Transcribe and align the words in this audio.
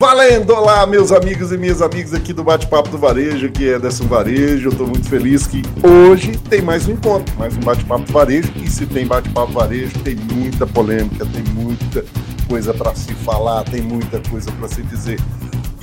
Valendo! 0.00 0.54
Olá, 0.54 0.86
meus 0.86 1.10
amigos 1.10 1.50
e 1.50 1.58
minhas 1.58 1.82
amigas 1.82 2.14
aqui 2.14 2.32
do 2.32 2.44
Bate-Papo 2.44 2.88
do 2.88 2.96
Varejo, 2.96 3.50
que 3.50 3.68
é 3.68 3.80
dessa 3.80 4.04
Varejo. 4.04 4.68
Eu 4.68 4.70
estou 4.70 4.86
muito 4.86 5.08
feliz 5.08 5.44
que 5.44 5.60
hoje 5.82 6.36
tem 6.36 6.62
mais 6.62 6.86
um 6.86 6.92
encontro, 6.92 7.36
mais 7.36 7.56
um 7.56 7.60
Bate-Papo 7.62 8.04
do 8.04 8.12
Varejo. 8.12 8.52
E 8.62 8.70
se 8.70 8.86
tem 8.86 9.08
Bate-Papo 9.08 9.50
Varejo, 9.50 9.98
tem 10.04 10.14
muita 10.14 10.64
polêmica, 10.68 11.26
tem 11.26 11.42
muita 11.52 12.04
coisa 12.48 12.72
para 12.72 12.94
se 12.94 13.12
falar, 13.12 13.64
tem 13.64 13.82
muita 13.82 14.20
coisa 14.30 14.52
para 14.52 14.68
se 14.68 14.82
dizer. 14.82 15.18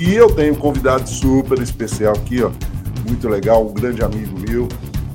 E 0.00 0.14
eu 0.14 0.34
tenho 0.34 0.54
um 0.54 0.56
convidado 0.56 1.06
super 1.06 1.60
especial 1.60 2.14
aqui, 2.14 2.42
ó, 2.42 2.50
muito 3.06 3.28
legal, 3.28 3.66
um 3.66 3.74
grande 3.74 4.02
amigo 4.02 4.34
meu, 4.48 4.66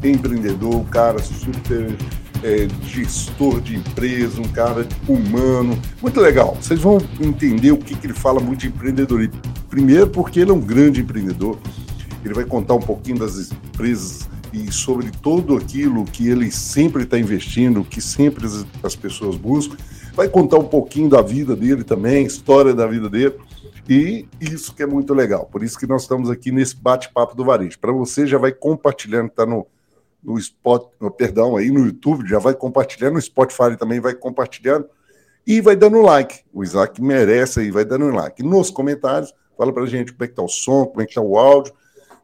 empreendedor, 0.04 0.76
um 0.76 0.86
cara 0.86 1.18
super 1.18 1.98
é, 2.44 2.68
gestor 2.84 3.62
de 3.62 3.76
empresa, 3.76 4.42
um 4.42 4.48
cara 4.48 4.88
humano. 5.08 5.80
Muito 6.02 6.20
legal. 6.20 6.58
Vocês 6.60 6.80
vão 6.80 6.98
entender 7.20 7.72
o 7.72 7.78
que, 7.78 7.96
que 7.96 8.08
ele 8.08 8.14
fala 8.14 8.40
muito 8.40 8.62
de 8.62 8.68
empreendedorismo. 8.68 9.40
Primeiro, 9.70 10.10
porque 10.10 10.40
ele 10.40 10.52
é 10.52 10.54
um 10.54 10.60
grande 10.62 11.02
empreendedor. 11.02 11.58
Ele 12.24 12.34
vai 12.34 12.46
contar 12.46 12.76
um 12.76 12.80
pouquinho 12.80 13.20
das 13.20 13.52
empresas 13.52 14.30
e 14.54 14.72
sobre 14.72 15.10
tudo 15.12 15.56
aquilo 15.56 16.04
que 16.04 16.28
ele 16.28 16.52
sempre 16.52 17.04
está 17.04 17.18
investindo, 17.18 17.84
que 17.84 18.02
sempre 18.02 18.46
as, 18.46 18.66
as 18.84 18.96
pessoas 18.96 19.38
buscam. 19.38 19.78
Vai 20.14 20.28
contar 20.28 20.58
um 20.58 20.68
pouquinho 20.68 21.10
da 21.10 21.22
vida 21.22 21.56
dele 21.56 21.84
também, 21.84 22.26
história 22.26 22.74
da 22.74 22.86
vida 22.86 23.10
dele. 23.10 23.36
E 23.90 24.26
isso 24.40 24.76
que 24.76 24.84
é 24.84 24.86
muito 24.86 25.14
legal. 25.14 25.46
Por 25.46 25.64
isso 25.64 25.80
que 25.80 25.88
nós 25.88 26.04
estamos 26.04 26.30
aqui 26.30 26.52
nesse 26.52 26.76
bate-papo 26.76 27.36
do 27.36 27.46
varejo. 27.46 27.80
Para 27.80 27.92
você, 27.92 28.28
já 28.28 28.38
vai 28.38 28.52
compartilhando, 28.52 29.28
está 29.28 29.46
no, 29.46 29.66
no 30.24 30.38
Spot, 30.38 30.90
perdão, 31.18 31.56
aí 31.58 31.72
no 31.72 31.86
YouTube, 31.86 32.28
já 32.28 32.40
vai 32.40 32.54
compartilhando, 32.54 33.14
no 33.14 33.22
Spotify 33.22 33.76
também 33.78 34.00
vai 34.00 34.14
compartilhando 34.14 34.88
e 35.46 35.62
vai 35.62 35.76
dando 35.76 36.02
like. 36.02 36.42
O 36.54 36.64
Isaac 36.64 37.02
merece 37.02 37.62
aí, 37.62 37.72
vai 37.72 37.84
dando 37.84 38.08
like. 38.10 38.44
Nos 38.44 38.70
comentários, 38.70 39.34
fala 39.58 39.74
pra 39.74 39.86
gente 39.86 40.14
como 40.14 40.24
é 40.24 40.28
que 40.28 40.36
tá 40.36 40.44
o 40.44 40.48
som, 40.48 40.86
como 40.86 41.02
é 41.02 41.06
que 41.06 41.16
tá 41.16 41.22
o 41.22 41.38
áudio, 41.38 41.74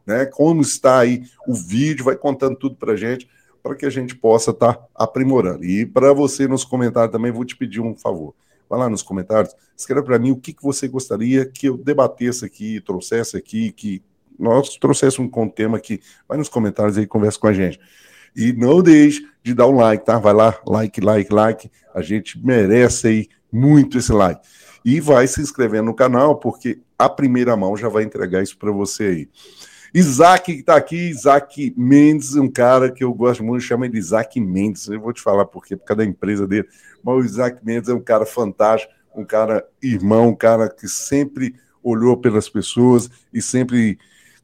né? 0.06 0.26
Como 0.26 0.62
está 0.62 1.00
aí 1.00 1.24
o 1.46 1.54
vídeo, 1.54 2.04
vai 2.04 2.16
contando 2.16 2.56
tudo 2.56 2.76
pra 2.76 2.96
gente, 2.96 3.28
para 3.62 3.74
que 3.74 3.84
a 3.84 3.90
gente 3.90 4.14
possa 4.14 4.52
estar 4.52 4.74
tá 4.74 4.86
aprimorando. 4.94 5.64
E 5.64 5.84
para 5.84 6.12
você 6.12 6.46
nos 6.46 6.64
comentários 6.64 7.12
também, 7.12 7.32
vou 7.32 7.44
te 7.44 7.56
pedir 7.56 7.80
um 7.80 7.96
favor. 7.96 8.34
Vai 8.68 8.78
lá 8.78 8.88
nos 8.88 9.02
comentários, 9.02 9.54
escreva 9.76 10.02
para 10.02 10.18
mim 10.18 10.30
o 10.30 10.36
que, 10.36 10.52
que 10.52 10.62
você 10.62 10.86
gostaria 10.86 11.46
que 11.46 11.68
eu 11.68 11.76
debatesse 11.76 12.44
aqui, 12.44 12.80
trouxesse 12.80 13.36
aqui, 13.36 13.72
que 13.72 14.02
nós 14.38 14.76
trouxéssemos 14.76 15.30
um 15.34 15.48
tema 15.48 15.76
aqui. 15.76 16.00
Vai 16.28 16.38
nos 16.38 16.48
comentários 16.48 16.96
aí, 16.96 17.06
conversa 17.06 17.38
com 17.38 17.46
a 17.46 17.52
gente. 17.52 17.80
E 18.36 18.52
não 18.52 18.82
deixe 18.82 19.26
de 19.42 19.54
dar 19.54 19.66
um 19.66 19.76
like, 19.76 20.04
tá? 20.04 20.18
Vai 20.18 20.32
lá, 20.32 20.58
like, 20.66 21.00
like, 21.00 21.32
like. 21.32 21.70
A 21.94 22.02
gente 22.02 22.38
merece 22.44 23.08
aí 23.08 23.28
muito 23.50 23.98
esse 23.98 24.12
like. 24.12 24.40
E 24.84 25.00
vai 25.00 25.26
se 25.26 25.40
inscrevendo 25.40 25.86
no 25.86 25.94
canal, 25.94 26.36
porque 26.36 26.80
a 26.98 27.08
primeira 27.08 27.56
mão 27.56 27.76
já 27.76 27.88
vai 27.88 28.04
entregar 28.04 28.42
isso 28.42 28.56
para 28.56 28.70
você 28.70 29.04
aí. 29.04 29.28
Isaac 29.94 30.52
que 30.52 30.60
está 30.60 30.76
aqui, 30.76 31.08
Isaac 31.08 31.74
Mendes, 31.76 32.34
um 32.36 32.48
cara 32.48 32.90
que 32.92 33.02
eu 33.02 33.12
gosto 33.12 33.42
muito, 33.42 33.62
chama 33.62 33.86
ele 33.86 33.98
Isaac 33.98 34.38
Mendes. 34.38 34.86
Eu 34.86 35.00
vou 35.00 35.12
te 35.12 35.22
falar 35.22 35.46
por 35.46 35.64
quê, 35.64 35.76
por 35.76 35.86
causa 35.86 35.98
da 35.98 36.04
empresa 36.04 36.46
dele. 36.46 36.68
Mas 37.02 37.14
o 37.14 37.24
Isaac 37.24 37.64
Mendes 37.64 37.88
é 37.88 37.94
um 37.94 38.00
cara 38.00 38.26
fantástico, 38.26 38.92
um 39.14 39.24
cara 39.24 39.66
irmão, 39.82 40.28
um 40.28 40.34
cara 40.34 40.68
que 40.68 40.86
sempre 40.86 41.54
olhou 41.82 42.16
pelas 42.16 42.48
pessoas 42.48 43.10
e 43.32 43.40
sempre 43.40 43.98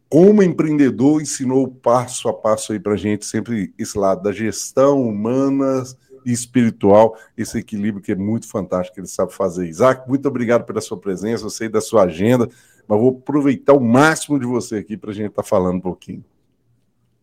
como 0.09 0.43
empreendedor, 0.43 1.21
ensinou 1.21 1.69
passo 1.69 2.29
a 2.29 2.33
passo 2.33 2.73
aí 2.73 2.79
para 2.79 2.97
gente, 2.97 3.25
sempre 3.25 3.73
esse 3.79 3.99
lado 3.99 4.23
da 4.23 4.33
gestão 4.33 5.03
humana 5.03 5.83
e 6.25 6.33
espiritual, 6.33 7.17
esse 7.37 7.59
equilíbrio 7.59 8.03
que 8.03 8.13
é 8.13 8.15
muito 8.15 8.49
fantástico 8.49 8.95
que 8.95 9.01
ele 9.01 9.09
sabe 9.09 9.33
fazer. 9.33 9.67
Isaac, 9.67 10.09
muito 10.09 10.27
obrigado 10.29 10.65
pela 10.65 10.81
sua 10.81 10.97
presença, 10.97 11.45
eu 11.45 11.51
sei 11.51 11.69
da 11.69 11.81
sua 11.81 12.05
agenda, 12.05 12.49
mas 12.87 13.01
vou 13.01 13.11
aproveitar 13.11 13.73
o 13.73 13.81
máximo 13.81 14.39
de 14.39 14.47
você 14.47 14.77
aqui 14.77 14.97
para 14.97 15.11
a 15.11 15.15
gente 15.15 15.31
estar 15.31 15.43
tá 15.43 15.49
falando 15.49 15.77
um 15.77 15.81
pouquinho. 15.81 16.25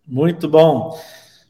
Muito 0.07 0.49
bom. 0.49 0.97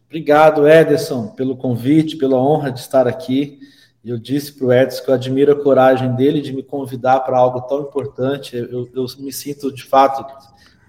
Obrigado, 0.07 0.67
Ederson, 0.67 1.27
pelo 1.29 1.55
convite, 1.55 2.17
pela 2.17 2.35
honra 2.35 2.71
de 2.71 2.81
estar 2.81 3.07
aqui. 3.07 3.59
Eu 4.03 4.17
disse 4.17 4.53
para 4.53 4.67
o 4.67 4.73
Edson 4.73 5.03
que 5.03 5.09
eu 5.09 5.13
admiro 5.13 5.51
a 5.51 5.63
coragem 5.63 6.15
dele 6.15 6.41
de 6.41 6.51
me 6.51 6.63
convidar 6.63 7.19
para 7.21 7.37
algo 7.37 7.61
tão 7.61 7.81
importante. 7.81 8.57
Eu, 8.57 8.89
eu 8.93 9.05
me 9.19 9.31
sinto, 9.31 9.71
de 9.71 9.83
fato, 9.83 10.25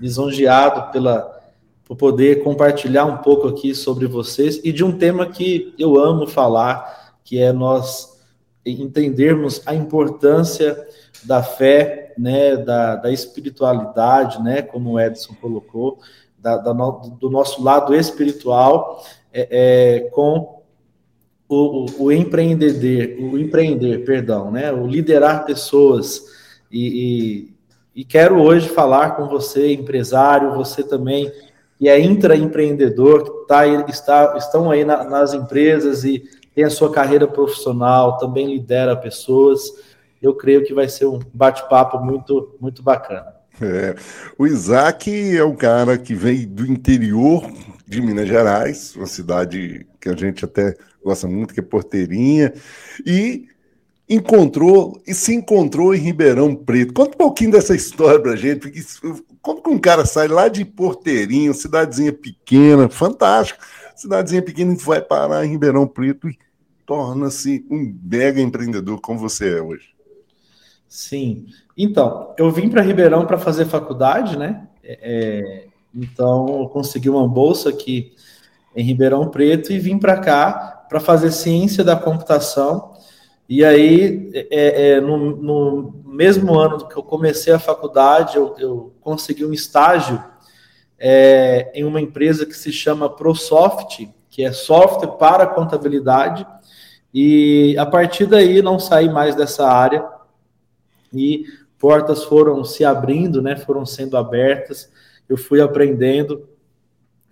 lisonjeado 0.01 0.91
pela, 0.93 1.41
por 1.85 1.97
poder 1.97 2.43
compartilhar 2.43 3.05
um 3.05 3.19
pouco 3.19 3.49
aqui 3.49 3.75
sobre 3.75 4.07
vocês 4.07 4.61
e 4.65 4.73
de 4.73 4.83
um 4.83 4.97
tema 4.97 5.27
que 5.27 5.75
eu 5.79 5.99
amo 5.99 6.27
falar, 6.27 7.17
que 7.25 7.39
é 7.39 7.53
nós 7.53 8.19
entendermos 8.65 9.63
a 9.67 9.75
importância 9.75 10.87
da 11.25 11.43
fé, 11.43 12.15
né, 12.17 12.57
da, 12.57 12.97
da 12.97 13.11
espiritualidade, 13.13 14.43
né, 14.43 14.63
como 14.63 14.93
o 14.93 15.01
Edson 15.01 15.35
colocou, 15.41 15.99
da, 16.39 16.57
da 16.57 16.75
no, 16.75 17.17
do 17.21 17.31
nosso 17.31 17.63
lado 17.63 17.95
espiritual, 17.95 19.05
é, 19.33 19.49
é, 19.51 20.01
com 20.11 20.63
o, 21.49 21.57
o, 21.57 22.05
o, 22.05 22.13
empreender, 22.13 23.19
o 23.21 23.39
empreender, 23.39 24.05
perdão, 24.05 24.51
né, 24.51 24.73
o 24.73 24.87
liderar 24.87 25.45
pessoas 25.45 26.25
e, 26.71 27.49
e 27.49 27.52
quero 28.09 28.41
hoje 28.41 28.69
falar 28.69 29.17
com 29.17 29.29
você, 29.29 29.73
empresário, 29.73 30.55
você 30.55 30.83
também 30.83 31.31
que 31.83 31.89
é 31.89 31.99
intraempreendedor, 31.99 33.25
que 33.25 33.47
tá, 33.49 33.67
está, 33.89 34.37
estão 34.39 34.71
aí 34.71 34.85
na, 34.85 35.03
nas 35.03 35.35
empresas 35.35 36.05
e 36.05 36.23
tem 36.55 36.63
a 36.63 36.71
sua 36.71 36.93
carreira 36.93 37.27
profissional, 37.27 38.19
também 38.19 38.47
lidera 38.47 38.95
pessoas. 38.95 39.61
Eu 40.23 40.33
creio 40.33 40.65
que 40.65 40.73
vai 40.73 40.89
ser 40.89 41.07
um 41.07 41.19
bate-papo 41.35 41.99
muito, 41.99 42.55
muito 42.61 42.85
bacana. 42.85 43.35
É. 43.61 43.97
O 44.39 44.47
Isaac 44.47 45.37
é 45.37 45.45
um 45.45 45.57
cara 45.57 45.99
que 45.99 46.15
vem 46.15 46.47
do 46.47 46.65
interior 46.65 47.51
de 47.85 48.01
Minas 48.01 48.29
Gerais, 48.29 48.95
uma 48.95 49.07
cidade 49.07 49.85
que 50.01 50.09
a 50.09 50.15
gente 50.15 50.45
até 50.45 50.77
gosta 51.05 51.27
muito, 51.27 51.53
que 51.53 51.59
é 51.59 51.65
Porteirinha, 51.65 52.53
e 53.05 53.49
encontrou 54.15 55.01
e 55.07 55.15
se 55.15 55.35
encontrou 55.35 55.95
em 55.95 55.99
Ribeirão 55.99 56.55
Preto. 56.55 56.93
Conta 56.93 57.15
um 57.15 57.19
pouquinho 57.19 57.53
dessa 57.53 57.75
história 57.75 58.21
pra 58.21 58.37
gente, 58.37 58.61
porque 58.61 58.81
como 59.41 59.63
que 59.63 59.71
um 59.71 59.79
cara 59.79 60.05
sai 60.05 60.29
lá 60.29 60.49
de 60.49 60.65
Porteirinho, 60.65 61.55
cidadezinha 61.55 62.13
pequena, 62.13 62.89
fantástico, 62.89 63.65
cidadezinha 63.97 64.43
pequena 64.43 64.75
vai 64.77 65.01
parar 65.01 65.47
em 65.47 65.51
Ribeirão 65.51 65.87
Preto 65.87 66.29
e 66.29 66.39
torna-se 66.85 67.65
um 67.71 67.95
mega 68.03 68.41
empreendedor 68.41 69.01
como 69.01 69.19
você 69.19 69.57
é 69.57 69.63
hoje. 69.63 69.95
Sim. 70.89 71.47
Então, 71.77 72.35
eu 72.37 72.51
vim 72.51 72.69
para 72.69 72.83
Ribeirão 72.83 73.25
para 73.25 73.39
fazer 73.39 73.65
faculdade, 73.65 74.37
né? 74.37 74.69
É, 74.85 74.99
é, 75.03 75.67
então, 75.95 76.61
eu 76.61 76.69
consegui 76.69 77.09
uma 77.09 77.27
bolsa 77.27 77.71
aqui 77.71 78.13
em 78.77 78.85
Ribeirão 78.85 79.29
Preto 79.29 79.73
e 79.73 79.79
vim 79.79 79.99
para 79.99 80.19
cá 80.19 80.85
para 80.89 81.01
fazer 81.01 81.33
ciência 81.33 81.83
da 81.83 81.97
computação 81.97 82.92
e 83.49 83.65
aí, 83.65 84.31
é, 84.35 84.91
é, 84.93 85.01
no, 85.01 85.37
no, 85.37 86.03
mesmo 86.07 86.59
ano 86.59 86.87
que 86.89 86.97
eu 86.97 87.03
comecei 87.03 87.53
a 87.53 87.59
faculdade, 87.59 88.37
eu, 88.37 88.55
eu 88.59 88.93
consegui 89.01 89.45
um 89.45 89.53
estágio 89.53 90.23
é, 90.99 91.71
em 91.75 91.85
uma 91.85 92.01
empresa 92.01 92.47
que 92.47 92.55
se 92.57 92.73
chama 92.73 93.11
ProSoft, 93.11 94.07
que 94.31 94.45
é 94.45 94.53
software 94.53 95.19
para 95.19 95.47
contabilidade. 95.47 96.47
E 97.13 97.77
a 97.77 97.85
partir 97.85 98.27
daí 98.27 98.63
não 98.63 98.79
saí 98.79 99.11
mais 99.11 99.35
dessa 99.35 99.67
área 99.67 100.09
e 101.13 101.45
portas 101.79 102.25
foram 102.25 102.65
se 102.65 102.85
abrindo, 102.85 103.43
né, 103.43 103.57
foram 103.57 103.85
sendo 103.85 104.17
abertas. 104.17 104.91
Eu 105.29 105.37
fui 105.37 105.61
aprendendo 105.61 106.49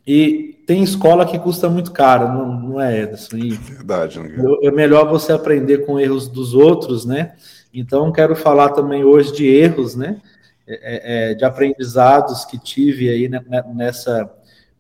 e 0.07 0.63
tem 0.67 0.83
escola 0.83 1.27
que 1.27 1.39
custa 1.39 1.69
muito 1.69 1.93
caro, 1.93 2.29
não, 2.29 2.61
não 2.61 2.81
é, 2.81 3.03
Ederson? 3.03 3.37
E 3.37 3.51
Verdade, 3.51 4.21
né? 4.21 4.35
É 4.63 4.71
melhor 4.71 5.09
você 5.09 5.33
aprender 5.33 5.85
com 5.85 5.99
erros 5.99 6.29
dos 6.29 6.55
outros, 6.55 7.05
né? 7.05 7.33
Então, 7.73 8.13
quero 8.13 8.35
falar 8.35 8.71
também 8.71 9.05
hoje 9.05 9.33
de 9.33 9.47
erros, 9.47 9.95
né? 9.95 10.21
É, 10.67 11.31
é, 11.31 11.35
de 11.35 11.45
aprendizados 11.45 12.45
que 12.45 12.57
tive 12.57 13.09
aí 13.09 13.29
nessa, 13.75 14.31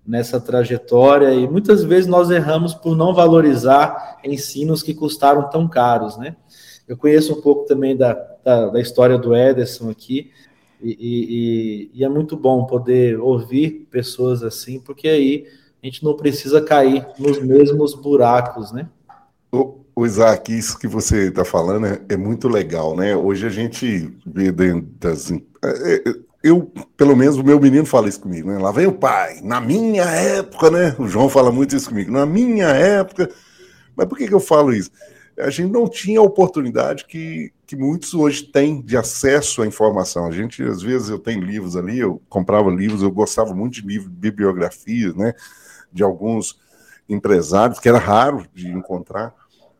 nessa 0.06 0.40
trajetória. 0.40 1.32
E 1.34 1.48
muitas 1.48 1.82
vezes 1.82 2.06
nós 2.06 2.30
erramos 2.30 2.74
por 2.74 2.96
não 2.96 3.12
valorizar 3.12 4.18
ensinos 4.24 4.82
que 4.82 4.94
custaram 4.94 5.50
tão 5.50 5.68
caros, 5.68 6.16
né? 6.16 6.36
Eu 6.86 6.96
conheço 6.96 7.32
um 7.32 7.40
pouco 7.40 7.66
também 7.66 7.96
da, 7.96 8.12
da, 8.44 8.66
da 8.66 8.80
história 8.80 9.18
do 9.18 9.34
Ederson 9.34 9.90
aqui. 9.90 10.30
E, 10.82 11.90
e, 11.92 12.00
e, 12.00 12.04
é 12.04 12.08
muito 12.08 12.36
bom 12.36 12.64
poder 12.64 13.18
ouvir 13.20 13.86
pessoas 13.90 14.42
assim, 14.42 14.80
porque 14.80 15.08
aí 15.08 15.46
a 15.82 15.86
gente 15.86 16.02
não 16.02 16.16
precisa 16.16 16.60
cair 16.60 17.06
nos 17.18 17.40
mesmos 17.40 17.94
buracos, 17.94 18.72
né? 18.72 18.88
O, 19.52 19.80
o 19.94 20.06
Isaac, 20.06 20.56
isso 20.56 20.78
que 20.78 20.86
você 20.86 21.28
está 21.28 21.44
falando 21.44 21.86
é, 21.86 22.00
é, 22.08 22.16
muito 22.16 22.48
legal, 22.48 22.96
né? 22.96 23.14
Hoje 23.16 23.46
a 23.46 23.50
gente 23.50 24.10
vê 24.24 24.50
dentro 24.50 24.88
das. 24.98 25.30
É, 25.30 25.38
é, 25.62 26.02
eu, 26.42 26.72
pelo 26.96 27.14
menos, 27.14 27.36
o 27.36 27.44
meu 27.44 27.60
menino 27.60 27.84
fala 27.84 28.08
isso 28.08 28.20
comigo, 28.20 28.50
né? 28.50 28.58
Lá 28.58 28.72
vem 28.72 28.86
o 28.86 28.92
pai, 28.92 29.40
na 29.42 29.60
minha 29.60 30.04
época, 30.04 30.70
né? 30.70 30.96
O 30.98 31.06
João 31.06 31.28
fala 31.28 31.52
muito 31.52 31.76
isso 31.76 31.90
comigo, 31.90 32.10
na 32.10 32.24
minha 32.24 32.68
época. 32.68 33.30
Mas 33.94 34.06
por 34.06 34.16
que, 34.16 34.26
que 34.26 34.34
eu 34.34 34.40
falo 34.40 34.72
isso? 34.72 34.90
A 35.38 35.50
gente 35.50 35.70
não 35.70 35.86
tinha 35.86 36.20
a 36.20 36.22
oportunidade 36.22 37.04
que, 37.04 37.52
que 37.70 37.76
muitos 37.76 38.14
hoje 38.14 38.42
têm 38.42 38.82
de 38.82 38.96
acesso 38.96 39.62
à 39.62 39.66
informação. 39.66 40.26
A 40.26 40.32
gente, 40.32 40.60
às 40.60 40.82
vezes, 40.82 41.08
eu 41.08 41.20
tenho 41.20 41.40
livros 41.40 41.76
ali, 41.76 42.00
eu 42.00 42.20
comprava 42.28 42.68
livros, 42.68 43.00
eu 43.00 43.12
gostava 43.12 43.54
muito 43.54 43.74
de 43.74 43.86
livros, 43.86 44.08
bibliografias, 44.10 45.14
né, 45.14 45.32
de 45.92 46.02
alguns 46.02 46.58
empresários, 47.08 47.78
que 47.78 47.88
era 47.88 47.98
raro 47.98 48.44
de 48.52 48.66
encontrar, 48.66 49.32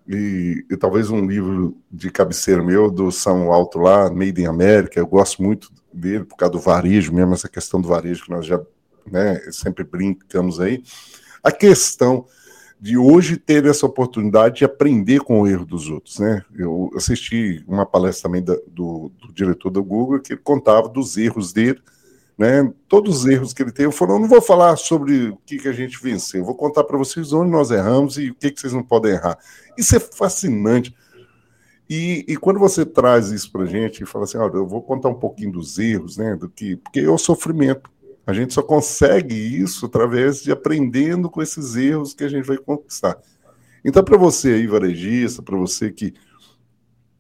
e, 0.06 0.64
e, 0.70 0.76
talvez 0.76 1.10
um 1.10 1.26
livro 1.26 1.76
de 1.90 2.12
cabeceira 2.12 2.62
meu, 2.62 2.92
do 2.92 3.10
São 3.10 3.50
Alto 3.50 3.80
lá, 3.80 4.08
Made 4.08 4.40
in 4.40 4.46
America, 4.46 5.00
eu 5.00 5.06
gosto 5.08 5.42
muito 5.42 5.72
dele 5.92 6.22
por 6.22 6.36
causa 6.36 6.52
do 6.52 6.60
varejo 6.60 7.12
mesmo, 7.12 7.34
essa 7.34 7.48
questão 7.48 7.80
do 7.80 7.88
varejo 7.88 8.22
que 8.22 8.30
nós 8.30 8.46
já 8.46 8.60
né, 9.04 9.40
sempre 9.50 9.82
brincamos 9.82 10.60
aí. 10.60 10.84
A 11.42 11.50
questão 11.50 12.24
de 12.80 12.96
hoje 12.96 13.36
ter 13.36 13.66
essa 13.66 13.84
oportunidade 13.84 14.58
de 14.58 14.64
aprender 14.64 15.20
com 15.20 15.42
o 15.42 15.46
erro 15.46 15.66
dos 15.66 15.90
outros, 15.90 16.18
né? 16.18 16.42
Eu 16.56 16.90
assisti 16.96 17.62
uma 17.68 17.84
palestra 17.84 18.28
também 18.28 18.42
da, 18.42 18.56
do, 18.66 19.12
do, 19.20 19.32
diretor 19.34 19.68
do 19.70 19.84
Google 19.84 20.18
que 20.18 20.32
ele 20.32 20.40
contava 20.42 20.88
dos 20.88 21.18
erros 21.18 21.52
dele, 21.52 21.78
né? 22.38 22.72
Todos 22.88 23.18
os 23.18 23.26
erros 23.26 23.52
que 23.52 23.62
ele 23.62 23.70
teve. 23.70 23.94
Eu 23.94 24.06
não 24.06 24.26
vou 24.26 24.40
falar 24.40 24.76
sobre 24.76 25.28
o 25.28 25.36
que, 25.44 25.58
que 25.58 25.68
a 25.68 25.72
gente 25.72 26.02
venceu, 26.02 26.42
vou 26.42 26.54
contar 26.54 26.84
para 26.84 26.96
vocês 26.96 27.34
onde 27.34 27.50
nós 27.50 27.70
erramos 27.70 28.16
e 28.16 28.30
o 28.30 28.34
que, 28.34 28.50
que 28.50 28.58
vocês 28.58 28.72
não 28.72 28.82
podem 28.82 29.12
errar. 29.12 29.38
Isso 29.76 29.94
é 29.94 30.00
fascinante. 30.00 30.94
E, 31.88 32.24
e 32.26 32.36
quando 32.36 32.58
você 32.58 32.86
traz 32.86 33.30
isso 33.30 33.52
para 33.52 33.64
a 33.64 33.66
gente 33.66 34.02
e 34.02 34.06
fala 34.06 34.24
assim, 34.24 34.38
olha, 34.38 34.54
eu 34.54 34.66
vou 34.66 34.80
contar 34.80 35.08
um 35.10 35.14
pouquinho 35.14 35.52
dos 35.52 35.78
erros, 35.78 36.16
né? 36.16 36.34
Do 36.34 36.48
que, 36.48 36.76
porque 36.76 37.00
é 37.00 37.10
o 37.10 37.18
sofrimento. 37.18 37.90
A 38.30 38.32
gente 38.32 38.54
só 38.54 38.62
consegue 38.62 39.34
isso 39.34 39.86
através 39.86 40.40
de 40.40 40.52
aprendendo 40.52 41.28
com 41.28 41.42
esses 41.42 41.74
erros 41.74 42.14
que 42.14 42.22
a 42.22 42.28
gente 42.28 42.46
vai 42.46 42.56
conquistar. 42.56 43.18
Então, 43.84 44.04
para 44.04 44.16
você 44.16 44.50
aí, 44.50 44.68
varejista, 44.68 45.42
para 45.42 45.56
você 45.56 45.90
que 45.90 46.14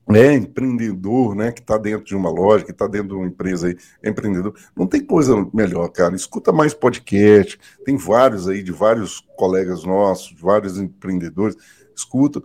é 0.08 0.32
empreendedor, 0.34 1.34
né, 1.34 1.50
que 1.50 1.60
está 1.60 1.76
dentro 1.76 2.04
de 2.04 2.14
uma 2.14 2.30
loja, 2.30 2.64
que 2.64 2.70
está 2.70 2.86
dentro 2.86 3.08
de 3.08 3.14
uma 3.14 3.26
empresa 3.26 3.66
aí, 3.66 3.76
é 4.02 4.10
empreendedor, 4.10 4.54
não 4.76 4.86
tem 4.86 5.04
coisa 5.04 5.34
melhor, 5.52 5.88
cara. 5.88 6.14
Escuta 6.14 6.52
mais 6.52 6.74
podcast, 6.74 7.58
tem 7.84 7.96
vários 7.96 8.48
aí 8.48 8.62
de 8.62 8.70
vários 8.70 9.20
colegas 9.36 9.82
nossos, 9.82 10.28
de 10.28 10.40
vários 10.40 10.78
empreendedores, 10.78 11.56
escuta 11.94 12.40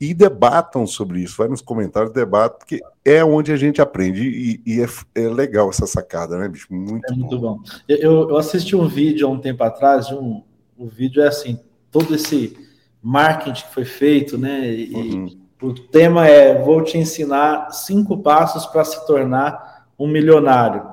e 0.00 0.12
debatam 0.12 0.86
sobre 0.86 1.20
isso. 1.20 1.36
Vai 1.38 1.48
nos 1.48 1.60
comentários, 1.60 2.12
debatam, 2.12 2.58
porque 2.58 2.80
é 3.04 3.24
onde 3.24 3.52
a 3.52 3.56
gente 3.56 3.80
aprende 3.80 4.22
e, 4.22 4.60
e 4.66 4.80
é, 4.80 4.86
é, 5.14 5.28
legal 5.28 5.70
essa 5.70 5.86
sacada, 5.86 6.38
né, 6.38 6.48
bicho? 6.48 6.66
Muito, 6.70 7.12
é 7.12 7.16
muito 7.16 7.38
bom. 7.38 7.56
bom. 7.56 7.62
Eu, 7.88 8.28
eu, 8.28 8.36
assisti 8.36 8.76
um 8.76 8.88
vídeo 8.88 9.26
há 9.26 9.30
um 9.30 9.38
tempo 9.38 9.62
atrás, 9.64 10.10
um, 10.10 10.42
o 10.76 10.86
vídeo 10.86 11.22
é 11.22 11.28
assim, 11.28 11.58
todo 11.90 12.14
esse 12.14 12.56
marketing 13.02 13.62
que 13.62 13.74
foi 13.74 13.84
feito, 13.84 14.36
né? 14.36 14.68
E 14.68 14.92
uhum. 14.94 15.38
o 15.62 15.74
tema 15.74 16.26
é: 16.26 16.62
vou 16.62 16.82
te 16.82 16.98
ensinar 16.98 17.70
cinco 17.70 18.18
passos 18.18 18.66
para 18.66 18.84
se 18.84 19.06
tornar 19.06 19.86
um 19.98 20.06
milionário. 20.06 20.84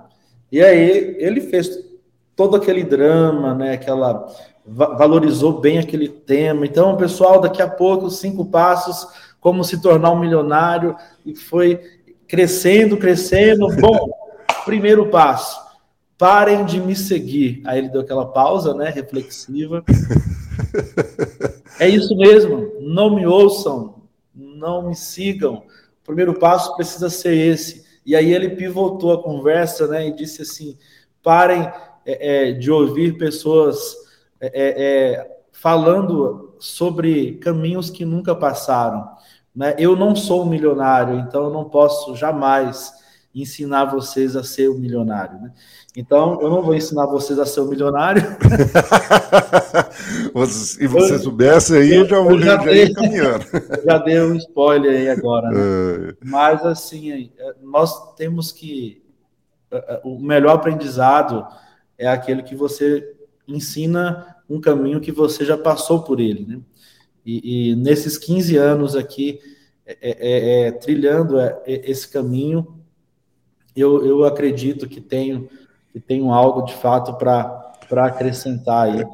E 0.51 0.61
aí 0.61 1.17
ele 1.19 1.41
fez 1.41 1.92
todo 2.35 2.55
aquele 2.55 2.83
drama, 2.83 3.53
né? 3.53 3.73
Aquela 3.73 4.27
valorizou 4.65 5.59
bem 5.59 5.77
aquele 5.77 6.07
tema. 6.07 6.65
Então, 6.65 6.95
pessoal, 6.95 7.41
daqui 7.41 7.61
a 7.61 7.67
pouco, 7.67 8.09
cinco 8.09 8.45
passos, 8.45 9.07
como 9.39 9.63
se 9.63 9.81
tornar 9.81 10.11
um 10.11 10.19
milionário, 10.19 10.95
e 11.25 11.35
foi 11.35 11.79
crescendo, 12.27 12.97
crescendo. 12.97 13.67
Bom, 13.75 14.09
primeiro 14.63 15.09
passo, 15.09 15.59
parem 16.17 16.65
de 16.65 16.79
me 16.79 16.95
seguir. 16.95 17.61
Aí 17.65 17.79
ele 17.79 17.89
deu 17.89 18.01
aquela 18.01 18.25
pausa, 18.25 18.73
né, 18.73 18.89
reflexiva. 18.89 19.83
É 21.79 21.89
isso 21.89 22.15
mesmo, 22.15 22.71
não 22.79 23.13
me 23.13 23.25
ouçam, 23.25 23.95
não 24.33 24.87
me 24.87 24.95
sigam. 24.95 25.63
O 26.01 26.05
primeiro 26.05 26.33
passo 26.35 26.75
precisa 26.75 27.09
ser 27.09 27.35
esse. 27.35 27.83
E 28.05 28.15
aí 28.15 28.33
ele 28.33 28.51
pivotou 28.51 29.11
a 29.11 29.21
conversa, 29.21 29.87
né, 29.87 30.07
e 30.07 30.15
disse 30.15 30.41
assim: 30.41 30.77
parem 31.21 31.69
é, 32.05 32.49
é, 32.49 32.51
de 32.51 32.69
ouvir 32.71 33.17
pessoas 33.17 33.95
é, 34.39 34.47
é, 34.47 34.83
é, 35.13 35.37
falando 35.51 36.55
sobre 36.59 37.35
caminhos 37.35 37.89
que 37.89 38.03
nunca 38.03 38.35
passaram. 38.35 39.07
Né? 39.55 39.75
Eu 39.77 39.95
não 39.95 40.15
sou 40.15 40.43
um 40.43 40.49
milionário, 40.49 41.19
então 41.19 41.45
eu 41.45 41.49
não 41.49 41.65
posso 41.65 42.15
jamais 42.15 42.91
ensinar 43.33 43.85
vocês 43.85 44.35
a 44.35 44.43
ser 44.43 44.69
um 44.69 44.77
milionário. 44.77 45.39
Né? 45.41 45.51
Então, 45.95 46.41
eu 46.41 46.49
não 46.49 46.61
vou 46.61 46.75
ensinar 46.75 47.05
vocês 47.05 47.39
a 47.39 47.45
ser 47.45 47.61
um 47.61 47.69
milionário. 47.69 48.21
Se 50.45 50.85
você 50.87 51.19
soubesse 51.19 51.75
aí, 51.75 51.93
eu 51.95 52.05
já, 52.05 52.17
eu 52.17 52.39
já, 52.39 52.57
já 52.57 52.93
caminhando. 52.93 53.45
Já 53.85 53.97
dei 53.99 54.21
um 54.21 54.35
spoiler 54.35 54.91
aí 54.91 55.09
agora. 55.09 55.49
Né? 55.49 56.13
Mas, 56.23 56.65
assim, 56.65 57.31
nós 57.61 58.13
temos 58.15 58.51
que. 58.51 59.01
O 60.03 60.19
melhor 60.19 60.53
aprendizado 60.53 61.47
é 62.03 62.07
aquele 62.07 62.43
que 62.43 62.55
você 62.55 63.15
ensina 63.47 64.35
um 64.49 64.59
caminho 64.59 64.99
que 64.99 65.11
você 65.11 65.45
já 65.45 65.57
passou 65.57 66.03
por 66.03 66.19
ele, 66.19 66.45
né? 66.45 66.59
E, 67.25 67.71
e 67.71 67.75
nesses 67.75 68.17
15 68.17 68.57
anos 68.57 68.95
aqui, 68.95 69.39
é, 69.85 69.97
é, 70.01 70.17
é, 70.19 70.67
é 70.67 70.71
trilhando 70.71 71.39
é, 71.39 71.61
esse 71.65 72.07
caminho, 72.09 72.79
eu, 73.75 74.05
eu 74.05 74.25
acredito 74.25 74.87
que 74.87 74.99
tenho, 74.99 75.49
que 75.91 75.99
tenho 75.99 76.31
algo 76.31 76.63
de 76.63 76.75
fato 76.75 77.13
para 77.15 78.05
acrescentar 78.05 78.89
aí. 78.89 79.05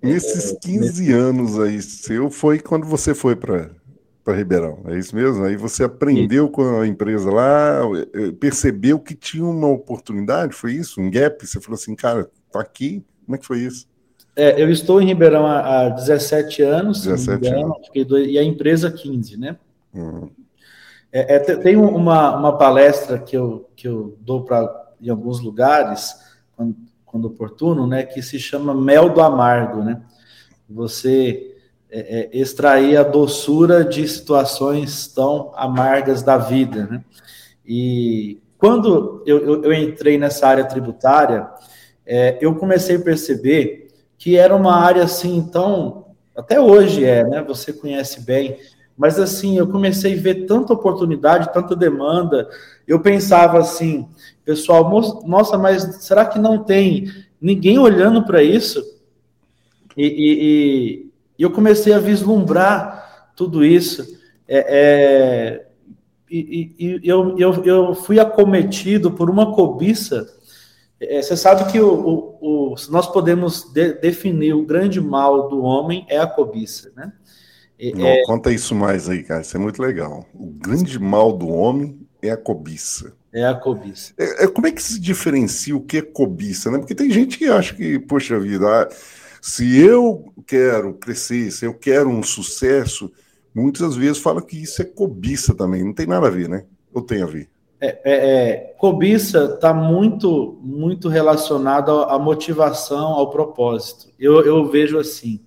Nesses 0.00 0.56
15 0.60 1.12
anos 1.12 1.58
aí 1.58 1.82
seu, 1.82 2.30
foi 2.30 2.60
quando 2.60 2.86
você 2.86 3.14
foi 3.14 3.34
para 3.34 3.70
para 4.26 4.34
Ribeirão, 4.34 4.82
é 4.86 4.98
isso 4.98 5.14
mesmo? 5.14 5.44
Aí 5.44 5.56
você 5.56 5.84
aprendeu 5.84 6.50
com 6.50 6.80
a 6.80 6.86
empresa 6.88 7.30
lá, 7.30 7.80
percebeu 8.40 8.98
que 8.98 9.14
tinha 9.14 9.44
uma 9.44 9.68
oportunidade, 9.68 10.52
foi 10.52 10.72
isso? 10.72 11.00
Um 11.00 11.08
gap? 11.08 11.46
Você 11.46 11.60
falou 11.60 11.76
assim, 11.76 11.94
cara, 11.94 12.28
tá 12.56 12.62
aqui, 12.62 13.04
como 13.24 13.36
é 13.36 13.38
que 13.38 13.46
foi 13.46 13.60
isso? 13.60 13.86
É, 14.34 14.60
eu 14.62 14.70
estou 14.70 15.00
em 15.00 15.06
Ribeirão 15.06 15.46
há, 15.46 15.86
há 15.86 15.88
17 15.88 16.62
anos, 16.62 17.02
17 17.02 17.48
engano, 17.48 17.74
anos. 17.74 18.06
Dois, 18.06 18.28
e 18.28 18.38
a 18.38 18.44
empresa 18.44 18.90
15, 18.90 19.38
né? 19.38 19.56
Uhum. 19.94 20.28
É, 21.10 21.36
é, 21.36 21.38
tem 21.38 21.76
uma, 21.76 22.36
uma 22.36 22.58
palestra 22.58 23.18
que 23.18 23.34
eu, 23.36 23.70
que 23.74 23.88
eu 23.88 24.18
dou 24.20 24.44
para 24.44 24.84
em 25.00 25.08
alguns 25.08 25.40
lugares, 25.40 26.14
quando, 26.54 26.76
quando 27.04 27.24
oportuno, 27.26 27.86
né, 27.86 28.02
que 28.02 28.22
se 28.22 28.38
chama 28.38 28.74
Mel 28.74 29.10
do 29.10 29.20
Amargo, 29.20 29.82
né? 29.82 30.02
Você 30.68 31.54
é, 31.90 32.00
é, 32.00 32.38
extrair 32.38 32.96
a 32.96 33.02
doçura 33.02 33.84
de 33.84 34.06
situações 34.06 35.06
tão 35.08 35.52
amargas 35.54 36.22
da 36.22 36.36
vida, 36.36 36.86
né? 36.86 37.04
E 37.64 38.40
quando 38.58 39.22
eu, 39.26 39.38
eu, 39.38 39.64
eu 39.64 39.72
entrei 39.72 40.18
nessa 40.18 40.46
área 40.46 40.64
tributária, 40.64 41.48
é, 42.06 42.38
eu 42.40 42.54
comecei 42.54 42.96
a 42.96 43.00
perceber 43.00 43.88
que 44.16 44.36
era 44.36 44.54
uma 44.54 44.76
área 44.76 45.02
assim, 45.02 45.36
então, 45.36 46.06
até 46.34 46.60
hoje 46.60 47.04
é, 47.04 47.24
né? 47.24 47.42
Você 47.42 47.72
conhece 47.72 48.20
bem, 48.20 48.58
mas 48.96 49.18
assim, 49.18 49.58
eu 49.58 49.66
comecei 49.66 50.14
a 50.14 50.20
ver 50.20 50.46
tanta 50.46 50.72
oportunidade, 50.72 51.52
tanta 51.52 51.76
demanda. 51.76 52.48
Eu 52.86 53.00
pensava 53.00 53.58
assim, 53.58 54.08
pessoal, 54.44 54.90
nossa, 55.26 55.58
mas 55.58 56.04
será 56.04 56.24
que 56.24 56.38
não 56.38 56.62
tem 56.62 57.12
ninguém 57.40 57.78
olhando 57.78 58.24
para 58.24 58.42
isso? 58.42 58.82
E, 59.96 60.06
e, 60.06 61.10
e, 61.38 61.42
eu 61.42 61.50
comecei 61.50 61.92
a 61.92 61.98
vislumbrar 61.98 63.32
tudo 63.36 63.64
isso. 63.64 64.16
É, 64.48 64.66
é, 64.68 65.66
e, 66.30 66.74
e 66.78 67.00
eu, 67.02 67.38
eu, 67.38 67.64
eu 67.64 67.94
fui 67.94 68.18
acometido 68.18 69.10
por 69.10 69.28
uma 69.28 69.54
cobiça 69.54 70.26
é, 71.00 71.20
você 71.20 71.36
sabe 71.36 71.70
que 71.70 71.80
o, 71.80 71.92
o, 71.92 72.72
o 72.72 72.74
nós 72.90 73.06
podemos 73.06 73.70
de, 73.72 73.94
definir 73.94 74.54
o 74.54 74.64
grande 74.64 75.00
mal 75.00 75.48
do 75.48 75.62
homem 75.62 76.06
é 76.08 76.18
a 76.18 76.26
cobiça, 76.26 76.90
né? 76.96 77.12
Não, 77.94 78.06
é, 78.06 78.22
conta 78.24 78.50
isso 78.50 78.74
mais 78.74 79.06
aí, 79.08 79.22
cara. 79.22 79.42
Isso 79.42 79.54
é 79.56 79.60
muito 79.60 79.82
legal. 79.82 80.24
O 80.32 80.46
grande 80.46 80.98
mal 80.98 81.32
do 81.32 81.48
homem 81.48 82.00
é 82.22 82.30
a 82.30 82.36
cobiça. 82.36 83.12
É 83.32 83.44
a 83.44 83.54
cobiça. 83.54 84.14
É, 84.16 84.44
é, 84.44 84.48
como 84.48 84.66
é 84.66 84.72
que 84.72 84.82
se 84.82 84.98
diferencia 84.98 85.76
o 85.76 85.82
que 85.82 85.98
é 85.98 86.02
cobiça, 86.02 86.70
né? 86.70 86.78
Porque 86.78 86.94
tem 86.94 87.10
gente 87.10 87.36
que 87.36 87.44
acha 87.44 87.74
que, 87.74 87.98
poxa 87.98 88.40
vida, 88.40 88.66
ah, 88.66 88.88
se 89.42 89.78
eu 89.78 90.32
quero 90.46 90.94
crescer, 90.94 91.50
se 91.50 91.66
eu 91.66 91.74
quero 91.74 92.08
um 92.08 92.22
sucesso, 92.22 93.12
muitas 93.54 93.94
vezes 93.94 94.18
fala 94.18 94.40
que 94.40 94.62
isso 94.62 94.80
é 94.80 94.84
cobiça 94.86 95.54
também. 95.54 95.84
Não 95.84 95.92
tem 95.92 96.06
nada 96.06 96.28
a 96.28 96.30
ver, 96.30 96.48
né? 96.48 96.64
Ou 96.94 97.02
tem 97.02 97.22
a 97.22 97.26
ver? 97.26 97.50
É, 97.78 97.86
é, 97.88 97.98
é, 98.04 98.74
cobiça 98.78 99.52
está 99.54 99.74
muito, 99.74 100.58
muito 100.62 101.08
relacionado 101.08 101.90
à 102.04 102.18
motivação, 102.18 103.08
ao 103.08 103.28
propósito. 103.28 104.08
Eu, 104.18 104.42
eu 104.44 104.66
vejo 104.66 104.98
assim: 104.98 105.40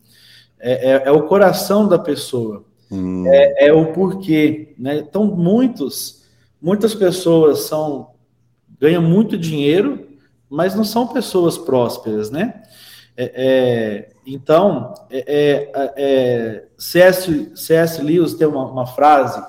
é, 0.59 0.91
é, 0.91 1.03
é 1.05 1.11
o 1.11 1.23
coração 1.23 1.87
da 1.87 1.97
pessoa, 1.97 2.63
hum. 2.91 3.25
é, 3.25 3.67
é, 3.67 3.73
o 3.73 3.93
porquê. 3.93 4.75
Né? 4.77 4.97
Então, 4.97 5.25
muitos, 5.25 6.23
muitas 6.61 6.93
pessoas 6.93 7.61
são 7.61 8.11
ganham 8.79 9.01
muito 9.01 9.37
dinheiro, 9.37 10.07
mas 10.49 10.75
não 10.75 10.85
são 10.85 11.07
pessoas 11.07 11.57
prósperas, 11.57 12.31
né? 12.31 12.61
então, 14.25 14.93
C.S. 16.77 17.51
C.S. 17.53 18.01
Lewis 18.01 18.35
tem 18.35 18.47
uma, 18.47 18.65
uma 18.71 18.87
frase 18.87 19.43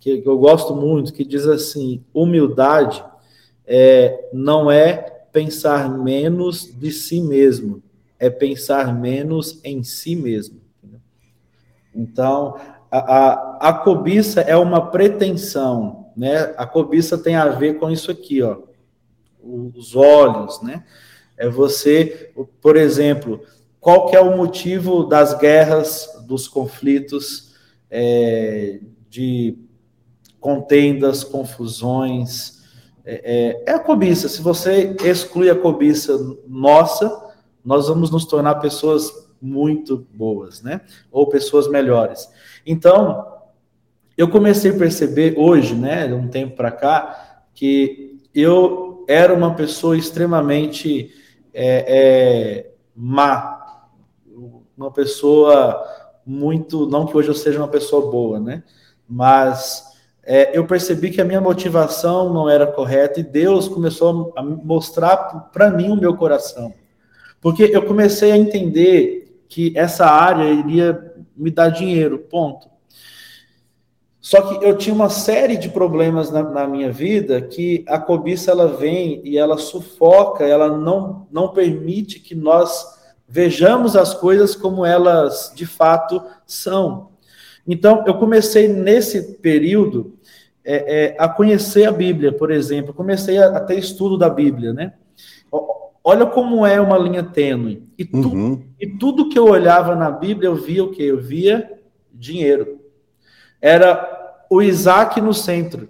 que, 0.00 0.22
eu 0.24 0.38
gosto 0.38 0.74
muito, 0.74 1.12
que 1.12 1.24
diz 1.24 1.46
assim: 1.46 2.02
humildade 2.12 3.04
é, 3.66 4.28
não 4.32 4.70
é 4.70 4.96
pensar 5.30 5.88
menos 5.96 6.64
de 6.74 6.90
si 6.90 7.20
mesmo, 7.20 7.82
é 8.18 8.28
pensar 8.28 8.98
menos 8.98 9.60
em 9.62 9.84
si 9.84 10.16
mesmo. 10.16 10.58
Então, 11.94 12.56
a, 12.90 12.98
a, 12.98 13.68
a 13.68 13.72
cobiça 13.72 14.40
é 14.40 14.56
uma 14.56 14.90
pretensão, 14.90 16.06
né? 16.16 16.54
A 16.56 16.66
cobiça 16.66 17.18
tem 17.18 17.36
a 17.36 17.48
ver 17.48 17.74
com 17.74 17.90
isso 17.90 18.10
aqui, 18.10 18.42
ó, 18.42 18.58
os 19.42 19.94
olhos, 19.94 20.62
né? 20.62 20.84
É 21.36 21.48
você, 21.48 22.32
por 22.60 22.76
exemplo, 22.76 23.40
qual 23.80 24.06
que 24.06 24.16
é 24.16 24.20
o 24.20 24.36
motivo 24.36 25.04
das 25.04 25.34
guerras, 25.38 26.08
dos 26.26 26.46
conflitos, 26.46 27.54
é, 27.90 28.80
de 29.08 29.56
contendas, 30.40 31.22
confusões, 31.22 32.60
é, 33.04 33.64
é, 33.64 33.64
é, 33.66 33.74
a 33.74 33.78
cobiça. 33.78 34.28
Se 34.28 34.42
você 34.42 34.96
exclui 35.04 35.50
a 35.50 35.54
cobiça 35.54 36.18
nossa, 36.48 37.30
nós 37.64 37.88
vamos 37.88 38.10
nos 38.10 38.24
tornar 38.24 38.56
pessoas 38.56 39.28
muito 39.40 40.06
boas, 40.12 40.62
né? 40.62 40.80
Ou 41.10 41.26
pessoas 41.26 41.68
melhores. 41.68 42.28
Então, 42.66 43.26
eu 44.16 44.28
comecei 44.28 44.70
a 44.70 44.76
perceber 44.76 45.34
hoje, 45.38 45.74
né, 45.74 46.06
de 46.06 46.12
um 46.12 46.28
tempo 46.28 46.56
para 46.56 46.70
cá, 46.70 47.44
que 47.54 48.20
eu 48.34 49.04
era 49.08 49.32
uma 49.32 49.54
pessoa 49.54 49.96
extremamente 49.96 51.10
é, 51.52 51.84
é, 51.88 52.72
má, 52.94 53.88
uma 54.76 54.90
pessoa 54.90 55.82
muito, 56.24 56.86
não 56.86 57.06
que 57.06 57.16
hoje 57.16 57.28
eu 57.28 57.34
seja 57.34 57.58
uma 57.58 57.68
pessoa 57.68 58.10
boa, 58.10 58.38
né? 58.38 58.62
Mas 59.08 59.89
é, 60.32 60.56
eu 60.56 60.64
percebi 60.64 61.10
que 61.10 61.20
a 61.20 61.24
minha 61.24 61.40
motivação 61.40 62.32
não 62.32 62.48
era 62.48 62.64
correta 62.64 63.18
e 63.18 63.24
Deus 63.24 63.66
começou 63.66 64.32
a 64.36 64.42
mostrar 64.44 65.16
para 65.52 65.68
mim 65.70 65.90
o 65.90 65.96
meu 65.96 66.16
coração, 66.16 66.72
porque 67.40 67.64
eu 67.64 67.82
comecei 67.82 68.30
a 68.30 68.36
entender 68.36 69.42
que 69.48 69.76
essa 69.76 70.06
área 70.06 70.48
iria 70.48 71.14
me 71.36 71.50
dar 71.50 71.70
dinheiro, 71.70 72.16
ponto. 72.16 72.68
Só 74.20 74.40
que 74.42 74.64
eu 74.64 74.78
tinha 74.78 74.94
uma 74.94 75.08
série 75.08 75.56
de 75.56 75.68
problemas 75.68 76.30
na, 76.30 76.44
na, 76.44 76.68
minha 76.68 76.92
vida 76.92 77.40
que 77.40 77.84
a 77.88 77.98
cobiça 77.98 78.52
ela 78.52 78.68
vem 78.68 79.20
e 79.24 79.36
ela 79.36 79.58
sufoca, 79.58 80.44
ela 80.44 80.68
não, 80.68 81.26
não 81.32 81.48
permite 81.48 82.20
que 82.20 82.36
nós 82.36 82.86
vejamos 83.26 83.96
as 83.96 84.14
coisas 84.14 84.54
como 84.54 84.86
elas 84.86 85.52
de 85.56 85.66
fato 85.66 86.22
são. 86.46 87.10
Então, 87.66 88.02
eu 88.06 88.14
comecei 88.14 88.66
nesse 88.66 89.34
período 89.34 90.18
é, 90.70 91.04
é, 91.04 91.16
a 91.18 91.28
conhecer 91.28 91.86
a 91.86 91.92
Bíblia, 91.92 92.32
por 92.32 92.50
exemplo, 92.50 92.94
comecei 92.94 93.38
a, 93.38 93.56
a, 93.56 93.60
ter 93.60 93.78
estudo 93.78 94.18
da 94.18 94.28
Bíblia, 94.28 94.72
né? 94.72 94.94
Olha 96.02 96.26
como 96.26 96.64
é 96.64 96.80
uma 96.80 96.96
linha 96.96 97.22
tênue. 97.22 97.86
E, 97.98 98.04
tu, 98.04 98.28
uhum. 98.28 98.62
e 98.80 98.86
tudo 98.86 99.28
que 99.28 99.38
eu 99.38 99.44
olhava 99.44 99.94
na 99.94 100.10
Bíblia, 100.10 100.48
eu 100.48 100.54
via 100.54 100.82
o 100.82 100.90
quê? 100.90 101.02
Eu 101.02 101.20
via 101.20 101.70
dinheiro 102.12 102.80
era 103.60 104.44
o 104.48 104.62
Isaac 104.62 105.20
no 105.20 105.34
centro. 105.34 105.88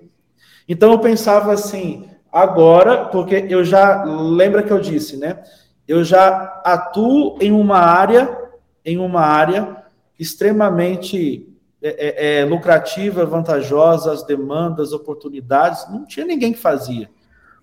Então 0.69 0.93
eu 0.93 0.99
pensava 0.99 1.53
assim, 1.53 2.09
agora, 2.33 3.07
porque 3.07 3.47
eu 3.49 3.65
já, 3.65 4.05
lembra 4.05 4.63
que 4.63 4.73
eu 4.73 4.81
disse, 4.81 5.17
né? 5.17 5.43
Eu 5.87 6.05
já 6.05 6.61
atuo 6.65 7.37
em 7.41 7.53
uma 7.53 7.79
área, 7.79 8.37
em 8.85 8.99
uma 8.99 9.21
área 9.21 9.77
extremamente 10.19 11.49
é, 11.83 12.39
é, 12.39 12.41
é 12.41 12.45
lucrativa, 12.45 13.25
vantajosa, 13.25 14.13
as 14.13 14.23
demandas, 14.25 14.93
oportunidades, 14.93 15.89
não 15.91 16.05
tinha 16.05 16.27
ninguém 16.27 16.53
que 16.53 16.59
fazia. 16.59 17.11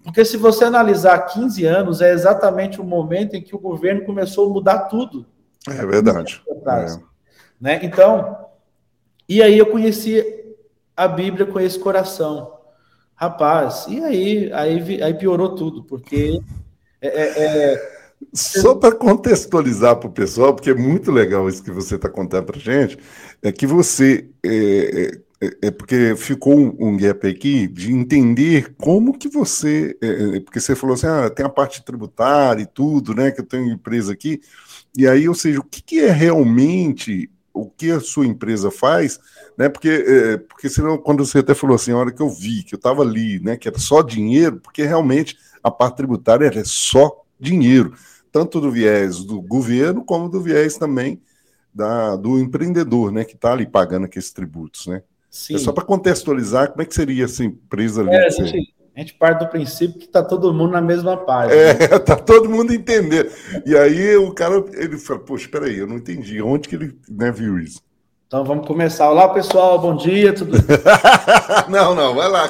Porque 0.04 0.24
se 0.24 0.38
você 0.38 0.64
analisar 0.64 1.20
15 1.20 1.66
anos, 1.66 2.02
é 2.02 2.12
exatamente 2.12 2.80
o 2.80 2.84
momento 2.84 3.36
em 3.36 3.42
que 3.42 3.56
o 3.56 3.60
governo 3.60 4.06
começou 4.06 4.50
a 4.50 4.54
mudar 4.54 4.80
tudo. 4.86 5.26
É 5.68 5.86
verdade. 5.86 6.42
É. 7.02 7.08
Né? 7.60 7.80
Então, 7.84 8.38
e 9.28 9.42
aí 9.42 9.58
eu 9.58 9.66
conheci 9.66 10.24
a 10.96 11.08
Bíblia 11.08 11.46
com 11.46 11.60
esse 11.60 11.78
coração. 11.78 12.54
Rapaz, 13.16 13.86
e 13.90 14.04
aí, 14.04 14.54
aí, 14.54 15.04
aí 15.04 15.14
piorou 15.14 15.56
tudo, 15.56 15.84
porque 15.84 16.40
é, 17.02 17.08
é, 17.08 17.74
é... 17.74 17.97
Só 18.34 18.76
para 18.76 18.96
contextualizar 18.96 19.96
para 19.98 20.10
o 20.10 20.12
pessoal, 20.12 20.54
porque 20.54 20.72
é 20.72 20.76
muito 20.76 21.12
legal 21.12 21.48
isso 21.48 21.64
que 21.64 21.72
você 21.72 21.96
está 21.96 22.10
contando 22.10 22.46
para 22.46 22.60
gente, 22.60 22.98
é 23.42 23.52
que 23.52 23.68
você 23.68 24.30
é, 24.44 25.20
é, 25.40 25.68
é, 25.68 25.72
porque 25.72 26.16
ficou 26.16 26.76
um, 26.80 26.98
gap 26.98 27.28
aqui 27.28 27.68
de 27.68 27.94
entender 27.94 28.74
como 28.76 29.18
que 29.18 29.30
você, 29.30 29.96
é, 30.02 30.38
é, 30.38 30.40
porque 30.40 30.60
você 30.60 30.76
falou 30.76 30.96
assim, 30.96 31.06
ah, 31.06 31.30
tem 31.30 31.46
a 31.46 31.50
parte 31.50 31.84
tributária 31.86 32.64
e 32.64 32.66
tudo, 32.66 33.14
né, 33.14 33.30
que 33.32 33.42
eu 33.42 33.46
tenho 33.46 33.72
empresa 33.72 34.14
aqui, 34.14 34.42
e 34.98 35.08
aí, 35.08 35.30
ou 35.30 35.36
seja, 35.36 35.60
o 35.60 35.64
que, 35.64 35.82
que 35.84 36.00
é 36.00 36.12
realmente 36.12 37.30
o 37.54 37.70
que 37.70 37.92
a 37.92 38.00
sua 38.00 38.26
empresa 38.26 38.70
faz, 38.70 39.20
né? 39.58 39.68
Porque, 39.68 39.90
é, 39.90 40.38
porque 40.38 40.70
senão, 40.70 40.98
quando 40.98 41.26
você 41.26 41.40
até 41.40 41.56
falou 41.56 41.76
assim, 41.76 41.92
a 41.92 41.98
hora 41.98 42.12
que 42.12 42.22
eu 42.22 42.30
vi 42.30 42.64
que 42.64 42.76
eu 42.76 42.78
estava 42.78 43.02
ali, 43.02 43.40
né? 43.40 43.58
Que 43.58 43.68
era 43.68 43.80
só 43.80 44.04
dinheiro, 44.04 44.60
porque 44.60 44.84
realmente 44.84 45.38
a 45.64 45.72
parte 45.72 45.98
tributária 45.98 46.46
é 46.48 46.64
só 46.64 47.24
dinheiro, 47.40 47.94
tanto 48.32 48.60
do 48.60 48.72
viés 48.72 49.24
do 49.24 49.42
governo 49.42 50.04
como 50.04 50.30
do 50.30 50.42
viés 50.42 50.78
também 50.78 51.22
da, 51.74 52.16
do 52.16 52.40
empreendedor, 52.40 53.12
né? 53.12 53.24
Que 53.24 53.36
está 53.36 53.52
ali 53.52 53.68
pagando 53.68 54.06
aqueles 54.06 54.32
tributos, 54.32 54.88
né? 54.88 55.04
Sim. 55.30 55.56
É 55.56 55.58
só 55.60 55.72
para 55.72 55.86
contextualizar 55.86 56.72
como 56.72 56.82
é 56.82 56.86
que 56.86 56.96
seria 56.96 57.26
essa 57.26 57.44
empresa 57.44 58.02
ali. 58.02 58.10
É, 58.10 58.30
gente, 58.32 58.74
a 58.96 59.00
gente 59.00 59.14
parte 59.14 59.46
do 59.46 59.52
princípio 59.52 60.00
que 60.00 60.06
está 60.06 60.24
todo 60.24 60.52
mundo 60.52 60.72
na 60.72 60.82
mesma 60.82 61.16
página. 61.16 61.54
É, 61.54 61.74
tá 62.00 62.16
todo 62.16 62.50
mundo 62.50 62.74
entendendo. 62.74 63.30
E 63.64 63.78
aí 63.78 64.16
o 64.16 64.34
cara, 64.34 64.66
ele 64.74 64.98
fala, 64.98 65.20
poxa, 65.20 65.46
espera 65.46 65.68
aí, 65.68 65.78
eu 65.78 65.86
não 65.86 65.98
entendi. 65.98 66.42
Onde 66.42 66.68
que 66.68 66.76
ele 66.76 66.98
né, 67.08 67.32
viu 67.32 67.60
isso? 67.60 67.82
Então 68.26 68.44
vamos 68.44 68.68
começar. 68.68 69.10
Olá, 69.10 69.30
pessoal, 69.30 69.80
bom 69.80 69.96
dia, 69.96 70.34
tudo 70.34 70.58
Não, 71.70 71.94
não, 71.94 72.16
vai 72.16 72.28
lá. 72.28 72.50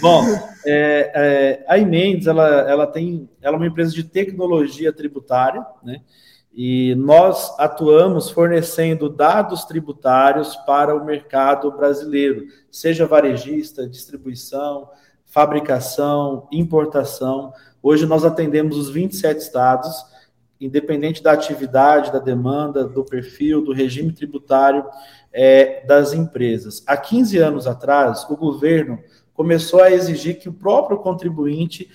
Bom, 0.00 0.24
é, 0.64 1.12
é, 1.14 1.64
a 1.68 1.78
Imendes, 1.78 2.26
ela, 2.26 2.48
ela 2.68 2.86
tem, 2.86 3.28
ela 3.40 3.56
é 3.56 3.58
uma 3.58 3.66
empresa 3.66 3.92
de 3.92 4.04
tecnologia 4.04 4.92
tributária, 4.92 5.64
né? 5.82 6.00
E 6.56 6.94
nós 6.94 7.52
atuamos 7.58 8.30
fornecendo 8.30 9.08
dados 9.08 9.64
tributários 9.64 10.54
para 10.54 10.94
o 10.94 11.04
mercado 11.04 11.72
brasileiro, 11.72 12.46
seja 12.70 13.06
varejista, 13.06 13.88
distribuição, 13.88 14.88
fabricação, 15.24 16.46
importação. 16.52 17.52
Hoje 17.82 18.06
nós 18.06 18.24
atendemos 18.24 18.76
os 18.76 18.88
27 18.88 19.40
estados, 19.40 20.06
independente 20.60 21.20
da 21.20 21.32
atividade, 21.32 22.12
da 22.12 22.20
demanda, 22.20 22.84
do 22.86 23.04
perfil, 23.04 23.64
do 23.64 23.72
regime 23.72 24.12
tributário 24.12 24.86
é, 25.32 25.84
das 25.84 26.12
empresas. 26.12 26.84
Há 26.86 26.96
15 26.96 27.36
anos 27.38 27.66
atrás, 27.66 28.24
o 28.30 28.36
governo 28.36 29.00
começou 29.34 29.82
a 29.82 29.90
exigir 29.90 30.38
que 30.38 30.48
o 30.48 30.52
próprio 30.52 30.98
contribuinte 30.98 31.90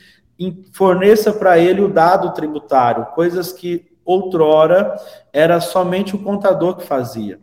forneça 0.71 1.33
para 1.33 1.57
ele 1.57 1.81
o 1.81 1.89
dado 1.89 2.33
tributário, 2.33 3.07
coisas 3.07 3.51
que 3.51 3.87
outrora 4.05 4.95
era 5.33 5.59
somente 5.59 6.15
o 6.15 6.19
contador 6.19 6.77
que 6.77 6.85
fazia. 6.85 7.39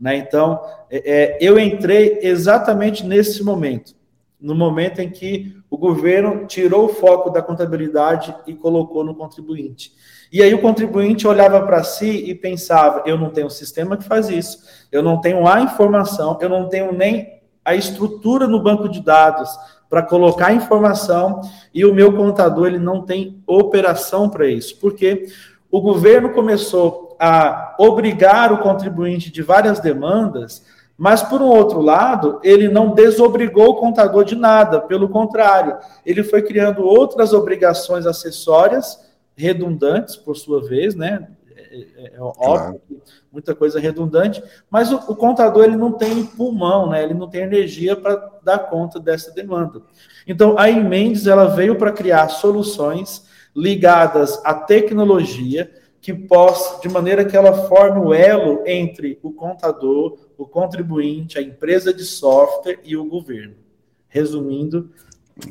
Né? 0.00 0.16
Então, 0.16 0.60
é, 0.90 1.36
é 1.36 1.38
eu 1.40 1.58
entrei 1.58 2.20
exatamente 2.22 3.06
nesse 3.06 3.44
momento 3.44 3.94
no 4.40 4.54
momento 4.54 5.00
em 5.00 5.10
que 5.10 5.54
o 5.68 5.76
governo 5.76 6.46
tirou 6.46 6.86
o 6.86 6.94
foco 6.94 7.30
da 7.30 7.42
contabilidade 7.42 8.34
e 8.46 8.54
colocou 8.54 9.04
no 9.04 9.14
contribuinte. 9.14 9.92
E 10.32 10.42
aí 10.42 10.54
o 10.54 10.62
contribuinte 10.62 11.28
olhava 11.28 11.64
para 11.66 11.84
si 11.84 12.30
e 12.30 12.34
pensava: 12.34 13.02
eu 13.04 13.18
não 13.18 13.30
tenho 13.30 13.50
sistema 13.50 13.96
que 13.96 14.04
faz 14.04 14.30
isso, 14.30 14.58
eu 14.90 15.02
não 15.02 15.20
tenho 15.20 15.46
a 15.46 15.60
informação, 15.60 16.38
eu 16.40 16.48
não 16.48 16.68
tenho 16.68 16.92
nem 16.92 17.39
a 17.70 17.76
estrutura 17.76 18.46
no 18.46 18.62
banco 18.62 18.88
de 18.88 19.00
dados 19.00 19.50
para 19.88 20.02
colocar 20.02 20.48
a 20.48 20.54
informação 20.54 21.40
e 21.74 21.84
o 21.84 21.94
meu 21.94 22.16
contador 22.16 22.66
ele 22.66 22.78
não 22.78 23.02
tem 23.02 23.42
operação 23.46 24.28
para 24.28 24.46
isso, 24.46 24.78
porque 24.78 25.26
o 25.70 25.80
governo 25.80 26.30
começou 26.32 27.16
a 27.18 27.74
obrigar 27.78 28.52
o 28.52 28.58
contribuinte 28.58 29.30
de 29.30 29.42
várias 29.42 29.80
demandas 29.80 30.62
mas, 31.02 31.22
por 31.22 31.40
um 31.40 31.46
outro 31.46 31.80
lado, 31.80 32.38
ele 32.44 32.68
não 32.68 32.90
desobrigou 32.90 33.70
o 33.70 33.76
contador 33.76 34.22
de 34.22 34.36
nada, 34.36 34.82
pelo 34.82 35.08
contrário, 35.08 35.78
ele 36.04 36.22
foi 36.22 36.42
criando 36.42 36.82
outras 36.82 37.32
obrigações 37.32 38.04
acessórias, 38.04 39.00
redundantes, 39.34 40.14
por 40.14 40.36
sua 40.36 40.62
vez, 40.62 40.94
né? 40.94 41.30
É, 41.70 41.78
é, 41.78 42.12
é 42.16 42.20
óbvio, 42.20 42.40
claro. 42.42 42.80
muita 43.32 43.54
coisa 43.54 43.78
redundante, 43.78 44.42
mas 44.68 44.90
o, 44.90 44.96
o, 44.96 45.14
contador 45.14 45.64
ele 45.64 45.76
não 45.76 45.92
tem 45.92 46.26
pulmão, 46.26 46.90
né? 46.90 47.02
Ele 47.02 47.14
não 47.14 47.28
tem 47.28 47.42
energia 47.42 47.94
para 47.94 48.40
dar 48.42 48.58
conta 48.58 48.98
dessa 48.98 49.30
demanda. 49.30 49.80
Então, 50.26 50.58
a 50.58 50.66
Mendes 50.72 51.28
ela 51.28 51.46
veio 51.46 51.76
para 51.76 51.92
criar 51.92 52.28
soluções 52.28 53.24
ligadas 53.54 54.44
à 54.44 54.52
tecnologia 54.52 55.70
que 56.00 56.12
possa, 56.12 56.80
de 56.80 56.88
maneira 56.88 57.24
que 57.24 57.36
ela 57.36 57.68
forme 57.68 58.00
o 58.00 58.14
elo 58.14 58.64
entre 58.66 59.18
o 59.22 59.32
contador, 59.32 60.18
o 60.36 60.46
contribuinte, 60.46 61.38
a 61.38 61.42
empresa 61.42 61.92
de 61.92 62.04
software 62.04 62.80
e 62.82 62.96
o 62.96 63.04
governo. 63.04 63.54
Resumindo, 64.08 64.90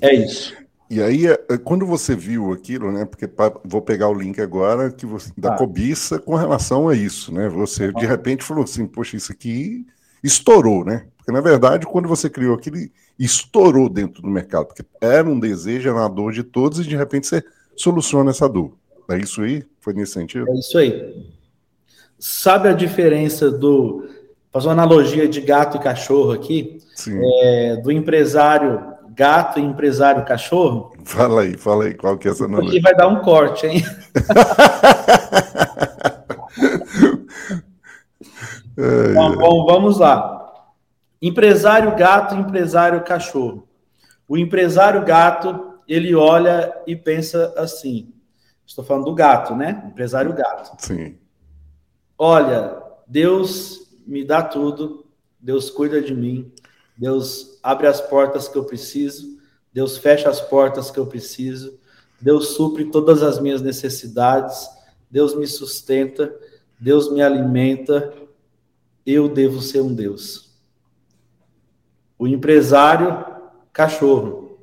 é 0.02 0.14
isso. 0.14 0.54
E 0.90 1.02
aí, 1.04 1.28
é, 1.28 1.40
é, 1.50 1.58
quando 1.58 1.86
você 1.86 2.16
viu 2.16 2.52
aquilo, 2.52 2.92
né? 2.92 3.06
Porque 3.06 3.30
vou 3.64 3.82
pegar 3.82 4.10
o 4.10 4.14
link 4.14 4.42
agora 4.42 4.92
que 4.92 5.06
você, 5.06 5.32
da 5.38 5.54
ah. 5.54 5.58
cobiça 5.58 6.18
com 6.18 6.34
relação 6.34 6.90
a 6.90 6.96
isso, 6.96 7.32
né? 7.32 7.48
Você 7.48 7.94
de 7.94 8.08
repente 8.08 8.44
falou 8.44 8.64
assim, 8.64 8.88
poxa, 8.88 9.16
isso 9.16 9.32
aqui 9.32 9.86
estourou, 10.24 10.84
né? 10.84 11.06
Porque 11.16 11.32
na 11.32 11.42
verdade, 11.42 11.86
quando 11.86 12.08
você 12.08 12.28
criou 12.28 12.56
aquilo, 12.56 12.78
estourou 13.20 13.88
dentro 13.88 14.24
do 14.24 14.30
mercado, 14.30 14.66
porque 14.66 14.84
era 15.00 15.30
um 15.30 15.40
desejo, 15.40 15.90
era 15.90 16.00
uma 16.00 16.10
dor 16.10 16.34
de 16.34 16.42
todos, 16.42 16.80
e 16.80 16.84
de 16.84 16.96
repente 16.96 17.28
você 17.28 17.44
soluciona 17.76 18.32
essa 18.32 18.50
dor. 18.50 18.74
É 19.12 19.18
isso 19.18 19.44
aí? 19.44 19.64
Foi 19.80 19.94
nesse 19.94 20.14
sentido? 20.14 20.50
É 20.50 20.54
isso 20.54 20.76
aí. 20.76 21.28
Sabe 22.18 22.68
a 22.68 22.74
diferença 22.74 23.52
do. 23.52 24.08
Fazer 24.52 24.66
uma 24.66 24.74
analogia 24.74 25.28
de 25.28 25.40
gato 25.40 25.78
e 25.78 25.80
cachorro 25.80 26.32
aqui, 26.32 26.80
é, 27.44 27.76
do 27.78 27.92
empresário 27.92 28.98
gato 29.16 29.60
e 29.60 29.64
empresário 29.64 30.26
cachorro? 30.26 30.94
Fala 31.04 31.42
aí, 31.42 31.58
fala 31.58 31.86
aí, 31.86 31.94
qual 31.94 32.18
que 32.18 32.28
é 32.28 32.32
essa 32.32 32.46
analogia? 32.46 32.72
Aqui 32.72 32.82
vai 32.82 32.96
dar 32.96 33.08
um 33.08 33.22
corte, 33.22 33.68
hein? 33.68 33.84
então, 38.78 39.36
bom, 39.36 39.66
vamos 39.66 39.98
lá. 39.98 40.38
Empresário 41.22 41.96
gato, 41.96 42.36
empresário 42.36 43.04
cachorro. 43.04 43.68
O 44.28 44.38
empresário 44.38 45.04
gato, 45.04 45.74
ele 45.88 46.16
olha 46.16 46.74
e 46.86 46.96
pensa 46.96 47.54
assim. 47.58 48.14
Estou 48.66 48.86
falando 48.86 49.06
do 49.06 49.16
gato, 49.16 49.56
né? 49.56 49.84
Empresário 49.88 50.32
gato. 50.34 50.72
Sim. 50.78 51.18
Olha, 52.18 52.78
Deus 53.08 53.90
me 54.06 54.24
dá 54.24 54.42
tudo, 54.42 55.06
Deus 55.40 55.70
cuida 55.70 56.02
de 56.02 56.14
mim, 56.14 56.52
Deus 57.00 57.58
abre 57.64 57.88
as 57.88 58.02
portas 58.02 58.50
que 58.50 58.58
eu 58.58 58.66
preciso, 58.66 59.40
Deus 59.72 59.98
fecha 59.98 60.28
as 60.28 60.42
portas 60.42 60.92
que 60.92 61.00
eu 61.00 61.08
preciso, 61.08 61.80
Deus 62.20 62.50
supre 62.50 62.92
todas 62.92 63.24
as 63.24 63.40
minhas 63.40 63.62
necessidades, 63.62 64.70
Deus 65.10 65.34
me 65.34 65.48
sustenta, 65.48 66.36
Deus 66.78 67.10
me 67.10 67.22
alimenta, 67.22 68.14
eu 69.06 69.30
devo 69.30 69.62
ser 69.62 69.80
um 69.80 69.96
Deus. 69.96 70.60
O 72.18 72.28
empresário, 72.28 73.26
cachorro. 73.72 74.60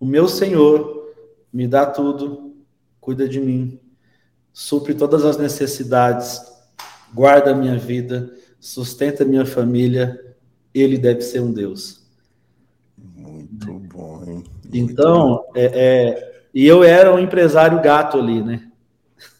O 0.00 0.06
meu 0.06 0.26
Senhor 0.28 1.12
me 1.52 1.68
dá 1.68 1.84
tudo, 1.84 2.56
cuida 2.98 3.28
de 3.28 3.38
mim, 3.38 3.78
supre 4.50 4.94
todas 4.94 5.26
as 5.26 5.36
necessidades, 5.36 6.40
guarda 7.12 7.50
a 7.50 7.54
minha 7.54 7.76
vida, 7.76 8.34
sustenta 8.58 9.24
a 9.24 9.26
minha 9.26 9.44
família, 9.44 10.27
ele 10.80 10.98
deve 10.98 11.20
ser 11.22 11.40
um 11.40 11.52
Deus. 11.52 12.02
Muito 13.16 13.72
bom, 13.72 14.22
hein? 14.26 14.44
Muito 14.64 14.92
então, 14.92 15.28
bom. 15.28 15.52
É, 15.54 15.64
é, 15.64 16.42
e 16.54 16.66
eu 16.66 16.82
era 16.82 17.14
um 17.14 17.18
empresário 17.18 17.80
gato 17.80 18.18
ali, 18.18 18.42
né? 18.42 18.62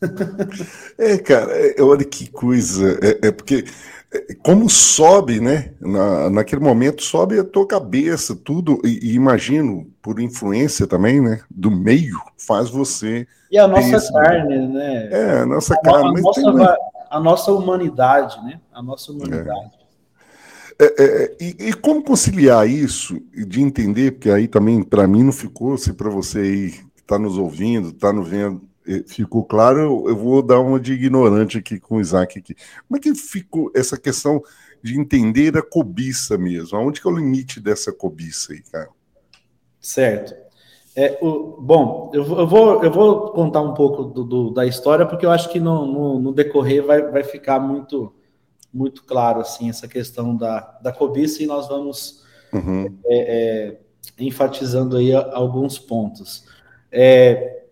é, 0.99 1.19
cara, 1.19 1.53
é, 1.53 1.81
olha 1.83 2.05
que 2.05 2.31
coisa. 2.31 2.99
É, 3.03 3.29
é, 3.29 3.33
porque 3.33 3.65
é, 4.13 4.35
como 4.43 4.69
sobe, 4.69 5.41
né? 5.41 5.73
Na, 5.81 6.31
naquele 6.31 6.63
momento 6.63 7.03
sobe 7.03 7.39
a 7.39 7.45
tua 7.45 7.67
cabeça, 7.67 8.35
tudo, 8.35 8.81
e, 8.85 9.11
e, 9.11 9.15
imagino, 9.15 9.87
por 10.03 10.21
influência 10.21 10.87
também, 10.87 11.21
né? 11.21 11.41
Do 11.51 11.71
meio, 11.71 12.19
faz 12.37 12.71
você. 12.71 13.27
E 13.51 13.59
a 13.59 13.67
nossa 13.67 14.13
carne, 14.13 14.69
né? 14.69 15.09
É, 15.11 15.39
a 15.41 15.47
nossa 15.47 15.75
a, 15.75 15.81
carne. 15.81 16.19
A, 16.19 16.23
nossa, 16.23 16.41
tem... 16.43 16.69
a 17.11 17.21
nossa 17.21 17.53
humanidade, 17.53 18.45
né? 18.45 18.61
A 18.73 18.83
nossa 18.83 19.13
humanidade. 19.13 19.78
É, 20.81 20.85
é, 20.85 21.25
é, 21.25 21.37
e, 21.41 21.69
e, 21.69 21.73
como 21.73 22.05
conciliar 22.05 22.69
isso 22.69 23.21
de 23.35 23.61
entender, 23.61 24.13
porque 24.13 24.31
aí 24.31 24.47
também 24.47 24.83
para 24.83 25.09
mim 25.09 25.25
não 25.25 25.33
ficou, 25.33 25.77
se 25.77 25.93
para 25.93 26.09
você 26.09 26.39
aí 26.39 26.71
que 26.71 27.01
está 27.01 27.19
nos 27.19 27.37
ouvindo, 27.37 27.89
está 27.89 28.13
nos 28.13 28.29
vendo, 28.29 28.63
ficou 29.09 29.45
claro, 29.45 29.81
eu, 29.81 30.09
eu, 30.09 30.17
vou 30.17 30.41
dar 30.41 30.61
uma 30.61 30.79
de 30.79 30.93
ignorante 30.93 31.59
aqui 31.59 31.81
com 31.81 31.97
o 31.97 32.01
Isaac 32.01 32.39
aqui. 32.39 32.55
Como 32.87 32.97
é 32.97 33.01
que 33.01 33.13
ficou 33.15 33.73
essa 33.75 33.99
questão 33.99 34.41
de 34.81 34.99
entender 34.99 35.57
a 35.59 35.63
cobiça 35.63 36.39
mesmo? 36.39 36.79
Aonde 36.79 37.01
que 37.01 37.09
é 37.09 37.11
o 37.11 37.17
limite 37.17 37.61
dessa 37.61 37.93
cobiça 37.93 38.53
aí, 38.53 38.63
cara? 38.63 38.89
Certo. 39.81 40.35
É, 40.95 41.19
o, 41.21 41.61
bom, 41.61 42.11
eu, 42.15 42.23
eu, 42.23 42.47
vou, 42.47 42.85
eu 42.85 42.91
vou 42.91 43.33
contar 43.33 43.63
um 43.63 43.75
pouco 43.75 44.05
do, 44.05 44.25
do, 44.25 44.51
da 44.51 44.65
história, 44.65 45.07
porque 45.07 45.27
eu 45.27 45.31
acho 45.31 45.51
que 45.51 45.59
no, 45.61 45.87
no, 45.87 46.21
no 46.21 46.33
decorrer 46.33 46.85
vai, 46.85 47.03
vai 47.03 47.25
ficar 47.25 47.59
muito 47.61 48.13
muito 48.73 49.05
claro 49.05 49.41
assim 49.41 49.69
essa 49.69 49.89
questão 49.89 50.37
da, 50.37 50.79
da 50.83 50.93
cobiça 50.93 51.43
e 51.43 51.47
nós 51.47 51.69
vamos 51.69 52.23
uhum. 52.53 52.99
é, 53.07 53.17
é, 53.17 53.81
enfatizando 54.19 54.97
aí 54.97 55.13
alguns 55.13 55.79
pontos. 55.79 56.45
É, 56.91 57.65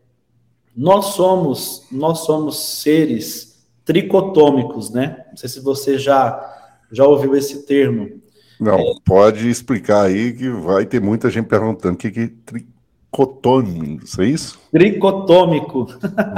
nós 0.76 1.06
somos 1.14 1.86
nós 1.90 2.20
somos 2.20 2.58
seres 2.58 3.66
tricotômicos, 3.84 4.90
né? 4.90 5.24
Não 5.30 5.36
sei 5.36 5.48
se 5.48 5.60
você 5.60 5.98
já 5.98 6.54
já 6.90 7.06
ouviu 7.06 7.34
esse 7.34 7.66
termo. 7.66 8.20
Não, 8.60 8.98
pode 9.04 9.48
explicar 9.48 10.06
aí 10.06 10.32
que 10.32 10.48
vai 10.48 10.86
ter 10.86 11.00
muita 11.00 11.28
gente 11.28 11.46
perguntando 11.46 11.94
o 11.94 11.96
que 11.96 12.08
é 12.08 12.30
tricotômico, 12.44 14.04
é 14.18 14.26
isso? 14.26 14.58
Tricotômico. 14.70 15.86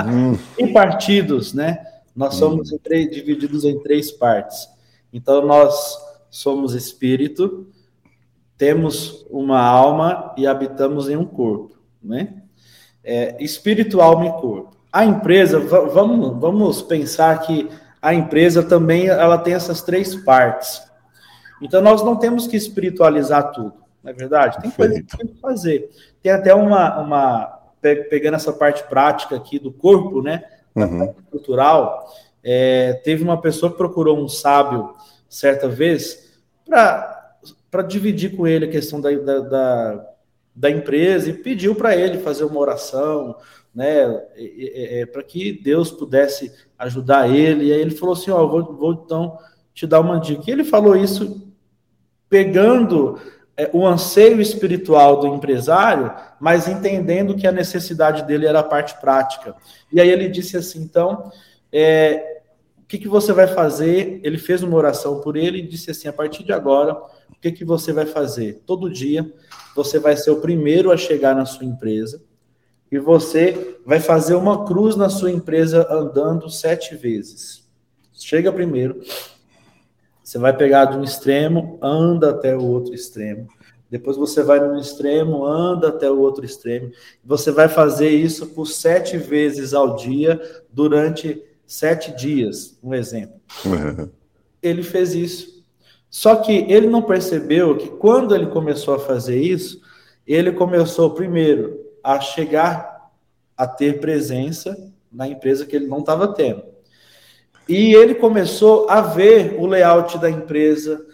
Hum. 0.07 0.37
e 0.59 0.67
partidos, 0.69 1.55
né? 1.55 1.79
Nós 2.19 2.35
somos 2.35 2.73
em 2.73 2.79
três, 2.79 3.09
divididos 3.09 3.65
em 3.65 3.79
três 3.79 4.11
partes. 4.11 4.69
Então, 5.13 5.47
nós 5.47 5.97
somos 6.29 6.75
espírito, 6.75 7.69
temos 8.57 9.25
uma 9.31 9.61
alma 9.61 10.35
e 10.37 10.45
habitamos 10.45 11.09
em 11.09 11.17
um 11.17 11.25
corpo, 11.25 11.79
né? 12.03 12.43
É, 13.05 13.41
espírito, 13.41 14.01
alma 14.01 14.27
e 14.27 14.33
corpo. 14.33 14.77
A 14.93 15.05
empresa, 15.05 15.61
vamos, 15.61 16.41
vamos 16.41 16.83
pensar 16.83 17.39
que 17.43 17.69
a 18.03 18.13
empresa 18.13 18.65
também 18.65 19.07
ela 19.07 19.39
tem 19.39 19.55
essas 19.55 19.81
três 19.81 20.17
partes. 20.17 20.83
Então, 21.63 21.81
nós 21.81 22.03
não 22.03 22.17
temos 22.17 22.49
que 22.49 22.57
espiritualizar 22.57 23.53
tudo, 23.53 23.75
não 24.03 24.11
é 24.11 24.13
verdade? 24.13 24.61
Tem 24.61 24.73
coisa 24.73 25.01
que 25.01 25.17
tem 25.17 25.27
que 25.29 25.41
fazer. 25.41 25.89
Tem 26.21 26.33
até 26.33 26.53
uma, 26.53 26.99
uma, 26.99 27.61
pegando 27.81 28.35
essa 28.35 28.53
parte 28.53 28.83
prática 28.89 29.37
aqui 29.37 29.61
do 29.61 29.73
corpo, 29.73 30.21
né? 30.21 30.58
Uhum. 30.85 31.15
cultural, 31.31 32.09
é, 32.43 32.95
teve 33.05 33.23
uma 33.23 33.41
pessoa 33.41 33.71
que 33.71 33.79
procurou 33.79 34.19
um 34.19 34.29
sábio 34.29 34.95
certa 35.29 35.69
vez 35.69 36.33
para 36.65 37.83
dividir 37.87 38.37
com 38.37 38.47
ele 38.47 38.67
a 38.67 38.71
questão 38.71 39.01
da, 39.01 39.11
da, 39.11 39.41
da, 39.41 40.07
da 40.55 40.71
empresa 40.71 41.31
e 41.31 41.35
pediu 41.35 41.75
para 41.75 41.97
ele 41.97 42.19
fazer 42.19 42.45
uma 42.45 42.61
oração, 42.61 43.37
né, 43.75 44.23
é, 44.35 45.01
é, 45.01 45.07
para 45.07 45.23
que 45.23 45.53
Deus 45.53 45.91
pudesse 45.91 46.53
ajudar 46.79 47.29
ele. 47.29 47.67
E 47.67 47.73
aí 47.73 47.81
ele 47.81 47.91
falou 47.91 48.15
assim: 48.15 48.31
Ó, 48.31 48.47
vou, 48.47 48.75
vou 48.75 48.93
então 48.93 49.39
te 49.75 49.87
dar 49.87 50.01
uma 50.01 50.19
dica. 50.19 50.45
E 50.47 50.51
ele 50.51 50.65
falou 50.65 50.97
isso 50.97 51.47
pegando 52.29 53.21
é, 53.59 53.69
o 53.73 53.85
anseio 53.85 54.41
espiritual 54.41 55.19
do 55.19 55.27
empresário, 55.27 56.15
mas 56.39 56.69
entendendo 56.69 57.35
que 57.35 57.45
a 57.45 57.51
necessidade 57.51 58.23
dele 58.23 58.47
era 58.47 58.61
a 58.61 58.65
parte 58.65 58.99
prática. 59.01 59.57
E 59.93 60.01
aí 60.01 60.09
ele 60.09 60.29
disse 60.29 60.57
assim: 60.57 60.81
então, 60.81 61.33
é, 61.73 62.41
o 62.81 62.87
que, 62.87 62.99
que 62.99 63.09
você 63.09 63.33
vai 63.33 63.49
fazer? 63.49 64.21
Ele 64.23 64.39
fez 64.39 64.63
uma 64.63 64.77
oração 64.77 65.21
por 65.21 65.37
ele 65.37 65.59
e 65.59 65.67
disse 65.67 65.91
assim: 65.91 66.07
a 66.07 66.13
partir 66.13 66.45
de 66.45 66.53
agora, 66.53 66.95
o 66.95 67.41
que, 67.41 67.51
que 67.51 67.65
você 67.65 67.93
vai 67.93 68.07
fazer? 68.07 68.63
Todo 68.65 68.89
dia 68.89 69.29
você 69.75 69.99
vai 69.99 70.17
ser 70.17 70.31
o 70.31 70.41
primeiro 70.41 70.93
a 70.93 70.97
chegar 70.97 71.35
na 71.35 71.45
sua 71.45 71.67
empresa 71.67 72.23
e 72.91 72.99
você 72.99 73.77
vai 73.85 74.01
fazer 74.01 74.35
uma 74.35 74.65
cruz 74.65 74.95
na 74.95 75.09
sua 75.09 75.31
empresa 75.31 75.87
andando 75.91 76.49
sete 76.49 76.95
vezes. 76.95 77.69
Chega 78.13 78.53
primeiro, 78.53 79.01
você 80.29 80.37
vai 80.37 80.55
pegar 80.55 80.85
de 80.85 80.99
um 80.99 81.03
extremo, 81.03 81.79
anda 81.81 82.29
até 82.29 82.55
o 82.55 82.63
outro 82.63 82.93
extremo. 82.95 83.49
Depois 83.91 84.15
você 84.15 84.43
vai 84.43 84.61
no 84.61 84.79
extremo, 84.79 85.43
anda 85.47 85.89
até 85.89 86.11
o 86.11 86.19
outro 86.19 86.45
extremo. 86.45 86.93
Você 87.25 87.51
vai 87.51 87.67
fazer 87.67 88.11
isso 88.11 88.49
por 88.49 88.67
sete 88.67 89.17
vezes 89.17 89.73
ao 89.73 89.97
dia 89.97 90.39
durante 90.71 91.43
sete 91.67 92.15
dias. 92.15 92.79
Um 92.83 92.93
exemplo. 92.93 93.41
Ele 94.63 94.83
fez 94.83 95.15
isso. 95.15 95.65
Só 96.11 96.37
que 96.37 96.53
ele 96.53 96.89
não 96.89 97.03
percebeu 97.03 97.79
que 97.79 97.89
quando 97.89 98.35
ele 98.35 98.47
começou 98.47 98.95
a 98.95 98.99
fazer 98.99 99.41
isso, 99.41 99.81
ele 100.27 100.53
começou 100.53 101.11
primeiro 101.11 101.79
a 102.03 102.19
chegar 102.19 103.11
a 103.57 103.67
ter 103.67 104.01
presença 104.01 104.93
na 105.13 105.29
empresa 105.29 105.65
que 105.65 105.77
ele 105.77 105.87
não 105.87 106.01
estava 106.01 106.29
tendo. 106.35 106.63
E 107.69 107.95
ele 107.95 108.15
começou 108.15 108.89
a 108.89 109.01
ver 109.01 109.57
o 109.59 109.67
layout 109.67 110.19
da 110.19 110.31
empresa, 110.31 111.05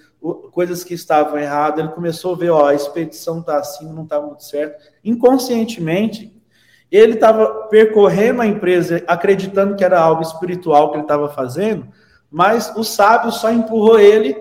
coisas 0.53 0.85
que 0.85 0.95
estavam 0.95 1.39
erradas. 1.39 1.81
Ele 1.81 1.93
começou 1.93 2.35
a 2.35 2.39
ver, 2.39 2.51
ó, 2.51 2.67
a 2.67 2.75
expedição 2.75 3.41
está 3.41 3.59
assim, 3.59 3.93
não 3.93 4.05
está 4.05 4.21
muito 4.21 4.45
certo. 4.45 4.81
Inconscientemente, 5.05 6.33
ele 6.91 7.15
estava 7.15 7.67
percorrendo 7.69 8.41
a 8.41 8.47
empresa, 8.47 9.03
acreditando 9.07 9.75
que 9.75 9.85
era 9.85 9.99
algo 9.99 10.23
espiritual 10.23 10.91
que 10.91 10.97
ele 10.97 11.03
estava 11.03 11.29
fazendo, 11.29 11.89
mas 12.31 12.73
o 12.77 12.85
sábio 12.85 13.33
só 13.33 13.51
empurrou 13.51 13.99
ele 13.99 14.37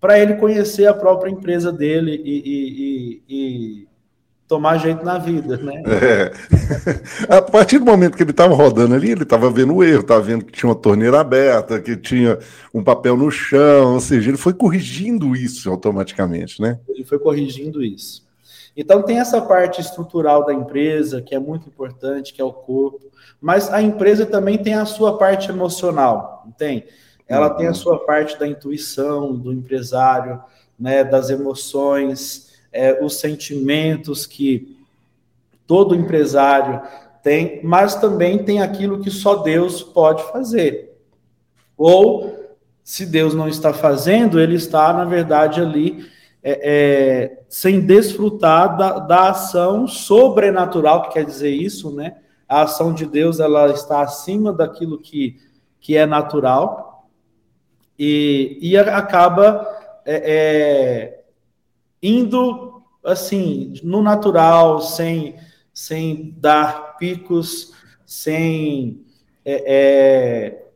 para 0.00 0.18
ele 0.18 0.34
conhecer 0.34 0.86
a 0.86 0.94
própria 0.94 1.30
empresa 1.30 1.70
dele 1.70 2.20
e, 2.24 2.42
e, 2.44 3.22
e, 3.28 3.82
e 3.82 3.88
tomar 4.52 4.76
jeito 4.76 5.02
na 5.02 5.16
vida, 5.16 5.56
né? 5.56 5.82
É. 6.02 6.30
A 7.38 7.40
partir 7.40 7.78
do 7.78 7.86
momento 7.86 8.16
que 8.16 8.22
ele 8.22 8.32
estava 8.32 8.54
rodando 8.54 8.94
ali, 8.94 9.12
ele 9.12 9.22
estava 9.22 9.48
vendo 9.50 9.74
o 9.74 9.82
erro, 9.82 10.00
estava 10.00 10.20
vendo 10.20 10.44
que 10.44 10.52
tinha 10.52 10.68
uma 10.68 10.74
torneira 10.74 11.20
aberta, 11.20 11.80
que 11.80 11.96
tinha 11.96 12.38
um 12.74 12.84
papel 12.84 13.16
no 13.16 13.30
chão, 13.30 13.94
ou 13.94 14.00
seja, 14.00 14.28
ele 14.28 14.36
foi 14.36 14.52
corrigindo 14.52 15.34
isso 15.34 15.70
automaticamente, 15.70 16.60
né? 16.60 16.78
Ele 16.86 17.02
foi 17.02 17.18
corrigindo 17.18 17.82
isso. 17.82 18.26
Então 18.76 19.00
tem 19.02 19.20
essa 19.20 19.40
parte 19.40 19.80
estrutural 19.80 20.44
da 20.44 20.52
empresa, 20.52 21.22
que 21.22 21.34
é 21.34 21.38
muito 21.38 21.66
importante, 21.68 22.34
que 22.34 22.42
é 22.42 22.44
o 22.44 22.52
corpo, 22.52 23.10
mas 23.40 23.72
a 23.72 23.80
empresa 23.80 24.26
também 24.26 24.58
tem 24.58 24.74
a 24.74 24.84
sua 24.84 25.16
parte 25.16 25.48
emocional, 25.48 26.42
não 26.44 26.52
tem? 26.52 26.84
Ela 27.26 27.50
uhum. 27.50 27.56
tem 27.56 27.66
a 27.66 27.70
uhum. 27.70 27.74
sua 27.74 28.04
parte 28.04 28.38
da 28.38 28.46
intuição 28.46 29.34
do 29.34 29.50
empresário, 29.50 30.42
né, 30.78 31.04
das 31.04 31.30
emoções, 31.30 32.51
é, 32.72 33.04
os 33.04 33.16
sentimentos 33.16 34.26
que 34.26 34.76
todo 35.66 35.94
empresário 35.94 36.80
tem, 37.22 37.60
mas 37.62 37.94
também 37.94 38.42
tem 38.42 38.60
aquilo 38.60 39.00
que 39.00 39.10
só 39.10 39.36
Deus 39.36 39.82
pode 39.82 40.22
fazer. 40.32 40.96
Ou, 41.76 42.56
se 42.82 43.06
Deus 43.06 43.34
não 43.34 43.48
está 43.48 43.72
fazendo, 43.72 44.40
ele 44.40 44.56
está, 44.56 44.92
na 44.92 45.04
verdade, 45.04 45.60
ali 45.60 46.04
é, 46.42 46.60
é, 46.62 47.42
sem 47.48 47.80
desfrutar 47.80 48.76
da, 48.76 48.98
da 48.98 49.30
ação 49.30 49.86
sobrenatural, 49.86 51.02
que 51.02 51.12
quer 51.12 51.24
dizer 51.24 51.50
isso, 51.50 51.94
né? 51.94 52.16
A 52.48 52.62
ação 52.62 52.92
de 52.92 53.06
Deus 53.06 53.38
ela 53.40 53.70
está 53.70 54.02
acima 54.02 54.52
daquilo 54.52 54.98
que, 54.98 55.38
que 55.80 55.96
é 55.96 56.04
natural 56.04 57.08
e, 57.98 58.58
e 58.60 58.76
acaba 58.76 59.66
é, 60.04 61.14
é 61.16 61.21
indo 62.02 62.82
assim 63.04 63.74
no 63.82 64.02
natural, 64.02 64.80
sem, 64.80 65.36
sem 65.72 66.34
dar 66.38 66.96
picos, 66.96 67.72
sem 68.04 69.04
é, 69.44 69.64
é, 69.66 70.66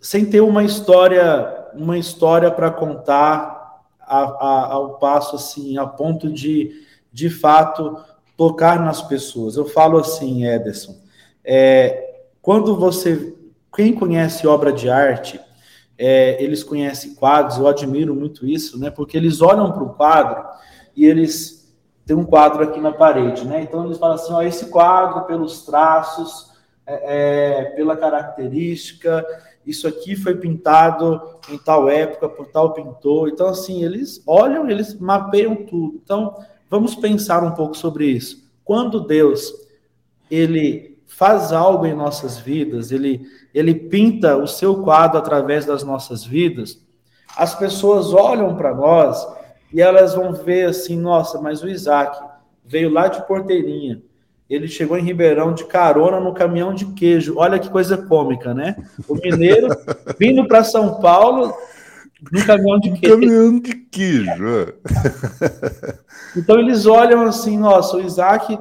sem 0.00 0.26
ter 0.26 0.40
uma 0.40 0.64
história 0.64 1.58
uma 1.74 1.96
história 1.96 2.50
para 2.50 2.70
contar 2.70 3.84
a, 4.00 4.18
a, 4.18 4.72
ao 4.72 4.98
passo 4.98 5.36
assim 5.36 5.78
a 5.78 5.86
ponto 5.86 6.30
de 6.30 6.84
de 7.12 7.28
fato 7.28 7.96
tocar 8.36 8.80
nas 8.80 9.02
pessoas. 9.02 9.56
Eu 9.56 9.66
falo 9.66 9.98
assim, 9.98 10.46
Ederson, 10.46 10.96
é, 11.44 12.22
quando 12.40 12.76
você 12.76 13.34
quem 13.74 13.92
conhece 13.92 14.46
obra 14.46 14.72
de 14.72 14.88
arte 14.88 15.40
é, 15.96 16.42
eles 16.42 16.64
conhecem 16.64 17.14
quadros, 17.14 17.58
eu 17.58 17.68
admiro 17.68 18.14
muito 18.14 18.46
isso, 18.46 18.78
né? 18.78 18.90
Porque 18.90 19.18
eles 19.18 19.42
olham 19.42 19.70
para 19.70 19.82
o 19.82 19.94
quadro 19.94 20.44
e 20.96 21.06
eles 21.06 21.74
têm 22.06 22.16
um 22.16 22.24
quadro 22.24 22.62
aqui 22.62 22.80
na 22.80 22.92
parede, 22.92 23.46
né? 23.46 23.62
Então 23.62 23.84
eles 23.86 23.98
falam 23.98 24.14
assim: 24.16 24.32
ó, 24.32 24.42
esse 24.42 24.66
quadro, 24.66 25.24
pelos 25.26 25.64
traços, 25.64 26.50
é, 26.86 27.62
é, 27.62 27.64
pela 27.76 27.96
característica, 27.96 29.24
isso 29.66 29.86
aqui 29.86 30.16
foi 30.16 30.34
pintado 30.34 31.20
em 31.48 31.58
tal 31.58 31.88
época 31.88 32.28
por 32.28 32.46
tal 32.46 32.72
pintor. 32.72 33.28
Então, 33.28 33.46
assim, 33.48 33.84
eles 33.84 34.22
olham, 34.26 34.68
eles 34.68 34.98
mapeiam 34.98 35.54
tudo. 35.54 36.00
Então, 36.02 36.36
vamos 36.68 36.94
pensar 36.94 37.44
um 37.44 37.52
pouco 37.52 37.76
sobre 37.76 38.06
isso. 38.06 38.50
Quando 38.64 39.00
Deus 39.00 39.52
ele 40.30 40.98
faz 41.06 41.52
algo 41.52 41.86
em 41.86 41.94
nossas 41.94 42.38
vidas, 42.38 42.90
ele 42.92 43.26
ele 43.52 43.74
pinta 43.74 44.36
o 44.36 44.46
seu 44.46 44.82
quadro 44.82 45.18
através 45.18 45.66
das 45.66 45.82
nossas 45.82 46.24
vidas, 46.24 46.80
as 47.36 47.54
pessoas 47.54 48.12
olham 48.12 48.56
para 48.56 48.74
nós 48.74 49.26
e 49.72 49.80
elas 49.80 50.14
vão 50.14 50.32
ver 50.32 50.68
assim: 50.68 50.98
nossa, 50.98 51.40
mas 51.40 51.62
o 51.62 51.68
Isaac 51.68 52.18
veio 52.64 52.90
lá 52.90 53.08
de 53.08 53.26
Porteirinha, 53.26 54.02
ele 54.48 54.66
chegou 54.66 54.98
em 54.98 55.02
Ribeirão 55.02 55.54
de 55.54 55.64
carona 55.64 56.18
no 56.20 56.34
caminhão 56.34 56.74
de 56.74 56.86
queijo. 56.86 57.34
Olha 57.36 57.58
que 57.58 57.70
coisa 57.70 57.96
cômica, 57.96 58.52
né? 58.52 58.76
O 59.08 59.14
mineiro 59.14 59.68
vindo 60.18 60.46
para 60.46 60.64
São 60.64 61.00
Paulo 61.00 61.54
no 62.32 62.44
caminhão 62.44 62.78
de 62.80 62.90
queijo. 62.92 63.14
Caminhão 63.14 63.60
de 63.60 63.74
queijo. 63.74 64.46
É. 64.46 64.74
então 66.36 66.58
eles 66.58 66.86
olham 66.86 67.22
assim: 67.22 67.56
nossa, 67.58 67.96
o 67.96 68.02
Isaac 68.02 68.58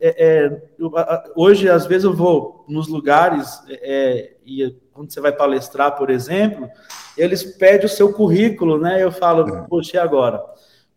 é, 0.00 0.26
é, 0.26 0.62
eu, 0.78 0.92
hoje, 1.36 1.68
às 1.68 1.86
vezes, 1.86 2.04
eu 2.04 2.14
vou 2.14 2.64
nos 2.68 2.88
lugares 2.88 3.60
é, 3.68 4.32
e 4.44 4.74
quando 4.96 5.12
você 5.12 5.20
vai 5.20 5.32
palestrar, 5.32 5.94
por 5.96 6.10
exemplo, 6.10 6.68
eles 7.16 7.42
pedem 7.42 7.86
o 7.86 7.88
seu 7.88 8.12
currículo, 8.12 8.78
né? 8.78 9.02
Eu 9.02 9.12
falo, 9.12 9.48
é. 9.48 9.66
poxa, 9.68 9.96
e 9.96 10.00
agora? 10.00 10.42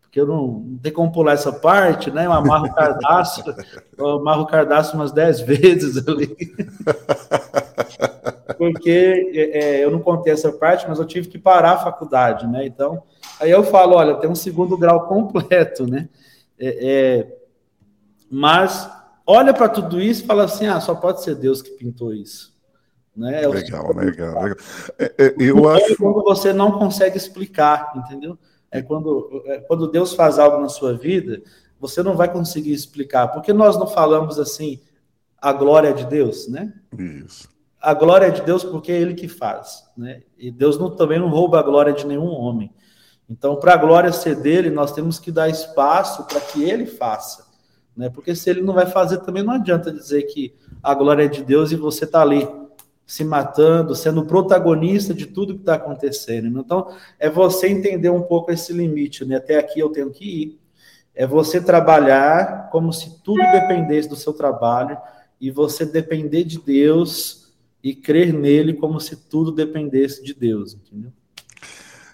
Porque 0.00 0.20
eu 0.20 0.26
não 0.26 0.78
tenho 0.82 0.94
como 0.94 1.12
pular 1.12 1.34
essa 1.34 1.52
parte, 1.52 2.10
né? 2.10 2.26
Eu 2.26 2.32
amarro 2.32 2.66
o 2.66 2.74
cadastro, 2.74 3.54
eu 3.96 4.08
amarro 4.08 4.42
o 4.42 4.46
cadastro 4.46 4.98
umas 4.98 5.12
dez 5.12 5.40
vezes 5.40 5.96
ali. 6.08 6.36
Porque 8.58 9.30
é, 9.34 9.58
é, 9.58 9.84
eu 9.84 9.90
não 9.90 10.00
contei 10.00 10.32
essa 10.32 10.50
parte, 10.52 10.86
mas 10.88 10.98
eu 10.98 11.06
tive 11.06 11.28
que 11.28 11.38
parar 11.38 11.72
a 11.72 11.78
faculdade, 11.78 12.46
né? 12.46 12.66
Então, 12.66 13.02
aí 13.38 13.50
eu 13.50 13.62
falo, 13.62 13.94
olha, 13.94 14.16
tem 14.16 14.28
um 14.28 14.34
segundo 14.34 14.76
grau 14.76 15.06
completo, 15.06 15.86
né? 15.86 16.08
É, 16.58 17.26
é 17.28 17.36
mas 18.30 18.88
olha 19.26 19.52
para 19.52 19.68
tudo 19.68 20.00
isso 20.00 20.22
e 20.22 20.26
fala 20.26 20.44
assim: 20.44 20.66
ah, 20.66 20.80
só 20.80 20.94
pode 20.94 21.22
ser 21.22 21.34
Deus 21.34 21.60
que 21.60 21.70
pintou 21.70 22.14
isso. 22.14 22.49
Né? 23.20 23.44
É 23.44 23.46
legal, 23.46 23.94
legal, 23.94 24.42
legal. 24.42 24.56
É, 24.98 25.12
é, 25.18 25.34
eu 25.38 25.68
acho. 25.68 25.94
Quando 25.96 26.22
você 26.22 26.54
não 26.54 26.72
consegue 26.72 27.18
explicar, 27.18 27.92
entendeu? 27.94 28.38
É 28.70 28.80
quando, 28.80 29.42
é 29.44 29.58
quando 29.58 29.90
Deus 29.90 30.14
faz 30.14 30.38
algo 30.38 30.58
na 30.62 30.70
sua 30.70 30.94
vida, 30.94 31.42
você 31.78 32.02
não 32.02 32.16
vai 32.16 32.32
conseguir 32.32 32.72
explicar. 32.72 33.28
Porque 33.28 33.52
nós 33.52 33.78
não 33.78 33.86
falamos 33.86 34.38
assim, 34.38 34.80
a 35.36 35.52
glória 35.52 35.92
de 35.92 36.06
Deus, 36.06 36.48
né? 36.48 36.72
Isso. 36.98 37.46
A 37.78 37.92
glória 37.92 38.26
é 38.26 38.30
de 38.30 38.40
Deus 38.40 38.64
porque 38.64 38.90
é 38.90 38.98
Ele 38.98 39.12
que 39.12 39.28
faz, 39.28 39.84
né? 39.94 40.22
E 40.38 40.50
Deus 40.50 40.78
não, 40.78 40.88
também 40.88 41.18
não 41.18 41.28
rouba 41.28 41.58
a 41.58 41.62
glória 41.62 41.92
de 41.92 42.06
nenhum 42.06 42.30
homem. 42.30 42.72
Então, 43.28 43.56
para 43.56 43.74
a 43.74 43.76
glória 43.76 44.12
ser 44.12 44.34
dele, 44.34 44.70
nós 44.70 44.92
temos 44.92 45.18
que 45.18 45.30
dar 45.30 45.50
espaço 45.50 46.24
para 46.24 46.40
que 46.40 46.64
Ele 46.64 46.86
faça. 46.86 47.50
Né? 47.94 48.08
Porque 48.08 48.34
se 48.34 48.48
ele 48.48 48.62
não 48.62 48.72
vai 48.72 48.86
fazer, 48.86 49.18
também 49.18 49.42
não 49.42 49.52
adianta 49.52 49.92
dizer 49.92 50.22
que 50.22 50.54
a 50.82 50.94
glória 50.94 51.24
é 51.24 51.28
de 51.28 51.44
Deus 51.44 51.70
e 51.70 51.76
você 51.76 52.04
está 52.04 52.22
ali 52.22 52.48
se 53.10 53.24
matando, 53.24 53.92
sendo 53.96 54.24
protagonista 54.24 55.12
de 55.12 55.26
tudo 55.26 55.54
que 55.54 55.62
está 55.62 55.74
acontecendo. 55.74 56.60
Então, 56.60 56.94
é 57.18 57.28
você 57.28 57.66
entender 57.66 58.08
um 58.08 58.22
pouco 58.22 58.52
esse 58.52 58.72
limite, 58.72 59.24
né? 59.24 59.34
Até 59.34 59.58
aqui 59.58 59.80
eu 59.80 59.88
tenho 59.88 60.10
que 60.12 60.24
ir. 60.24 60.60
É 61.12 61.26
você 61.26 61.60
trabalhar 61.60 62.68
como 62.70 62.92
se 62.92 63.20
tudo 63.24 63.42
dependesse 63.50 64.08
do 64.08 64.14
seu 64.14 64.32
trabalho 64.32 64.96
e 65.40 65.50
você 65.50 65.84
depender 65.84 66.44
de 66.44 66.60
Deus 66.60 67.52
e 67.82 67.96
crer 67.96 68.32
nele 68.32 68.74
como 68.74 69.00
se 69.00 69.16
tudo 69.16 69.50
dependesse 69.50 70.22
de 70.22 70.32
Deus, 70.32 70.74
entendeu? 70.74 71.10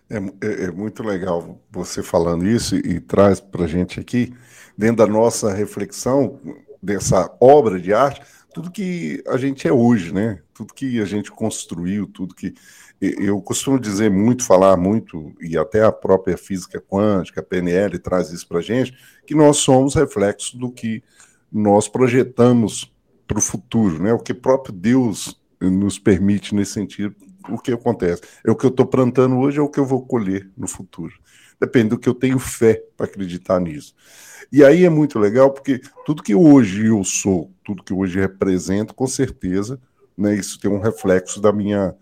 É, 0.09 0.17
é, 0.17 0.65
é 0.65 0.71
muito 0.71 1.03
legal 1.03 1.61
você 1.71 2.03
falando 2.03 2.47
isso 2.47 2.75
e, 2.75 2.79
e 2.79 3.01
traz 3.01 3.39
para 3.39 3.67
gente 3.67 4.01
aqui 4.01 4.33
dentro 4.79 4.97
da 4.97 5.07
nossa 5.07 5.53
reflexão 5.53 6.41
dessa 6.83 7.31
obra 7.39 7.79
de 7.79 7.93
arte, 7.93 8.23
tudo 8.57 8.71
que 8.71 9.23
a 9.27 9.37
gente 9.37 9.69
é 9.69 9.73
hoje, 9.73 10.15
né? 10.15 10.41
Tudo 10.55 10.73
que 10.73 10.99
a 10.99 11.05
gente 11.05 11.31
construiu, 11.31 12.07
tudo 12.07 12.35
que 12.35 12.55
eu 12.99 13.39
costumo 13.43 13.79
dizer 13.79 14.11
muito, 14.11 14.47
falar 14.47 14.79
muito, 14.79 15.35
e 15.43 15.59
até 15.59 15.85
a 15.85 15.93
própria 15.93 16.39
física 16.39 16.81
quântica, 16.81 17.43
a 17.43 17.45
PNL 17.45 17.99
traz 17.99 18.31
isso 18.31 18.49
para 18.49 18.63
gente, 18.63 18.97
que 19.27 19.35
nós 19.35 19.59
somos 19.59 19.95
reflexo 19.95 20.57
do 20.57 20.73
que 20.73 21.05
nós 21.53 21.87
projetamos 21.87 22.91
para 23.29 23.37
o 23.37 23.43
futuro, 23.43 24.03
né? 24.03 24.15
O 24.15 24.19
que 24.19 24.33
próprio 24.33 24.73
Deus 24.73 25.39
nos 25.61 25.99
permite 25.99 26.55
nesse 26.55 26.73
sentido. 26.73 27.15
O 27.51 27.59
que 27.59 27.73
acontece? 27.73 28.23
É 28.43 28.51
o 28.51 28.57
que 28.57 28.65
eu 28.65 28.71
estou 28.71 28.87
plantando 28.87 29.37
hoje, 29.37 29.59
é 29.59 29.63
o 29.63 29.69
que 29.69 29.79
eu 29.79 29.85
vou 29.85 30.01
colher 30.07 30.51
no 30.57 30.67
futuro. 30.67 31.13
Depende 31.61 31.91
do 31.91 31.99
que 31.99 32.09
eu 32.09 32.15
tenho 32.15 32.39
fé 32.39 32.83
para 32.97 33.07
acreditar 33.07 33.61
nisso. 33.61 33.95
E 34.53 34.65
aí 34.65 34.85
é 34.85 34.91
muito 34.91 35.19
legal, 35.19 35.51
porque 35.51 35.81
tudo 36.05 36.23
que 36.23 36.35
hoje 36.35 36.87
eu 36.87 37.03
sou, 37.03 37.51
tudo 37.65 37.83
que 37.83 37.93
hoje 37.93 38.21
represento, 38.21 38.95
com 38.95 39.07
certeza, 39.07 39.81
né, 40.17 40.35
isso 40.35 40.61
tem 40.61 40.71
um 40.71 40.81
reflexo 40.81 41.41
da 41.41 41.53
minha. 41.53 41.95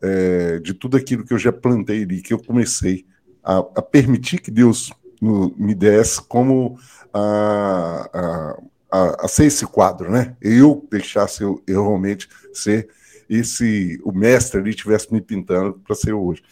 É, 0.00 0.60
de 0.60 0.74
tudo 0.74 0.96
aquilo 0.96 1.24
que 1.24 1.34
eu 1.34 1.38
já 1.38 1.52
plantei 1.52 2.04
ali, 2.04 2.22
que 2.22 2.32
eu 2.32 2.38
comecei 2.38 3.04
a, 3.42 3.58
a 3.58 3.82
permitir 3.82 4.40
que 4.40 4.48
Deus 4.48 4.92
no, 5.20 5.52
me 5.56 5.74
desse 5.74 6.22
como 6.22 6.78
a, 7.12 8.08
a, 8.12 8.58
a, 8.90 9.24
a, 9.24 9.28
ser 9.28 9.46
esse 9.46 9.66
quadro, 9.66 10.10
né? 10.10 10.36
Eu 10.40 10.86
deixasse 10.90 11.42
eu, 11.42 11.62
eu 11.66 11.82
realmente 11.82 12.28
ser 12.52 12.88
esse 13.28 14.00
o 14.04 14.12
mestre 14.12 14.60
ali 14.60 14.74
tivesse 14.74 15.12
me 15.12 15.20
pintando 15.20 15.80
para 15.84 15.94
ser 15.94 16.12
hoje. 16.12 16.42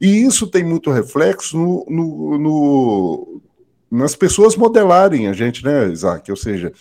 E 0.00 0.24
isso 0.24 0.46
tem 0.46 0.62
muito 0.62 0.90
reflexo 0.90 1.56
no, 1.56 1.86
no, 1.88 2.38
no, 2.38 3.42
nas 3.90 4.14
pessoas 4.14 4.56
modelarem 4.56 5.28
a 5.28 5.32
gente, 5.32 5.64
né, 5.64 5.88
Isaac? 5.88 6.30
Ou 6.30 6.36
seja, 6.36 6.72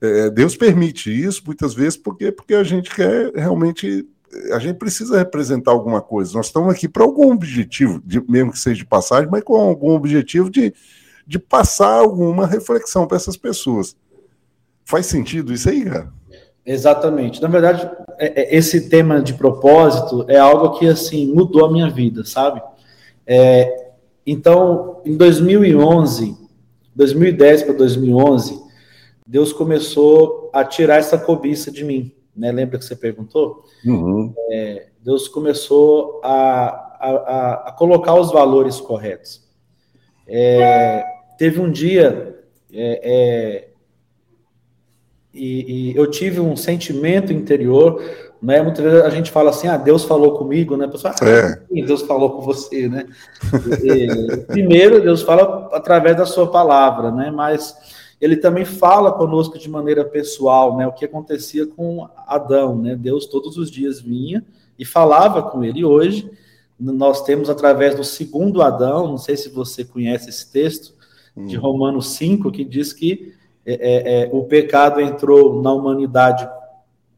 é, 0.00 0.30
Deus 0.30 0.56
permite 0.56 1.10
isso 1.10 1.42
muitas 1.44 1.74
vezes 1.74 1.96
porque, 1.96 2.32
porque 2.32 2.54
a 2.54 2.64
gente 2.64 2.94
quer 2.94 3.32
realmente 3.34 4.06
a 4.52 4.58
gente 4.58 4.76
precisa 4.78 5.18
representar 5.18 5.72
alguma 5.72 6.00
coisa. 6.00 6.32
Nós 6.34 6.46
estamos 6.46 6.72
aqui 6.72 6.88
para 6.88 7.04
algum 7.04 7.32
objetivo, 7.32 8.00
de, 8.04 8.20
mesmo 8.28 8.52
que 8.52 8.58
seja 8.58 8.78
de 8.78 8.86
passagem, 8.86 9.28
mas 9.30 9.42
com 9.42 9.54
algum 9.54 9.90
objetivo 9.90 10.48
de, 10.48 10.72
de 11.26 11.38
passar 11.38 11.98
alguma 11.98 12.46
reflexão 12.46 13.06
para 13.06 13.16
essas 13.16 13.36
pessoas. 13.36 13.94
Faz 14.84 15.06
sentido 15.06 15.52
isso 15.52 15.68
aí, 15.68 15.84
cara? 15.84 16.12
Exatamente. 16.64 17.42
Na 17.42 17.48
verdade, 17.48 17.90
é, 18.18 18.42
é, 18.42 18.56
esse 18.56 18.88
tema 18.88 19.20
de 19.20 19.34
propósito 19.34 20.24
é 20.28 20.38
algo 20.38 20.78
que 20.78 20.86
assim 20.86 21.32
mudou 21.32 21.64
a 21.64 21.72
minha 21.72 21.90
vida, 21.90 22.24
sabe? 22.24 22.62
É, 23.26 23.90
então, 24.26 25.00
em 25.04 25.16
2011, 25.16 26.36
2010 26.94 27.64
para 27.64 27.74
2011, 27.74 28.62
Deus 29.26 29.52
começou 29.52 30.50
a 30.52 30.64
tirar 30.64 30.98
essa 30.98 31.18
cobiça 31.18 31.70
de 31.70 31.84
mim. 31.84 32.12
Né? 32.36 32.52
Lembra 32.52 32.78
que 32.78 32.84
você 32.84 32.94
perguntou? 32.94 33.64
Uhum. 33.84 34.32
É, 34.50 34.86
Deus 35.02 35.26
começou 35.26 36.20
a, 36.22 36.96
a, 37.00 37.68
a, 37.68 37.72
colocar 37.72 38.14
os 38.14 38.30
valores 38.30 38.80
corretos. 38.80 39.42
É, 40.26 41.04
teve 41.36 41.60
um 41.60 41.70
dia 41.70 42.38
é, 42.72 43.00
é 43.02 43.71
e, 45.34 45.92
e, 45.92 45.96
eu 45.96 46.10
tive 46.10 46.40
um 46.40 46.56
sentimento 46.56 47.32
interior, 47.32 48.02
né? 48.40 48.60
Muitas 48.60 48.84
vezes 48.84 49.00
a 49.02 49.10
gente 49.10 49.30
fala 49.30 49.50
assim, 49.50 49.66
ah, 49.66 49.76
Deus 49.76 50.04
falou 50.04 50.36
comigo, 50.36 50.76
né? 50.76 50.86
Pessoal, 50.86 51.14
ah, 51.22 51.26
é. 51.26 51.82
Deus 51.82 52.02
falou 52.02 52.30
com 52.30 52.42
você, 52.42 52.88
né? 52.88 53.06
E, 53.82 54.36
primeiro, 54.48 55.00
Deus 55.00 55.22
fala 55.22 55.70
através 55.72 56.16
da 56.16 56.26
sua 56.26 56.50
palavra, 56.50 57.10
né? 57.10 57.30
Mas 57.30 57.74
ele 58.20 58.36
também 58.36 58.64
fala 58.64 59.12
conosco 59.12 59.58
de 59.58 59.68
maneira 59.70 60.04
pessoal, 60.04 60.76
né? 60.76 60.86
O 60.86 60.92
que 60.92 61.04
acontecia 61.04 61.66
com 61.66 62.08
Adão, 62.26 62.76
né? 62.76 62.94
Deus 62.94 63.26
todos 63.26 63.56
os 63.56 63.70
dias 63.70 64.00
vinha 64.00 64.44
e 64.78 64.84
falava 64.84 65.42
com 65.42 65.64
ele. 65.64 65.80
E 65.80 65.84
hoje 65.84 66.30
nós 66.78 67.22
temos 67.24 67.48
através 67.48 67.94
do 67.94 68.04
segundo 68.04 68.60
Adão, 68.60 69.08
não 69.08 69.18
sei 69.18 69.36
se 69.36 69.48
você 69.48 69.84
conhece 69.84 70.28
esse 70.28 70.50
texto 70.50 70.94
de 71.36 71.56
hum. 71.56 71.60
Romanos 71.60 72.08
5, 72.10 72.50
que 72.50 72.64
diz 72.64 72.92
que 72.92 73.32
é, 73.64 73.74
é, 73.74 74.22
é, 74.22 74.30
o 74.32 74.44
pecado 74.44 75.00
entrou 75.00 75.62
na 75.62 75.72
humanidade, 75.72 76.48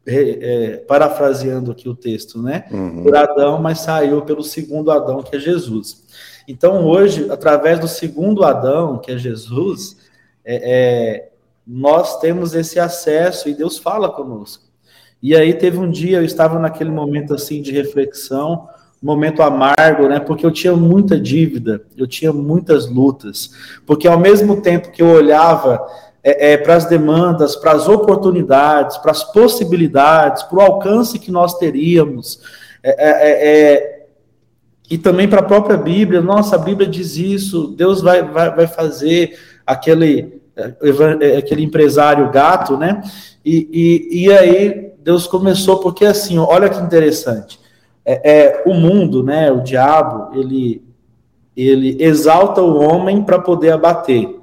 é, 0.07 0.83
parafraseando 0.87 1.71
aqui 1.71 1.89
o 1.89 1.95
texto, 1.95 2.41
né? 2.41 2.65
Uhum. 2.71 3.03
Por 3.03 3.15
Adão, 3.15 3.59
mas 3.59 3.79
saiu 3.79 4.21
pelo 4.21 4.43
segundo 4.43 4.91
Adão, 4.91 5.23
que 5.23 5.35
é 5.35 5.39
Jesus. 5.39 6.05
Então, 6.47 6.85
hoje, 6.85 7.27
através 7.31 7.79
do 7.79 7.87
segundo 7.87 8.43
Adão, 8.43 8.99
que 8.99 9.11
é 9.11 9.17
Jesus, 9.17 9.97
é, 10.45 11.29
nós 11.65 12.19
temos 12.19 12.53
esse 12.53 12.79
acesso 12.79 13.49
e 13.49 13.55
Deus 13.55 13.79
fala 13.79 14.09
conosco. 14.09 14.63
E 15.21 15.35
aí 15.35 15.55
teve 15.55 15.79
um 15.79 15.89
dia, 15.89 16.17
eu 16.17 16.23
estava 16.23 16.59
naquele 16.59 16.91
momento 16.91 17.33
assim 17.33 17.61
de 17.61 17.71
reflexão, 17.71 18.69
momento 19.01 19.41
amargo, 19.41 20.07
né? 20.07 20.19
Porque 20.19 20.45
eu 20.45 20.51
tinha 20.51 20.75
muita 20.75 21.19
dívida, 21.19 21.81
eu 21.97 22.05
tinha 22.07 22.31
muitas 22.31 22.87
lutas, 22.87 23.51
porque 23.85 24.07
ao 24.07 24.19
mesmo 24.19 24.61
tempo 24.61 24.91
que 24.91 25.01
eu 25.01 25.07
olhava 25.07 25.79
é, 26.27 26.53
é, 26.53 26.57
para 26.57 26.73
as 26.73 26.85
demandas, 26.85 27.55
para 27.55 27.73
as 27.73 27.87
oportunidades, 27.87 28.97
para 28.97 29.11
as 29.11 29.23
possibilidades, 29.23 30.41
para 30.41 30.57
o 30.57 30.61
alcance 30.61 31.19
que 31.19 31.31
nós 31.31 31.53
teríamos. 31.59 32.39
É, 32.81 32.89
é, 32.89 33.31
é, 33.31 33.73
é 33.73 34.05
e 34.89 34.97
também 34.97 35.27
para 35.27 35.41
a 35.41 35.43
própria 35.43 35.77
Bíblia, 35.77 36.21
nossa, 36.21 36.55
a 36.55 36.59
Bíblia 36.59 36.87
diz 36.87 37.15
isso, 37.15 37.75
Deus 37.77 38.01
vai, 38.01 38.23
vai, 38.23 38.55
vai 38.55 38.67
fazer 38.67 39.37
aquele, 39.65 40.41
aquele 41.37 41.63
empresário 41.63 42.31
gato, 42.31 42.77
né? 42.77 43.01
E, 43.43 43.67
e, 44.11 44.25
e 44.25 44.31
aí 44.31 44.91
Deus 44.99 45.27
começou, 45.27 45.79
porque 45.79 46.05
assim, 46.05 46.37
olha 46.37 46.69
que 46.69 46.79
interessante, 46.79 47.59
é, 48.03 48.63
o 48.65 48.73
mundo, 48.73 49.23
né, 49.23 49.51
o 49.51 49.61
diabo, 49.61 50.39
ele, 50.39 50.83
ele 51.57 51.97
exalta 51.99 52.61
o 52.61 52.79
homem 52.79 53.23
para 53.23 53.39
poder 53.39 53.71
abater. 53.71 54.34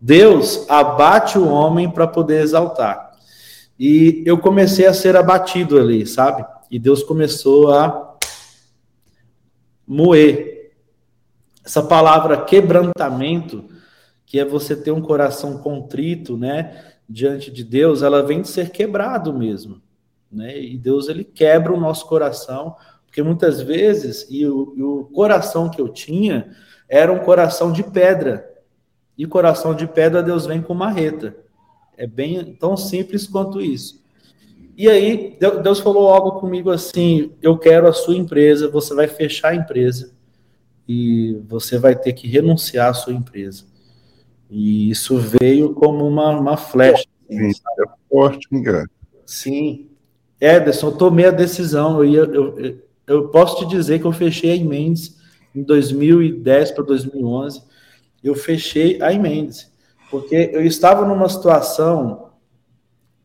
Deus 0.00 0.68
abate 0.68 1.38
o 1.38 1.48
homem 1.48 1.90
para 1.90 2.06
poder 2.06 2.42
exaltar. 2.42 3.12
E 3.78 4.22
eu 4.26 4.38
comecei 4.38 4.86
a 4.86 4.94
ser 4.94 5.16
abatido 5.16 5.78
ali, 5.78 6.06
sabe? 6.06 6.44
E 6.70 6.78
Deus 6.78 7.02
começou 7.02 7.72
a 7.72 8.16
moer. 9.86 10.72
Essa 11.64 11.82
palavra 11.82 12.44
quebrantamento, 12.44 13.64
que 14.24 14.38
é 14.38 14.44
você 14.44 14.76
ter 14.76 14.90
um 14.90 15.00
coração 15.00 15.58
contrito, 15.58 16.36
né, 16.36 16.92
diante 17.08 17.50
de 17.50 17.64
Deus, 17.64 18.02
ela 18.02 18.22
vem 18.22 18.42
de 18.42 18.48
ser 18.48 18.70
quebrado 18.70 19.32
mesmo, 19.32 19.80
né? 20.30 20.58
E 20.58 20.76
Deus 20.76 21.08
ele 21.08 21.24
quebra 21.24 21.72
o 21.72 21.80
nosso 21.80 22.06
coração, 22.06 22.76
porque 23.06 23.22
muitas 23.22 23.60
vezes 23.60 24.26
e 24.28 24.46
o, 24.46 24.74
e 24.76 24.82
o 24.82 25.04
coração 25.04 25.70
que 25.70 25.80
eu 25.80 25.88
tinha 25.88 26.54
era 26.88 27.12
um 27.12 27.18
coração 27.18 27.72
de 27.72 27.82
pedra, 27.82 28.46
e 29.18 29.26
coração 29.26 29.74
de 29.74 29.84
pedra, 29.88 30.22
Deus 30.22 30.46
vem 30.46 30.62
com 30.62 30.72
marreta. 30.72 31.36
É 31.96 32.06
bem 32.06 32.54
tão 32.54 32.76
simples 32.76 33.26
quanto 33.26 33.60
isso. 33.60 34.00
E 34.76 34.88
aí, 34.88 35.36
Deus 35.60 35.80
falou 35.80 36.08
algo 36.08 36.38
comigo 36.38 36.70
assim: 36.70 37.32
eu 37.42 37.58
quero 37.58 37.88
a 37.88 37.92
sua 37.92 38.14
empresa, 38.14 38.70
você 38.70 38.94
vai 38.94 39.08
fechar 39.08 39.48
a 39.48 39.56
empresa 39.56 40.12
e 40.88 41.36
você 41.48 41.76
vai 41.76 41.96
ter 41.96 42.12
que 42.12 42.28
renunciar 42.28 42.90
à 42.90 42.94
sua 42.94 43.12
empresa. 43.12 43.64
E 44.48 44.88
isso 44.88 45.18
veio 45.18 45.74
como 45.74 46.06
uma, 46.06 46.30
uma 46.30 46.56
flecha. 46.56 47.04
Sim, 47.28 47.50
é 47.50 47.84
forte, 48.08 48.48
cara. 48.62 48.88
Sim. 49.26 49.88
Ederson, 50.40 50.86
eu 50.86 50.92
tomei 50.92 51.26
a 51.26 51.32
decisão. 51.32 52.02
Eu, 52.02 52.04
ia, 52.04 52.20
eu, 52.20 52.78
eu 53.06 53.28
posso 53.28 53.58
te 53.58 53.66
dizer 53.66 53.98
que 53.98 54.06
eu 54.06 54.12
fechei 54.12 54.58
a 54.58 54.64
Mendes 54.64 55.18
em 55.52 55.62
2010 55.62 56.70
para 56.70 56.84
2011 56.84 57.67
eu 58.22 58.34
fechei 58.34 59.00
a 59.00 59.12
Mendes, 59.18 59.70
porque 60.10 60.50
eu 60.52 60.64
estava 60.64 61.04
numa 61.04 61.28
situação 61.28 62.28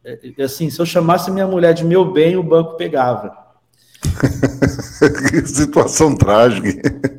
é, 0.03 0.19
é, 0.37 0.43
assim, 0.43 0.69
se 0.69 0.79
eu 0.79 0.85
chamasse 0.85 1.31
minha 1.31 1.47
mulher 1.47 1.73
de 1.73 1.85
meu 1.85 2.11
bem, 2.11 2.35
o 2.35 2.43
banco 2.43 2.75
pegava. 2.75 3.37
que 4.01 5.41
situação 5.47 6.15
trágica. 6.15 6.69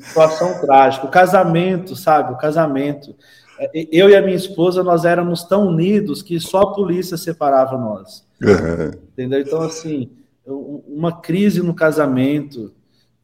Situação 0.01 0.61
trágica. 0.61 1.07
O 1.07 1.11
casamento, 1.11 1.97
sabe? 1.97 2.35
O 2.35 2.37
casamento. 2.37 3.15
É, 3.59 3.71
eu 3.91 4.11
e 4.11 4.17
a 4.17 4.21
minha 4.21 4.37
esposa, 4.37 4.83
nós 4.83 5.07
éramos 5.07 5.45
tão 5.45 5.69
unidos 5.69 6.23
que 6.23 6.39
só 6.39 6.61
a 6.61 6.73
polícia 6.75 7.17
separava 7.17 7.79
nós. 7.79 8.27
Uhum. 8.43 8.91
Entendeu? 9.13 9.41
Então, 9.41 9.63
assim, 9.63 10.11
uma 10.47 11.21
crise 11.21 11.63
no 11.63 11.75
casamento. 11.75 12.71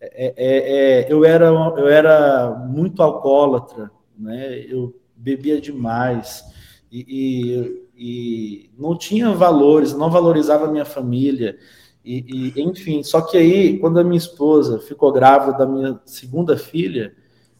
É, 0.00 0.32
é, 0.34 1.02
é, 1.06 1.12
eu, 1.12 1.26
era, 1.26 1.48
eu 1.48 1.86
era 1.86 2.48
muito 2.66 3.02
alcoólatra 3.02 3.90
né? 4.20 4.58
Eu 4.68 4.94
bebia 5.16 5.60
demais 5.60 6.44
e, 6.90 7.04
e, 7.08 7.86
e 7.96 8.70
não 8.78 8.96
tinha 8.96 9.32
valores, 9.32 9.94
não 9.94 10.10
valorizava 10.10 10.66
a 10.66 10.70
minha 10.70 10.84
família. 10.84 11.58
E, 12.04 12.52
e, 12.56 12.62
enfim, 12.62 13.02
só 13.02 13.20
que 13.20 13.36
aí, 13.36 13.78
quando 13.78 13.98
a 13.98 14.04
minha 14.04 14.18
esposa 14.18 14.78
ficou 14.78 15.12
grávida 15.12 15.58
da 15.58 15.66
minha 15.66 16.00
segunda 16.04 16.56
filha, 16.56 17.14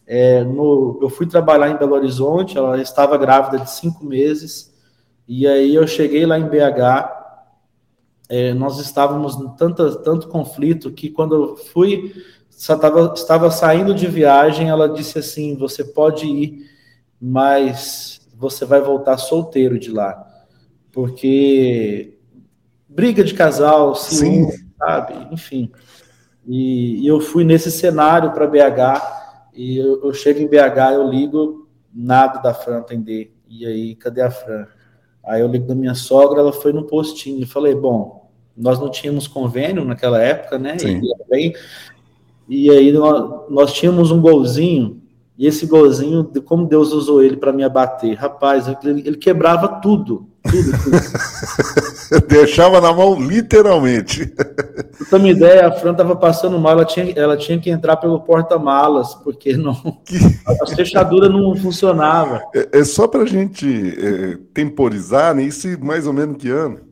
é, 0.05 0.43
no, 0.43 0.99
eu 1.01 1.09
fui 1.09 1.27
trabalhar 1.27 1.69
em 1.69 1.77
Belo 1.77 1.93
Horizonte, 1.93 2.57
ela 2.57 2.81
estava 2.81 3.17
grávida 3.17 3.63
de 3.63 3.69
cinco 3.69 4.03
meses, 4.03 4.73
e 5.27 5.47
aí 5.47 5.73
eu 5.75 5.87
cheguei 5.87 6.25
lá 6.25 6.37
em 6.37 6.49
BH, 6.49 7.21
é, 8.27 8.53
nós 8.53 8.79
estávamos 8.79 9.35
em 9.35 9.49
tanto, 9.55 9.95
tanto 9.97 10.27
conflito 10.27 10.91
que 10.91 11.09
quando 11.09 11.35
eu 11.35 11.55
fui 11.55 12.13
estava, 12.61 13.13
estava 13.15 13.49
saindo 13.49 13.93
de 13.93 14.07
viagem, 14.07 14.69
ela 14.69 14.87
disse 14.87 15.17
assim: 15.17 15.55
você 15.55 15.83
pode 15.83 16.27
ir, 16.27 16.69
mas 17.19 18.21
você 18.35 18.65
vai 18.65 18.79
voltar 18.79 19.17
solteiro 19.17 19.79
de 19.79 19.91
lá. 19.91 20.27
Porque 20.91 22.19
briga 22.87 23.23
de 23.23 23.33
casal, 23.33 23.95
ciúme, 23.95 24.51
sabe? 24.77 25.13
Enfim. 25.31 25.71
E, 26.45 27.03
e, 27.03 27.07
eu 27.07 27.19
fui 27.19 27.43
nesse 27.43 27.71
cenário 27.71 28.31
para 28.31 28.47
BH, 28.47 29.53
e 29.53 29.77
eu, 29.77 30.03
eu, 30.03 30.13
chego 30.13 30.39
em 30.39 30.47
BH, 30.47 30.93
eu 30.93 31.07
ligo, 31.07 31.69
nada 31.93 32.39
da 32.39 32.53
Fran 32.53 32.79
atender. 32.79 33.35
E 33.47 33.65
aí, 33.65 33.95
cadê 33.95 34.21
a 34.21 34.31
Fran? 34.31 34.67
Aí 35.23 35.41
eu 35.41 35.47
ligo 35.47 35.67
da 35.67 35.75
minha 35.75 35.93
sogra, 35.93 36.39
ela 36.39 36.53
foi 36.53 36.73
no 36.73 36.85
postinho. 36.85 37.43
Eu 37.43 37.47
falei, 37.47 37.75
bom, 37.75 38.31
nós 38.55 38.79
não 38.79 38.89
tínhamos 38.89 39.27
convênio 39.27 39.85
naquela 39.85 40.21
época, 40.21 40.57
né? 40.57 40.77
Sim. 40.77 41.01
E 41.03 41.29
bem, 41.29 41.53
e 42.53 42.69
aí 42.69 42.91
nós, 42.91 43.49
nós 43.49 43.71
tínhamos 43.71 44.11
um 44.11 44.19
golzinho, 44.19 45.01
e 45.37 45.47
esse 45.47 45.65
golzinho, 45.65 46.29
como 46.43 46.67
Deus 46.67 46.91
usou 46.91 47.23
ele 47.23 47.37
para 47.37 47.53
me 47.53 47.63
abater, 47.63 48.13
rapaz, 48.17 48.67
ele, 48.67 49.01
ele 49.07 49.15
quebrava 49.15 49.79
tudo, 49.81 50.27
tudo, 50.43 50.71
tudo. 50.83 52.27
Deixava 52.27 52.81
na 52.81 52.91
mão 52.91 53.17
literalmente. 53.17 54.33
Pra 55.09 55.17
uma 55.17 55.29
ideia, 55.29 55.67
a 55.67 55.71
Fran 55.71 55.93
estava 55.93 56.13
passando 56.13 56.59
mal, 56.59 56.73
ela 56.73 56.83
tinha, 56.83 57.13
ela 57.15 57.37
tinha 57.37 57.57
que 57.57 57.69
entrar 57.69 57.95
pelo 57.95 58.19
porta-malas, 58.19 59.15
porque 59.15 59.55
não, 59.55 59.73
que... 60.05 60.17
a 60.45 60.75
fechadura 60.75 61.29
não 61.29 61.55
funcionava. 61.55 62.43
É, 62.53 62.79
é 62.79 62.83
só 62.83 63.07
para 63.07 63.21
a 63.21 63.25
gente 63.25 63.65
é, 63.97 64.37
temporizar, 64.53 65.33
né? 65.33 65.43
Isso 65.43 65.69
mais 65.81 66.05
ou 66.05 66.11
menos 66.11 66.35
que 66.35 66.49
ano? 66.49 66.90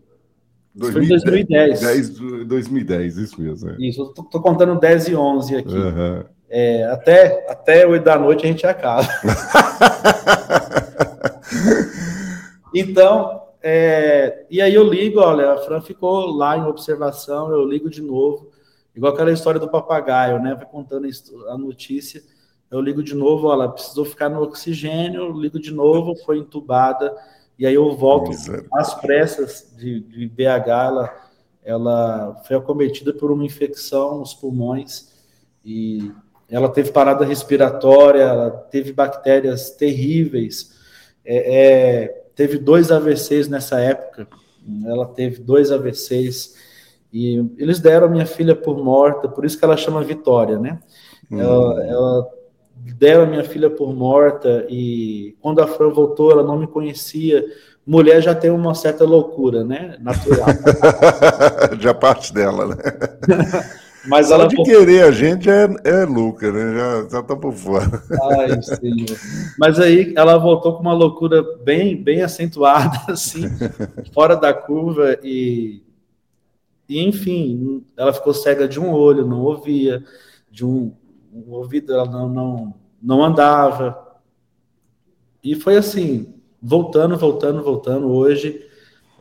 Foi 0.77 1.05
em 1.05 1.08
2010. 1.08 1.82
10, 1.82 2.10
2010, 2.45 3.17
isso 3.17 3.41
mesmo. 3.41 3.69
É. 3.69 3.75
Isso, 3.79 4.01
eu 4.01 4.08
tô, 4.08 4.23
tô, 4.23 4.41
contando 4.41 4.79
10 4.79 5.10
e 5.10 5.15
11 5.15 5.55
aqui. 5.55 5.73
Uhum. 5.73 6.23
É, 6.49 6.86
até, 6.86 7.45
até 7.49 7.88
8 7.88 8.03
da 8.03 8.17
noite 8.17 8.45
a 8.45 8.47
gente 8.47 8.65
acaba. 8.65 9.08
então, 12.73 13.39
é, 13.62 14.45
e 14.49 14.62
aí 14.62 14.73
eu 14.73 14.84
ligo, 14.84 15.19
olha, 15.19 15.53
a 15.53 15.58
Fran 15.58 15.82
ficou 15.82 16.32
lá 16.32 16.58
em 16.58 16.63
observação, 16.63 17.51
eu 17.51 17.65
ligo 17.65 17.89
de 17.89 18.01
novo, 18.01 18.49
igual 18.95 19.13
aquela 19.13 19.32
história 19.32 19.60
do 19.60 19.69
papagaio, 19.69 20.41
né? 20.41 20.55
Vai 20.55 20.65
contando 20.65 21.08
a 21.49 21.58
notícia, 21.58 22.23
eu 22.71 22.79
ligo 22.79 23.03
de 23.03 23.13
novo, 23.13 23.47
olha, 23.47 23.67
precisou 23.67 24.05
ficar 24.05 24.29
no 24.29 24.41
oxigênio, 24.41 25.34
ligo 25.34 25.60
de 25.60 25.73
novo, 25.73 26.15
foi 26.25 26.38
entubada, 26.38 27.13
e 27.60 27.67
aí 27.67 27.76
eu 27.76 27.93
volto 27.95 28.32
às 28.74 28.93
pressas 28.95 29.72
de, 29.78 30.00
de 30.00 30.28
BH, 30.28 30.69
ela, 30.69 31.30
ela 31.63 32.41
foi 32.48 32.56
acometida 32.56 33.13
por 33.13 33.30
uma 33.30 33.45
infecção 33.45 34.19
nos 34.19 34.34
pulmões, 34.34 35.10
e 35.63 36.12
ela 36.50 36.69
teve 36.69 36.91
parada 36.91 37.26
respiratória, 37.26 38.24
ela 38.24 38.50
teve 38.50 38.93
bactérias 38.93 39.72
terríveis, 39.72 40.72
é, 41.24 42.06
é 42.06 42.19
teve 42.34 42.58
dois 42.58 42.89
AVCs 42.89 43.50
nessa 43.50 43.82
época. 43.82 44.26
Ela 44.86 45.06
teve 45.08 45.41
dois 45.41 45.72
AVCs 45.72 46.56
e 47.12 47.36
eles 47.58 47.80
deram 47.80 48.08
a 48.08 48.10
minha 48.10 48.26
filha 48.26 48.56
por 48.56 48.82
morta, 48.82 49.28
por 49.28 49.43
isso 49.43 49.60
que 49.60 49.65
ela 49.65 49.76
chama 49.76 50.04
Vitória, 50.04 50.58
né? 50.58 50.80
Hum. 51.30 51.39
Ela, 51.39 51.84
ela 51.84 52.30
deram 52.98 53.24
a 53.24 53.26
minha 53.26 53.44
filha 53.44 53.70
por 53.70 53.94
morta 53.94 54.65
e 54.70 55.36
quando 55.42 55.62
a 55.62 55.68
Fran 55.68 55.89
voltou, 55.89 56.32
ela 56.32 56.44
não 56.44 56.58
me 56.58 56.68
conhecia. 56.68 57.46
Mulher 57.86 58.22
já 58.22 58.36
tem 58.36 58.52
uma 58.52 58.76
certa 58.76 59.04
loucura, 59.04 59.63
né? 59.63 59.98
Natural. 60.00 60.48
já 61.80 61.94
parte 61.94 62.34
dela, 62.34 62.68
né? 62.68 62.76
Mas 64.08 64.28
Só 64.28 64.36
ela 64.36 64.48
de 64.48 64.56
querer 64.63 65.04
a 65.04 65.12
gente 65.12 65.50
é, 65.50 65.68
é 65.84 66.06
louca, 66.06 66.52
né? 66.52 66.74
Já, 66.74 67.10
já 67.10 67.24
tá 67.24 67.36
por 67.36 67.54
fora. 67.54 68.02
Ai, 68.32 68.62
senhor. 68.62 69.18
Mas 69.58 69.80
aí 69.80 70.13
ela 70.15 70.38
voltou 70.38 70.76
com 70.76 70.82
uma 70.82 70.94
loucura 70.94 71.44
bem, 71.63 72.02
bem 72.02 72.22
acentuada, 72.22 72.98
assim, 73.12 73.44
fora 74.13 74.36
da 74.36 74.54
curva 74.54 75.18
e, 75.22 75.82
e, 76.88 77.06
enfim, 77.06 77.84
ela 77.98 78.13
ficou 78.13 78.34
cega 78.34 78.68
de 78.68 78.80
um 78.80 78.92
olho, 78.92 79.26
não 79.26 79.42
ouvia, 79.42 80.02
de 80.50 80.65
um, 80.65 80.94
um 81.47 81.54
ouvido 81.54 81.93
ela 81.93 82.06
não, 82.06 82.30
não, 82.30 82.73
não 83.02 83.23
andava. 83.23 84.10
E 85.43 85.56
foi 85.56 85.78
assim, 85.78 86.34
voltando, 86.62 87.17
voltando, 87.17 87.63
voltando. 87.63 88.08
Hoje 88.08 88.65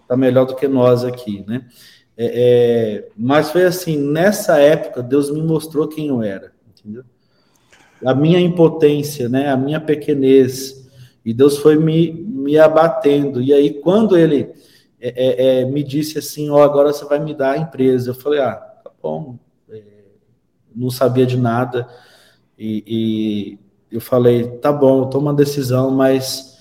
tá 0.06 0.16
melhor 0.16 0.46
do 0.46 0.56
que 0.56 0.66
nós 0.66 1.04
aqui, 1.04 1.44
né? 1.46 1.66
É, 2.16 2.26
é, 2.26 3.08
mas 3.16 3.50
foi 3.52 3.64
assim, 3.64 3.96
nessa 3.96 4.58
época, 4.58 5.02
Deus 5.02 5.30
me 5.30 5.40
mostrou 5.40 5.86
quem 5.86 6.08
eu 6.08 6.20
era, 6.20 6.52
entendeu? 6.68 7.04
A 8.04 8.12
minha 8.12 8.40
impotência, 8.40 9.28
né? 9.28 9.50
A 9.50 9.56
minha 9.56 9.80
pequenez. 9.80 10.88
E 11.24 11.32
Deus 11.32 11.58
foi 11.58 11.76
me, 11.76 12.12
me 12.12 12.58
abatendo. 12.58 13.40
E 13.40 13.52
aí, 13.52 13.74
quando 13.74 14.16
ele 14.16 14.50
é, 15.00 15.12
é, 15.16 15.60
é 15.60 15.64
me 15.64 15.84
disse 15.84 16.18
assim, 16.18 16.50
ó, 16.50 16.56
oh, 16.56 16.62
agora 16.62 16.92
você 16.92 17.04
vai 17.04 17.20
me 17.20 17.34
dar 17.34 17.52
a 17.52 17.58
empresa. 17.58 18.10
Eu 18.10 18.14
falei, 18.14 18.40
ah, 18.40 18.54
tá 18.54 18.90
bom. 19.00 19.38
É, 19.70 19.82
não 20.74 20.90
sabia 20.90 21.26
de 21.26 21.36
nada. 21.36 21.88
E, 22.58 22.84
e 22.86 23.58
eu 23.94 24.00
falei, 24.00 24.48
tá 24.58 24.72
bom, 24.72 25.02
eu 25.02 25.06
tomo 25.06 25.26
uma 25.26 25.34
decisão, 25.34 25.90
mas 25.90 26.58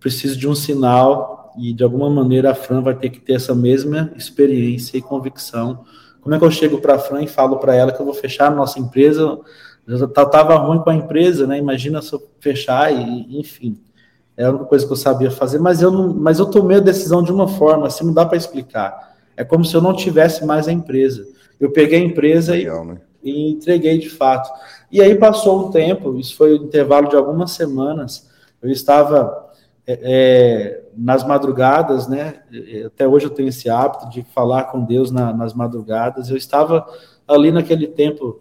preciso 0.00 0.38
de 0.38 0.48
um 0.48 0.54
sinal 0.54 1.52
e 1.58 1.72
de 1.72 1.82
alguma 1.82 2.10
maneira 2.10 2.50
a 2.50 2.54
Fran 2.54 2.82
vai 2.82 2.94
ter 2.94 3.10
que 3.10 3.20
ter 3.20 3.34
essa 3.34 3.54
mesma 3.54 4.12
experiência 4.16 4.98
e 4.98 5.02
convicção. 5.02 5.84
Como 6.20 6.34
é 6.34 6.38
que 6.38 6.44
eu 6.44 6.50
chego 6.50 6.78
para 6.78 6.94
a 6.94 6.98
Fran 6.98 7.22
e 7.22 7.28
falo 7.28 7.58
para 7.58 7.74
ela 7.74 7.92
que 7.92 8.00
eu 8.00 8.04
vou 8.04 8.14
fechar 8.14 8.48
a 8.48 8.54
nossa 8.54 8.78
empresa? 8.78 9.38
Já 9.86 10.04
estava 10.04 10.56
ruim 10.56 10.80
com 10.80 10.90
a 10.90 10.94
empresa, 10.94 11.46
né? 11.46 11.58
Imagina 11.58 12.02
se 12.02 12.12
eu 12.12 12.22
fechar 12.40 12.92
e, 12.92 13.38
enfim. 13.38 13.78
É 14.36 14.44
a 14.44 14.50
única 14.50 14.64
coisa 14.66 14.84
que 14.84 14.92
eu 14.92 14.96
sabia 14.96 15.30
fazer, 15.30 15.58
mas 15.58 15.80
eu 15.80 15.90
não, 15.90 16.12
mas 16.12 16.38
eu 16.38 16.46
tomei 16.46 16.76
a 16.76 16.80
decisão 16.80 17.22
de 17.22 17.32
uma 17.32 17.48
forma, 17.48 17.86
assim, 17.86 18.04
não 18.04 18.12
dá 18.12 18.26
para 18.26 18.36
explicar. 18.36 19.16
É 19.36 19.44
como 19.44 19.64
se 19.64 19.74
eu 19.74 19.80
não 19.80 19.94
tivesse 19.94 20.44
mais 20.44 20.68
a 20.68 20.72
empresa. 20.72 21.26
Eu 21.58 21.70
peguei 21.70 22.00
a 22.00 22.04
empresa 22.04 22.52
Legal, 22.52 22.84
e, 22.84 22.88
né? 22.88 23.00
e 23.22 23.50
entreguei 23.52 23.96
de 23.98 24.10
fato. 24.10 24.50
E 24.90 25.00
aí 25.00 25.14
passou 25.14 25.66
um 25.66 25.70
tempo, 25.70 26.16
isso 26.16 26.36
foi 26.36 26.52
o 26.52 26.64
intervalo 26.64 27.08
de 27.08 27.16
algumas 27.16 27.52
semanas. 27.52 28.30
Eu 28.62 28.70
estava 28.70 29.50
é, 29.86 30.00
é, 30.02 30.90
nas 30.96 31.26
madrugadas, 31.26 32.08
né? 32.08 32.42
Até 32.86 33.06
hoje 33.06 33.26
eu 33.26 33.30
tenho 33.30 33.48
esse 33.48 33.68
hábito 33.68 34.08
de 34.10 34.22
falar 34.22 34.64
com 34.64 34.84
Deus 34.84 35.10
na, 35.10 35.32
nas 35.32 35.54
madrugadas. 35.54 36.30
Eu 36.30 36.36
estava 36.36 36.86
ali 37.26 37.50
naquele 37.52 37.86
tempo 37.86 38.40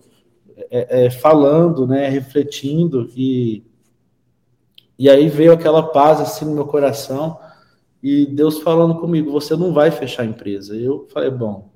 é, 0.69 1.05
é, 1.05 1.09
falando, 1.09 1.87
né? 1.87 2.07
Refletindo 2.09 3.09
e 3.15 3.63
e 4.97 5.09
aí 5.09 5.27
veio 5.27 5.51
aquela 5.51 5.83
paz 5.83 6.21
assim 6.21 6.45
no 6.45 6.53
meu 6.53 6.65
coração 6.65 7.37
e 8.01 8.25
Deus 8.25 8.59
falando 8.59 8.95
comigo: 8.95 9.31
você 9.31 9.55
não 9.55 9.73
vai 9.73 9.91
fechar 9.91 10.23
a 10.23 10.27
empresa. 10.27 10.75
Eu 10.75 11.07
falei: 11.11 11.29
bom, 11.29 11.69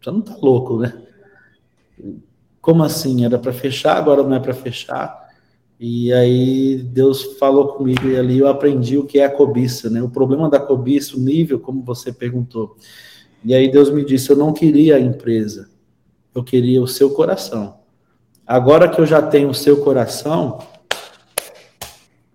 você 0.00 0.10
não 0.10 0.20
tá 0.20 0.34
louco, 0.40 0.78
né? 0.78 1.02
Como 2.62 2.84
assim? 2.84 3.24
Era 3.24 3.40
para 3.40 3.52
fechar, 3.52 3.96
agora 3.96 4.22
não 4.22 4.36
é 4.36 4.40
para 4.40 4.54
fechar. 4.54 5.20
E 5.80 6.12
aí 6.12 6.76
Deus 6.76 7.36
falou 7.36 7.74
comigo 7.74 8.06
e 8.06 8.16
ali 8.16 8.38
eu 8.38 8.46
aprendi 8.46 8.96
o 8.96 9.04
que 9.04 9.18
é 9.18 9.24
a 9.24 9.30
cobiça, 9.30 9.90
né? 9.90 10.00
O 10.00 10.08
problema 10.08 10.48
da 10.48 10.60
cobiça, 10.60 11.16
o 11.16 11.20
nível, 11.20 11.58
como 11.58 11.82
você 11.82 12.12
perguntou. 12.12 12.76
E 13.44 13.52
aí 13.52 13.68
Deus 13.68 13.90
me 13.90 14.04
disse: 14.04 14.30
eu 14.30 14.36
não 14.36 14.52
queria 14.52 14.94
a 14.94 15.00
empresa, 15.00 15.68
eu 16.32 16.44
queria 16.44 16.80
o 16.80 16.86
seu 16.86 17.10
coração. 17.10 17.80
Agora 18.46 18.88
que 18.88 19.00
eu 19.00 19.06
já 19.06 19.20
tenho 19.20 19.50
o 19.50 19.54
seu 19.54 19.82
coração, 19.82 20.60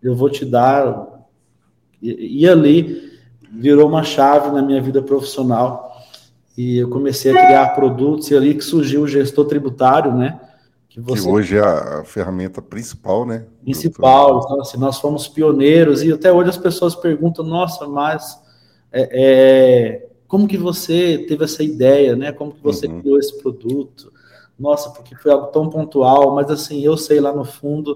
eu 0.03 0.13
vou 0.13 0.29
te 0.29 0.43
dar. 0.43 1.25
E, 2.01 2.41
e 2.41 2.49
ali 2.49 3.13
virou 3.49 3.87
uma 3.87 4.03
chave 4.03 4.51
na 4.51 4.61
minha 4.61 4.81
vida 4.81 5.01
profissional. 5.01 5.96
E 6.57 6.79
eu 6.79 6.89
comecei 6.89 7.31
a 7.31 7.45
criar 7.45 7.75
produtos, 7.75 8.31
e 8.31 8.35
ali 8.35 8.55
que 8.55 8.63
surgiu 8.63 9.03
o 9.03 9.07
gestor 9.07 9.45
tributário, 9.45 10.11
né? 10.11 10.39
Que, 10.89 10.99
você... 10.99 11.23
que 11.23 11.29
hoje 11.29 11.57
é 11.57 11.61
a 11.61 12.03
ferramenta 12.03 12.61
principal, 12.61 13.25
né? 13.25 13.45
Principal. 13.61 14.41
Então, 14.43 14.61
assim, 14.61 14.77
nós 14.79 14.99
fomos 14.99 15.27
pioneiros 15.27 16.01
e 16.01 16.11
até 16.11 16.33
hoje 16.33 16.49
as 16.49 16.57
pessoas 16.57 16.95
perguntam: 16.95 17.45
nossa, 17.45 17.87
mas 17.87 18.41
é, 18.91 19.09
é, 19.11 20.09
como 20.27 20.47
que 20.47 20.57
você 20.57 21.25
teve 21.27 21.43
essa 21.43 21.61
ideia, 21.61 22.15
né? 22.15 22.31
Como 22.31 22.51
que 22.51 22.63
você 22.63 22.87
uhum. 22.87 22.99
criou 23.01 23.19
esse 23.19 23.37
produto? 23.37 24.11
Nossa, 24.57 24.89
porque 24.89 25.15
foi 25.15 25.31
algo 25.31 25.47
tão 25.47 25.69
pontual, 25.69 26.33
mas 26.33 26.49
assim, 26.49 26.81
eu 26.81 26.97
sei 26.97 27.19
lá 27.19 27.31
no 27.31 27.45
fundo 27.45 27.95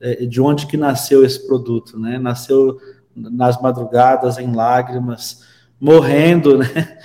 é, 0.00 0.24
de 0.24 0.40
onde 0.40 0.66
que 0.66 0.78
nasceu 0.78 1.22
esse 1.22 1.46
produto, 1.46 1.98
né? 1.98 2.18
Nasceu 2.18 2.80
nas 3.14 3.60
madrugadas, 3.60 4.38
em 4.38 4.54
lágrimas, 4.54 5.44
morrendo, 5.80 6.58
né? 6.58 6.98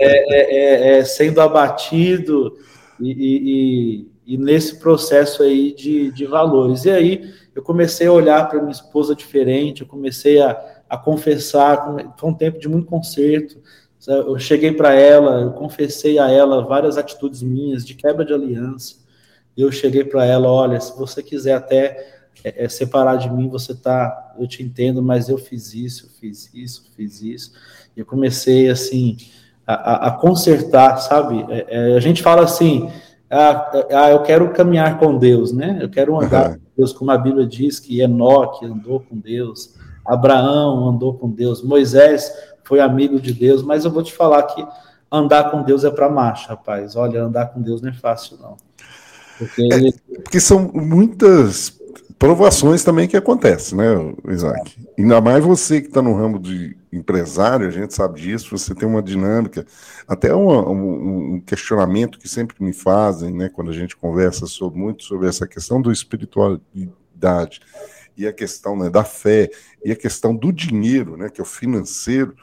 É, 0.00 0.34
é, 0.34 0.98
é, 0.98 1.04
sendo 1.04 1.40
abatido 1.40 2.56
e, 3.00 4.06
e 4.06 4.12
e 4.26 4.36
nesse 4.36 4.76
processo 4.76 5.42
aí 5.42 5.74
de, 5.74 6.10
de 6.10 6.26
valores. 6.26 6.84
E 6.84 6.90
aí 6.90 7.34
eu 7.54 7.62
comecei 7.62 8.06
a 8.06 8.12
olhar 8.12 8.48
para 8.48 8.60
minha 8.60 8.72
esposa 8.72 9.14
diferente, 9.14 9.82
eu 9.82 9.86
comecei 9.86 10.40
a, 10.40 10.82
a 10.88 10.96
confessar, 10.96 12.14
foi 12.16 12.30
um 12.30 12.34
tempo 12.34 12.58
de 12.58 12.68
muito 12.68 12.86
conserto. 12.86 13.60
Eu 14.06 14.38
cheguei 14.38 14.72
para 14.72 14.94
ela, 14.94 15.42
eu 15.42 15.52
confessei 15.52 16.18
a 16.18 16.28
ela 16.30 16.64
várias 16.64 16.98
atitudes 16.98 17.42
minhas 17.42 17.84
de 17.84 17.94
quebra 17.94 18.24
de 18.24 18.32
aliança. 18.32 18.96
Eu 19.56 19.70
cheguei 19.70 20.02
para 20.02 20.24
ela, 20.24 20.50
olha, 20.50 20.80
se 20.80 20.96
você 20.96 21.22
quiser 21.22 21.54
até 21.54 22.22
é, 22.42 22.64
é, 22.64 22.68
separar 22.68 23.16
de 23.16 23.30
mim, 23.30 23.48
você 23.48 23.74
tá, 23.74 24.34
eu 24.38 24.46
te 24.48 24.62
entendo, 24.62 25.02
mas 25.02 25.28
eu 25.28 25.38
fiz 25.38 25.74
isso, 25.74 26.10
fiz 26.18 26.50
isso, 26.54 26.90
fiz 26.96 27.20
isso. 27.22 27.52
Eu 27.96 28.06
comecei 28.06 28.70
assim 28.70 29.16
a, 29.66 30.08
a, 30.08 30.10
consertar, 30.10 30.96
sabe? 30.98 31.44
É, 31.48 31.66
é, 31.68 31.96
a 31.96 32.00
gente 32.00 32.22
fala 32.22 32.42
assim, 32.42 32.90
ah, 33.30 33.70
ah, 33.90 34.10
eu 34.10 34.22
quero 34.22 34.52
caminhar 34.52 34.98
com 34.98 35.16
Deus, 35.16 35.52
né? 35.52 35.78
Eu 35.80 35.88
quero 35.88 36.18
andar 36.20 36.50
uhum. 36.50 36.54
com 36.54 36.60
Deus, 36.76 36.92
como 36.92 37.10
a 37.10 37.18
Bíblia 37.18 37.46
diz 37.46 37.78
que 37.78 38.00
Enoque 38.00 38.66
andou 38.66 39.00
com 39.00 39.16
Deus, 39.16 39.74
Abraão 40.04 40.88
andou 40.88 41.14
com 41.14 41.30
Deus, 41.30 41.62
Moisés 41.62 42.32
foi 42.64 42.80
amigo 42.80 43.20
de 43.20 43.32
Deus, 43.32 43.62
mas 43.62 43.84
eu 43.84 43.90
vou 43.90 44.02
te 44.02 44.12
falar 44.12 44.42
que 44.44 44.66
andar 45.10 45.50
com 45.50 45.62
Deus 45.62 45.84
é 45.84 45.90
para 45.90 46.08
macho, 46.08 46.48
rapaz. 46.48 46.96
Olha, 46.96 47.24
andar 47.24 47.46
com 47.46 47.60
Deus 47.60 47.82
não 47.82 47.90
é 47.90 47.92
fácil, 47.92 48.38
não. 48.40 48.56
Porque, 49.38 49.68
é, 49.72 50.20
porque 50.22 50.40
são 50.40 50.70
muitas 50.72 51.78
provações 52.22 52.84
também 52.84 53.08
que 53.08 53.16
acontecem, 53.16 53.76
né, 53.76 54.14
Isaac? 54.28 54.78
Ainda 54.96 55.20
mais 55.20 55.44
você 55.44 55.80
que 55.80 55.88
está 55.88 56.00
no 56.00 56.14
ramo 56.14 56.38
de 56.38 56.76
empresário, 56.92 57.66
a 57.66 57.70
gente 57.70 57.92
sabe 57.92 58.20
disso, 58.20 58.56
você 58.56 58.72
tem 58.76 58.88
uma 58.88 59.02
dinâmica, 59.02 59.66
até 60.06 60.32
um, 60.32 61.34
um, 61.34 61.40
questionamento 61.40 62.20
que 62.20 62.28
sempre 62.28 62.54
me 62.60 62.72
fazem, 62.72 63.34
né, 63.34 63.48
quando 63.48 63.72
a 63.72 63.74
gente 63.74 63.96
conversa 63.96 64.46
sobre, 64.46 64.78
muito 64.78 65.02
sobre 65.02 65.26
essa 65.26 65.48
questão 65.48 65.82
da 65.82 65.90
espiritualidade 65.90 67.60
e 68.16 68.24
a 68.24 68.32
questão 68.32 68.76
né, 68.76 68.88
da 68.88 69.02
fé 69.02 69.50
e 69.84 69.90
a 69.90 69.96
questão 69.96 70.32
do 70.32 70.52
dinheiro, 70.52 71.16
né, 71.16 71.28
que 71.28 71.40
é 71.40 71.42
o 71.42 71.46
financeiro. 71.46 72.36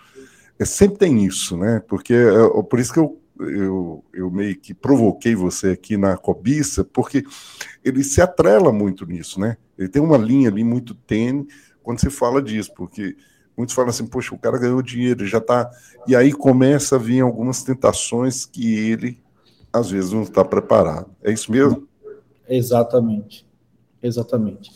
é, 0.59 0.65
sempre 0.65 0.97
tem 0.97 1.23
isso, 1.23 1.55
né? 1.55 1.81
Porque 1.87 2.13
é, 2.13 2.63
por 2.63 2.79
isso 2.79 2.91
que 2.91 2.99
eu, 2.99 3.17
eu, 3.39 4.03
eu 4.13 4.29
meio 4.29 4.55
que 4.57 4.73
provoquei 4.73 5.35
você 5.35 5.69
aqui 5.69 5.95
na 5.97 6.17
cobiça, 6.17 6.83
porque 6.83 7.23
ele 7.83 8.03
se 8.03 8.21
atrela 8.21 8.71
muito 8.71 9.05
nisso, 9.05 9.39
né? 9.39 9.57
Ele 9.77 9.87
tem 9.87 10.01
uma 10.01 10.17
linha 10.17 10.49
ali 10.49 10.63
muito 10.63 10.93
tênue 10.93 11.47
quando 11.81 11.99
você 11.99 12.09
fala 12.09 12.41
disso, 12.41 12.73
porque 12.75 13.15
muitos 13.55 13.73
falam 13.73 13.89
assim, 13.89 14.05
poxa, 14.05 14.35
o 14.35 14.39
cara 14.39 14.59
ganhou 14.59 14.81
dinheiro, 14.81 15.25
já 15.25 15.37
está. 15.37 15.69
E 16.07 16.15
aí 16.15 16.31
começa 16.33 16.95
a 16.95 16.99
vir 16.99 17.21
algumas 17.21 17.63
tentações 17.63 18.45
que 18.45 18.75
ele, 18.75 19.21
às 19.71 19.89
vezes, 19.89 20.11
não 20.11 20.23
está 20.23 20.43
preparado. 20.43 21.09
É 21.23 21.31
isso 21.31 21.51
mesmo? 21.51 21.87
Exatamente. 22.47 23.47
Exatamente. 24.01 24.71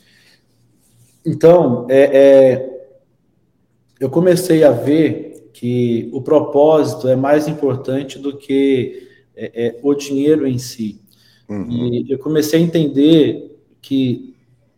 Então, 1.25 1.87
é, 1.89 2.03
é, 2.13 2.87
eu 3.99 4.09
comecei 4.09 4.63
a 4.63 4.71
ver 4.71 5.32
que 5.53 6.09
o 6.11 6.21
propósito 6.21 7.07
é 7.07 7.15
mais 7.15 7.47
importante 7.47 8.17
do 8.17 8.35
que 8.35 9.07
é, 9.35 9.67
é 9.67 9.79
o 9.83 9.93
dinheiro 9.93 10.47
em 10.47 10.57
si. 10.57 10.99
Uhum. 11.47 11.69
E 11.69 12.11
eu 12.11 12.17
comecei 12.17 12.59
a 12.59 12.63
entender 12.63 13.59
que, 13.81 14.35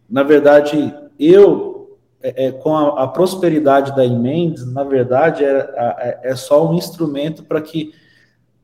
na 0.09 0.23
verdade, 0.23 0.93
eu, 1.17 1.97
é, 2.21 2.47
é, 2.47 2.51
com 2.51 2.75
a, 2.75 3.03
a, 3.03 3.07
prosperidade 3.07 3.95
da 3.95 4.03
Imendes, 4.03 4.65
na 4.71 4.83
verdade, 4.83 5.43
é, 5.43 6.19
é, 6.23 6.35
só 6.35 6.69
um 6.69 6.75
instrumento 6.75 7.43
para 7.43 7.61
que 7.61 7.93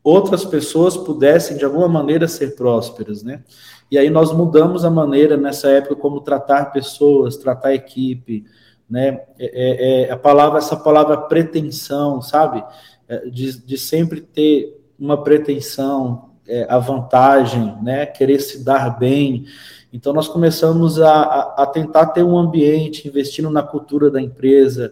outras 0.04 0.44
pessoas 0.44 0.98
pudessem, 0.98 1.58
de 1.58 1.64
alguma 1.64 1.88
maneira, 1.88 2.28
ser 2.28 2.56
prósperas, 2.56 3.24
né? 3.24 3.44
E 3.90 3.98
aí 3.98 4.10
nós 4.10 4.32
mudamos 4.32 4.84
a 4.84 4.90
maneira, 4.90 5.38
nessa 5.38 5.70
época, 5.70 5.96
como 5.96 6.22
tratar 6.22 6.72
pessoas, 6.72 7.38
tratar 7.38 7.74
equipe, 7.74 8.46
né? 8.92 9.22
É, 9.40 9.46
é, 9.46 10.02
é 10.02 10.12
a 10.12 10.18
palavra, 10.18 10.60
essa 10.60 10.76
palavra 10.76 11.16
pretensão, 11.16 12.22
sabe? 12.22 12.62
É, 13.08 13.30
de, 13.30 13.66
de 13.66 13.78
sempre 13.78 14.20
ter 14.20 14.78
uma 15.00 15.24
pretensão, 15.24 16.32
é, 16.46 16.66
a 16.70 16.78
vantagem, 16.78 17.74
né? 17.82 18.06
Querer 18.06 18.42
se 18.42 18.64
dar 18.64 19.00
bem. 19.00 19.46
Então 19.94 20.12
nós 20.12 20.28
começamos 20.28 21.00
a, 21.00 21.14
a, 21.14 21.64
a 21.64 21.66
tentar 21.66 22.08
ter 22.08 22.24
um 22.24 22.38
ambiente, 22.38 23.08
investindo 23.08 23.50
na 23.50 23.64
cultura 23.64 24.12
da 24.12 24.22
empresa. 24.22 24.92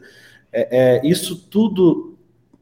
É, 0.52 1.02
é, 1.02 1.08
isso 1.08 1.36
tudo 1.36 2.18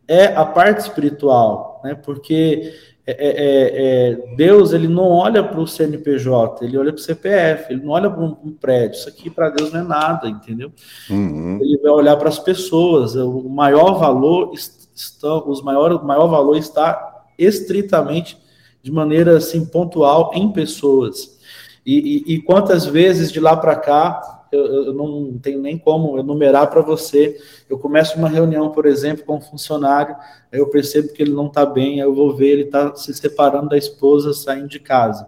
é 0.08 0.26
a 0.26 0.44
parte 0.44 0.80
espiritual, 0.80 1.82
né? 1.84 1.94
Porque 1.94 2.74
é, 3.10 3.14
é, 3.14 3.30
é, 3.30 4.12
é, 4.12 4.36
Deus 4.36 4.74
ele 4.74 4.90
não 4.90 5.06
olha 5.10 5.42
para 5.42 5.62
o 5.62 5.66
CNPJ, 5.66 6.66
ele 6.66 6.78
olha 6.78 6.92
para 6.92 7.00
o 7.00 7.04
CPF, 7.04 7.72
ele 7.72 7.82
não 7.82 7.94
olha 7.94 8.10
para 8.10 8.22
um, 8.22 8.36
um, 8.44 8.52
prédio. 8.52 8.98
Isso 8.98 9.08
aqui 9.08 9.30
para 9.30 9.50
Deus 9.50 9.72
não 9.72 9.80
é 9.80 9.84
nada, 9.84 10.28
entendeu? 10.28 10.74
Uhum. 11.10 11.58
Ele 11.62 11.78
vai 11.78 11.92
olhar 11.92 12.18
para 12.18 12.28
as 12.28 12.38
pessoas. 12.38 13.16
O 13.16 13.48
maior 13.48 13.94
valor 13.94 14.52
está, 14.54 15.34
os 15.36 15.62
maior, 15.64 15.94
o 15.94 16.06
maior 16.06 16.28
valor 16.28 16.58
está 16.58 17.24
estritamente 17.40 18.38
de 18.84 18.92
maneira 18.92 19.38
assim 19.38 19.66
pontual 19.66 20.32
em 20.34 20.52
pessoas. 20.52 21.40
E, 21.86 22.26
e, 22.28 22.34
e 22.36 22.42
quantas 22.42 22.86
vezes 22.86 23.32
de 23.32 23.40
lá 23.40 23.56
para 23.56 23.78
cá 23.78 24.37
eu, 24.52 24.86
eu 24.86 24.94
não 24.94 25.38
tenho 25.40 25.62
nem 25.62 25.78
como 25.78 26.20
enumerar 26.20 26.70
para 26.70 26.82
você. 26.82 27.38
Eu 27.70 27.78
começo 27.78 28.18
uma 28.18 28.30
reunião, 28.30 28.72
por 28.72 28.86
exemplo, 28.86 29.26
com 29.26 29.38
um 29.38 29.42
funcionário, 29.42 30.16
aí 30.52 30.60
eu 30.60 30.70
percebo 30.70 31.14
que 31.14 31.22
ele 31.22 31.34
não 31.34 31.48
está 31.48 31.66
bem, 31.66 32.02
aí 32.02 32.08
eu 32.08 32.14
vou 32.14 32.36
ver 32.36 32.48
ele 32.48 32.64
está 32.64 32.96
se 32.96 33.14
separando 33.14 33.70
da 33.70 33.78
esposa, 33.78 34.34
saindo 34.34 34.68
de 34.68 34.80
casa. 34.80 35.28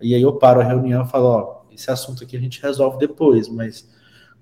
E 0.00 0.14
aí 0.14 0.22
eu 0.22 0.32
paro 0.34 0.60
a 0.60 0.64
reunião 0.64 1.04
e 1.04 1.08
falo, 1.08 1.26
ó, 1.26 1.58
esse 1.72 1.90
assunto 1.90 2.24
aqui 2.24 2.36
a 2.36 2.40
gente 2.40 2.62
resolve 2.62 2.98
depois, 2.98 3.48
mas 3.48 3.88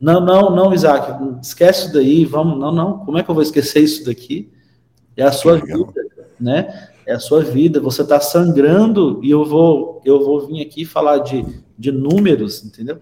não, 0.01 0.20
não, 0.20 0.55
não, 0.55 0.74
Isaac, 0.74 1.12
esquece 1.43 1.85
isso 1.85 1.93
daí, 1.93 2.24
vamos, 2.24 2.59
não, 2.59 2.72
não, 2.72 2.99
como 2.99 3.18
é 3.18 3.22
que 3.22 3.31
eu 3.31 3.35
vou 3.35 3.43
esquecer 3.43 3.81
isso 3.81 4.05
daqui? 4.05 4.53
É 5.16 5.22
a 5.22 5.33
sua 5.33 5.57
vida, 5.57 5.93
né? 6.39 6.89
É 7.07 7.14
a 7.14 7.18
sua 7.18 7.43
vida, 7.43 7.81
você 7.81 8.03
está 8.03 8.20
sangrando 8.20 9.20
e 9.22 9.31
eu 9.31 9.45
vou, 9.45 10.03
eu 10.05 10.22
vou 10.24 10.47
vir 10.47 10.61
aqui 10.61 10.85
falar 10.85 11.18
de, 11.18 11.45
de 11.79 11.93
números, 11.93 12.64
entendeu? 12.64 12.99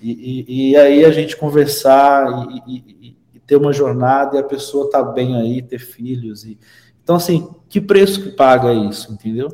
E, 0.00 0.44
e, 0.48 0.70
e 0.70 0.76
aí 0.76 1.04
a 1.04 1.10
gente 1.10 1.36
conversar 1.36 2.48
e, 2.66 2.72
e, 2.76 3.40
ter 3.46 3.56
uma 3.56 3.72
jornada 3.72 4.36
e 4.36 4.40
a 4.40 4.44
pessoa 4.44 4.90
tá 4.90 5.02
bem 5.02 5.36
aí, 5.36 5.62
ter 5.62 5.78
filhos. 5.78 6.44
E... 6.44 6.58
Então, 7.02 7.16
assim, 7.16 7.48
que 7.68 7.80
preço 7.80 8.22
que 8.22 8.30
paga 8.30 8.72
isso, 8.72 9.12
entendeu? 9.12 9.48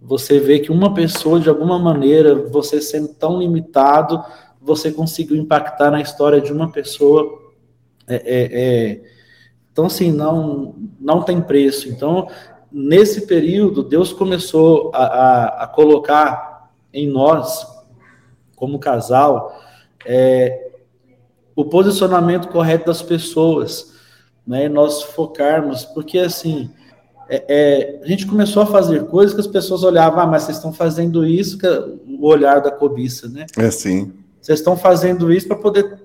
Você 0.00 0.38
vê 0.38 0.58
que 0.58 0.70
uma 0.70 0.94
pessoa, 0.94 1.40
de 1.40 1.48
alguma 1.48 1.78
maneira, 1.78 2.34
você 2.34 2.80
sendo 2.80 3.08
tão 3.08 3.38
limitado, 3.38 4.22
você 4.60 4.90
conseguiu 4.90 5.36
impactar 5.36 5.90
na 5.90 6.00
história 6.00 6.40
de 6.40 6.52
uma 6.52 6.70
pessoa. 6.70 7.38
É, 8.06 8.14
é, 8.14 8.48
é... 8.52 9.02
Então, 9.72 9.86
assim, 9.86 10.10
não, 10.10 10.74
não 10.98 11.22
tem 11.22 11.40
preço. 11.40 11.88
Então, 11.88 12.28
nesse 12.70 13.26
período, 13.26 13.82
Deus 13.82 14.12
começou 14.12 14.90
a, 14.94 15.04
a, 15.04 15.64
a 15.64 15.66
colocar 15.66 16.70
em 16.92 17.08
nós, 17.08 17.66
como 18.60 18.78
casal, 18.78 19.58
é, 20.04 20.68
o 21.56 21.64
posicionamento 21.64 22.48
correto 22.48 22.86
das 22.86 23.00
pessoas, 23.00 23.94
né? 24.46 24.68
Nós 24.68 25.02
focarmos, 25.02 25.84
porque 25.86 26.18
assim, 26.18 26.70
é, 27.28 27.44
é, 27.48 28.00
a 28.04 28.06
gente 28.06 28.26
começou 28.26 28.62
a 28.62 28.66
fazer 28.66 29.06
coisas 29.06 29.34
que 29.34 29.40
as 29.40 29.46
pessoas 29.46 29.82
olhavam, 29.82 30.20
ah, 30.20 30.26
mas 30.26 30.42
vocês 30.42 30.58
estão 30.58 30.72
fazendo 30.72 31.26
isso, 31.26 31.56
que 31.56 31.66
é 31.66 31.80
o 31.80 32.26
olhar 32.26 32.60
da 32.60 32.70
cobiça, 32.70 33.28
né? 33.28 33.46
É 33.56 33.70
sim. 33.70 34.12
Vocês 34.40 34.58
estão 34.58 34.76
fazendo 34.76 35.32
isso 35.32 35.48
para 35.48 35.56
poder, 35.56 35.98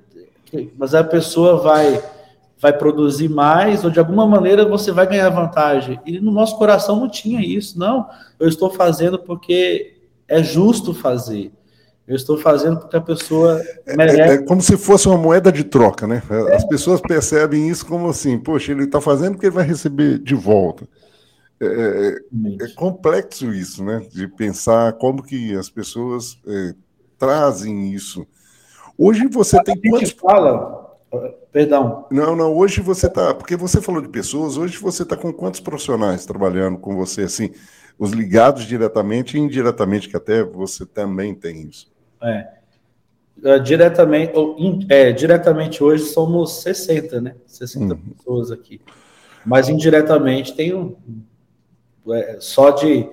mas 0.78 0.96
a 0.96 1.04
pessoa 1.04 1.58
vai 1.58 2.02
vai 2.58 2.72
produzir 2.72 3.30
mais, 3.30 3.84
ou 3.84 3.92
de 3.92 4.00
alguma 4.00 4.26
maneira 4.26 4.66
você 4.66 4.92
vai 4.92 5.06
ganhar 5.06 5.30
vantagem. 5.30 6.00
E 6.06 6.20
no 6.20 6.32
nosso 6.32 6.58
coração 6.58 6.96
não 6.96 7.10
tinha 7.10 7.42
isso, 7.42 7.78
não. 7.78 8.08
Eu 8.40 8.48
estou 8.48 8.70
fazendo 8.70 9.20
porque 9.20 9.98
é 10.28 10.42
justo 10.42 10.94
fazer. 10.94 11.52
Eu 12.08 12.16
estou 12.16 12.38
fazendo 12.38 12.80
porque 12.80 12.96
a 12.96 13.02
pessoa 13.02 13.60
merece. 13.88 14.22
É, 14.22 14.34
é, 14.36 14.38
como 14.38 14.62
se 14.62 14.78
fosse 14.78 15.08
uma 15.08 15.18
moeda 15.18 15.52
de 15.52 15.64
troca, 15.64 16.06
né? 16.06 16.22
As 16.54 16.64
é. 16.64 16.68
pessoas 16.68 17.02
percebem 17.02 17.68
isso 17.68 17.86
como 17.86 18.08
assim, 18.10 18.38
poxa, 18.38 18.72
ele 18.72 18.84
está 18.84 19.02
fazendo 19.02 19.34
porque 19.34 19.48
ele 19.48 19.56
vai 19.56 19.66
receber 19.66 20.20
de 20.20 20.36
volta. 20.36 20.88
É, 21.60 21.66
é, 21.66 22.66
é, 22.66 22.68
complexo 22.76 23.52
isso, 23.52 23.84
né? 23.84 24.06
De 24.12 24.28
pensar 24.28 24.94
como 24.94 25.24
que 25.24 25.56
as 25.56 25.68
pessoas 25.68 26.38
é, 26.48 26.76
trazem 27.18 27.92
isso. 27.92 28.28
Hoje 28.96 29.28
você 29.28 29.62
tem 29.64 29.76
quantos. 29.90 30.12
Fala, 30.12 30.96
perdão. 31.52 32.06
Não, 32.12 32.36
não, 32.36 32.54
hoje 32.54 32.82
você 32.82 33.08
está. 33.08 33.34
Porque 33.34 33.56
você 33.56 33.82
falou 33.82 34.02
de 34.02 34.10
pessoas, 34.10 34.58
hoje 34.58 34.78
você 34.78 35.02
está 35.02 35.18
com 35.18 35.34
quantos 35.34 35.60
profissionais 35.60 36.24
trabalhando 36.24 36.78
com 36.78 36.96
você, 36.96 37.24
assim, 37.24 37.52
os 37.98 38.12
ligados 38.12 38.66
diretamente 38.66 39.38
e 39.38 39.40
indiretamente, 39.40 40.08
que 40.08 40.16
até 40.16 40.44
você 40.44 40.86
também 40.86 41.34
tem 41.34 41.68
isso. 41.68 41.95
É. 42.22 42.48
é 43.44 43.60
diretamente, 43.60 44.34
é, 44.90 45.12
diretamente 45.12 45.84
hoje 45.84 46.06
somos 46.06 46.62
60, 46.62 47.22
né? 47.22 47.36
60 47.46 47.94
uhum. 47.94 48.00
pessoas 48.00 48.52
aqui. 48.52 48.82
Mas 49.46 49.70
indiretamente 49.70 50.56
tem 50.56 50.74
um. 50.74 50.96
É, 52.12 52.38
só, 52.40 52.72
de, 52.72 53.08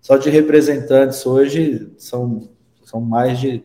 só 0.00 0.16
de 0.16 0.30
representantes 0.30 1.24
hoje 1.26 1.92
são, 1.98 2.48
são 2.84 3.00
mais 3.00 3.38
de 3.40 3.64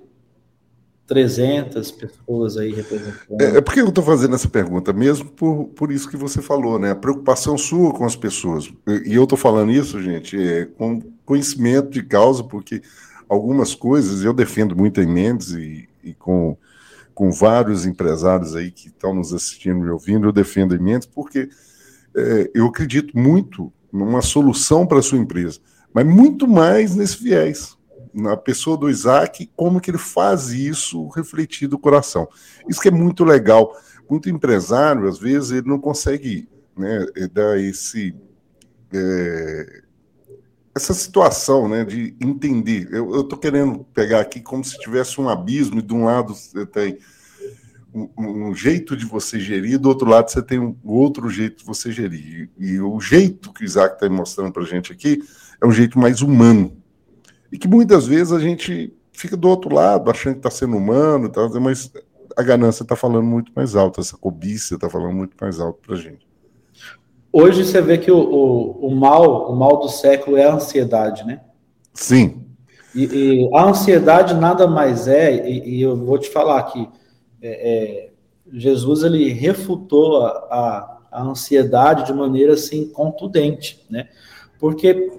300 1.11 1.91
pessoas 1.91 2.55
aí 2.55 2.71
representando. 2.71 3.41
É, 3.41 3.57
é 3.57 3.61
porque 3.61 3.81
eu 3.81 3.89
estou 3.89 4.01
fazendo 4.01 4.33
essa 4.33 4.47
pergunta, 4.47 4.93
mesmo 4.93 5.29
por, 5.29 5.65
por 5.65 5.91
isso 5.91 6.09
que 6.09 6.15
você 6.15 6.41
falou, 6.41 6.79
né? 6.79 6.91
A 6.91 6.95
preocupação 6.95 7.57
sua 7.57 7.93
com 7.93 8.05
as 8.05 8.15
pessoas. 8.15 8.71
E 9.05 9.13
eu 9.13 9.23
estou 9.23 9.37
falando 9.37 9.73
isso, 9.73 10.01
gente, 10.01 10.41
é, 10.41 10.65
com 10.65 11.01
conhecimento 11.25 11.89
de 11.89 12.01
causa, 12.01 12.43
porque 12.43 12.81
algumas 13.31 13.73
coisas, 13.73 14.25
eu 14.25 14.33
defendo 14.33 14.75
muito 14.75 14.99
em 14.99 15.07
Mendes 15.07 15.51
e, 15.51 15.87
e 16.03 16.13
com, 16.13 16.57
com 17.13 17.31
vários 17.31 17.85
empresários 17.85 18.57
aí 18.57 18.69
que 18.69 18.89
estão 18.89 19.15
nos 19.15 19.33
assistindo 19.33 19.85
e 19.85 19.89
ouvindo, 19.89 20.27
eu 20.27 20.33
defendo 20.33 20.75
em 20.75 20.79
Mendes 20.79 21.07
porque 21.07 21.47
é, 22.13 22.51
eu 22.53 22.65
acredito 22.67 23.17
muito 23.17 23.71
numa 23.89 24.21
solução 24.21 24.85
para 24.85 24.99
a 24.99 25.01
sua 25.01 25.17
empresa, 25.17 25.61
mas 25.93 26.05
muito 26.05 26.45
mais 26.45 26.93
nesse 26.93 27.23
viés, 27.23 27.77
na 28.13 28.35
pessoa 28.35 28.75
do 28.75 28.89
Isaac, 28.89 29.49
como 29.55 29.79
que 29.79 29.91
ele 29.91 29.97
faz 29.97 30.49
isso 30.49 31.07
refletir 31.15 31.69
do 31.69 31.79
coração. 31.79 32.27
Isso 32.67 32.81
que 32.81 32.89
é 32.89 32.91
muito 32.91 33.23
legal. 33.23 33.73
Muito 34.09 34.29
empresário, 34.29 35.07
às 35.07 35.17
vezes, 35.17 35.51
ele 35.51 35.69
não 35.69 35.79
consegue 35.79 36.49
né, 36.77 37.05
dar 37.31 37.57
esse... 37.57 38.13
É, 38.91 39.83
essa 40.73 40.93
situação, 40.93 41.67
né, 41.67 41.83
de 41.83 42.15
entender. 42.21 42.87
Eu 42.91 43.21
estou 43.21 43.37
querendo 43.37 43.85
pegar 43.93 44.21
aqui 44.21 44.39
como 44.39 44.63
se 44.63 44.79
tivesse 44.79 45.19
um 45.19 45.27
abismo 45.27 45.79
e 45.79 45.81
de 45.81 45.93
um 45.93 46.05
lado 46.05 46.33
você 46.33 46.65
tem 46.65 46.97
um, 47.93 48.09
um, 48.17 48.55
jeito 48.55 48.95
de 48.95 49.05
você 49.05 49.37
gerir, 49.39 49.77
do 49.77 49.89
outro 49.89 50.09
lado 50.09 50.29
você 50.29 50.41
tem 50.41 50.59
um 50.59 50.75
outro 50.83 51.29
jeito 51.29 51.57
de 51.57 51.65
você 51.65 51.91
gerir. 51.91 52.49
E, 52.57 52.79
o 52.79 52.99
jeito 53.01 53.51
que 53.51 53.63
o 53.63 53.65
Isaac 53.65 53.95
está 53.95 54.09
mostrando 54.09 54.53
para 54.53 54.63
a 54.63 54.65
gente 54.65 54.93
aqui 54.93 55.21
é 55.61 55.67
um 55.67 55.71
jeito 55.71 55.99
mais 55.99 56.21
humano. 56.21 56.77
E 57.51 57.57
que 57.57 57.67
muitas 57.67 58.07
vezes 58.07 58.31
a 58.31 58.39
gente 58.39 58.93
fica 59.11 59.35
do 59.35 59.49
outro 59.49 59.75
lado, 59.75 60.09
achando 60.09 60.33
que 60.33 60.39
está 60.39 60.49
sendo 60.49 60.77
humano, 60.77 61.29
mas 61.59 61.91
a 62.37 62.41
ganância 62.41 62.83
está 62.83 62.95
falando 62.95 63.25
muito 63.25 63.51
mais 63.53 63.75
alto, 63.75 63.99
essa 63.99 64.17
cobiça 64.17 64.75
está 64.75 64.89
falando 64.89 65.13
muito 65.13 65.35
mais 65.39 65.59
alto 65.59 65.79
para 65.85 65.95
a 65.95 65.99
gente. 65.99 66.30
Hoje 67.31 67.65
você 67.65 67.81
vê 67.81 67.97
que 67.97 68.11
o, 68.11 68.19
o, 68.19 68.87
o, 68.87 68.95
mal, 68.95 69.51
o 69.51 69.55
mal 69.55 69.79
do 69.79 69.89
século 69.89 70.37
é 70.37 70.45
a 70.45 70.53
ansiedade, 70.53 71.25
né? 71.25 71.41
Sim. 71.93 72.45
E, 72.93 73.03
e 73.03 73.49
a 73.53 73.65
ansiedade 73.65 74.33
nada 74.33 74.67
mais 74.67 75.07
é, 75.07 75.47
e, 75.47 75.77
e 75.77 75.81
eu 75.81 75.95
vou 75.95 76.17
te 76.17 76.29
falar 76.29 76.63
que 76.63 76.87
é, 77.41 77.49
é, 77.49 78.11
Jesus 78.51 79.03
ele 79.03 79.31
refutou 79.31 80.25
a, 80.25 80.29
a, 80.29 80.97
a, 81.11 81.23
ansiedade 81.23 82.05
de 82.05 82.13
maneira 82.13 82.53
assim 82.53 82.87
contundente, 82.87 83.85
né? 83.89 84.09
Porque 84.59 85.11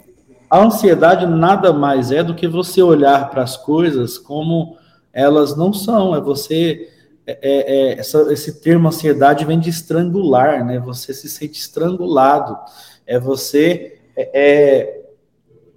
a 0.50 0.62
ansiedade 0.62 1.26
nada 1.26 1.72
mais 1.72 2.12
é 2.12 2.22
do 2.22 2.34
que 2.34 2.46
você 2.46 2.82
olhar 2.82 3.30
para 3.30 3.42
as 3.42 3.56
coisas 3.56 4.18
como 4.18 4.76
elas 5.12 5.56
não 5.56 5.72
são, 5.72 6.14
é 6.14 6.20
você 6.20 6.91
é, 7.26 7.38
é, 7.42 7.92
é, 7.92 7.98
essa, 7.98 8.32
esse 8.32 8.60
termo 8.60 8.88
ansiedade 8.88 9.44
vem 9.44 9.58
de 9.58 9.70
estrangular, 9.70 10.64
né? 10.64 10.78
Você 10.80 11.14
se 11.14 11.28
sente 11.28 11.58
estrangulado, 11.58 12.58
é 13.06 13.18
você 13.18 14.00
é, 14.16 14.30
é 14.34 15.02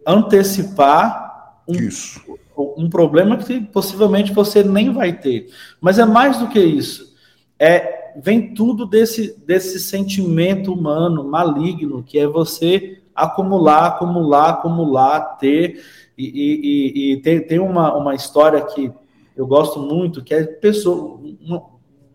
antecipar 0.05 1.63
um, 1.67 2.83
um 2.85 2.89
problema 2.89 3.37
que 3.37 3.61
possivelmente 3.61 4.33
você 4.33 4.63
nem 4.63 4.91
vai 4.91 5.13
ter. 5.13 5.47
Mas 5.79 5.99
é 5.99 6.05
mais 6.05 6.37
do 6.39 6.47
que 6.47 6.59
isso. 6.59 7.13
É 7.59 8.03
vem 8.17 8.53
tudo 8.53 8.85
desse 8.85 9.37
desse 9.45 9.77
sentimento 9.77 10.71
humano 10.71 11.25
maligno 11.25 12.01
que 12.01 12.17
é 12.17 12.25
você 12.25 13.01
acumular, 13.13 13.87
acumular, 13.87 14.49
acumular, 14.49 15.19
ter 15.37 15.83
e, 16.17 16.25
e, 16.25 17.13
e 17.13 17.17
tem, 17.21 17.41
tem 17.41 17.59
uma, 17.59 17.93
uma 17.93 18.15
história 18.15 18.61
que 18.61 18.91
eu 19.35 19.45
gosto 19.45 19.79
muito, 19.79 20.23
que 20.23 20.33
é 20.33 20.43
pessoa, 20.43 21.19
um, 21.19 21.61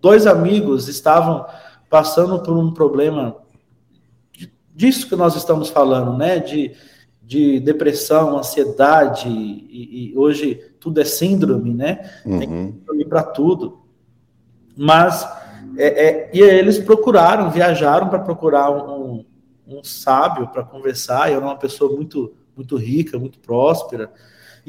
dois 0.00 0.26
amigos 0.26 0.88
estavam 0.88 1.46
passando 1.88 2.40
por 2.42 2.56
um 2.56 2.72
problema 2.72 3.36
disso 4.74 5.08
que 5.08 5.16
nós 5.16 5.36
estamos 5.36 5.68
falando, 5.68 6.16
né? 6.16 6.38
De, 6.38 6.72
de 7.22 7.60
depressão, 7.60 8.38
ansiedade, 8.38 9.28
e, 9.28 10.12
e 10.12 10.18
hoje 10.18 10.54
tudo 10.80 11.00
é 11.00 11.04
síndrome, 11.04 11.74
né? 11.74 12.10
Uhum. 12.24 12.38
Tem 12.38 12.48
síndrome 12.48 13.04
para 13.04 13.22
tudo. 13.22 13.80
Mas, 14.76 15.28
é, 15.76 16.06
é, 16.06 16.30
e 16.32 16.40
eles 16.40 16.78
procuraram, 16.78 17.50
viajaram 17.50 18.08
para 18.08 18.20
procurar 18.20 18.70
um, 18.70 19.24
um 19.66 19.84
sábio 19.84 20.48
para 20.48 20.64
conversar, 20.64 21.30
e 21.30 21.34
era 21.34 21.44
uma 21.44 21.58
pessoa 21.58 21.94
muito, 21.94 22.32
muito 22.56 22.76
rica, 22.76 23.18
muito 23.18 23.38
próspera, 23.38 24.10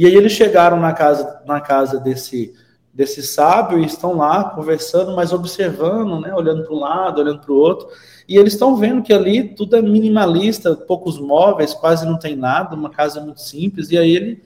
e 0.02 0.06
aí 0.08 0.16
eles 0.16 0.32
chegaram 0.32 0.80
na 0.80 0.94
casa, 0.94 1.44
na 1.46 1.62
casa 1.62 2.00
desse, 2.00 2.56
desse 2.92 3.22
sábio 3.22 3.78
e 3.78 3.86
estão 3.86 4.18
lá 4.18 4.46
conversando, 4.46 5.16
mas 5.16 5.32
observando, 5.32 6.20
né, 6.20 6.34
olhando 6.34 6.64
para 6.64 6.74
um 6.74 6.80
lado, 6.80 7.22
olhando 7.22 7.40
para 7.40 7.52
o 7.52 7.56
outro, 7.56 7.88
e 8.28 8.36
eles 8.36 8.54
estão 8.54 8.76
vendo 8.76 9.04
que 9.04 9.14
ali 9.14 9.50
tudo 9.50 9.76
é 9.76 9.82
minimalista, 9.84 10.76
poucos 10.76 11.20
móveis, 11.20 11.76
quase 11.76 12.04
não 12.04 12.18
tem 12.18 12.36
nada, 12.36 12.76
uma 12.76 12.90
casa 12.90 13.22
muito 13.22 13.42
simples, 13.42 13.92
e 13.92 13.98
aí 14.00 14.10
ele 14.10 14.44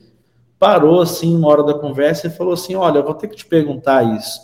parou 0.58 1.00
assim 1.00 1.34
uma 1.34 1.48
hora 1.48 1.62
da 1.62 1.72
conversa 1.72 2.26
e 2.26 2.30
falou 2.30 2.52
assim, 2.52 2.74
olha, 2.74 3.00
vou 3.00 3.14
ter 3.14 3.26
que 3.26 3.36
te 3.36 3.46
perguntar 3.46 4.02
isso, 4.14 4.42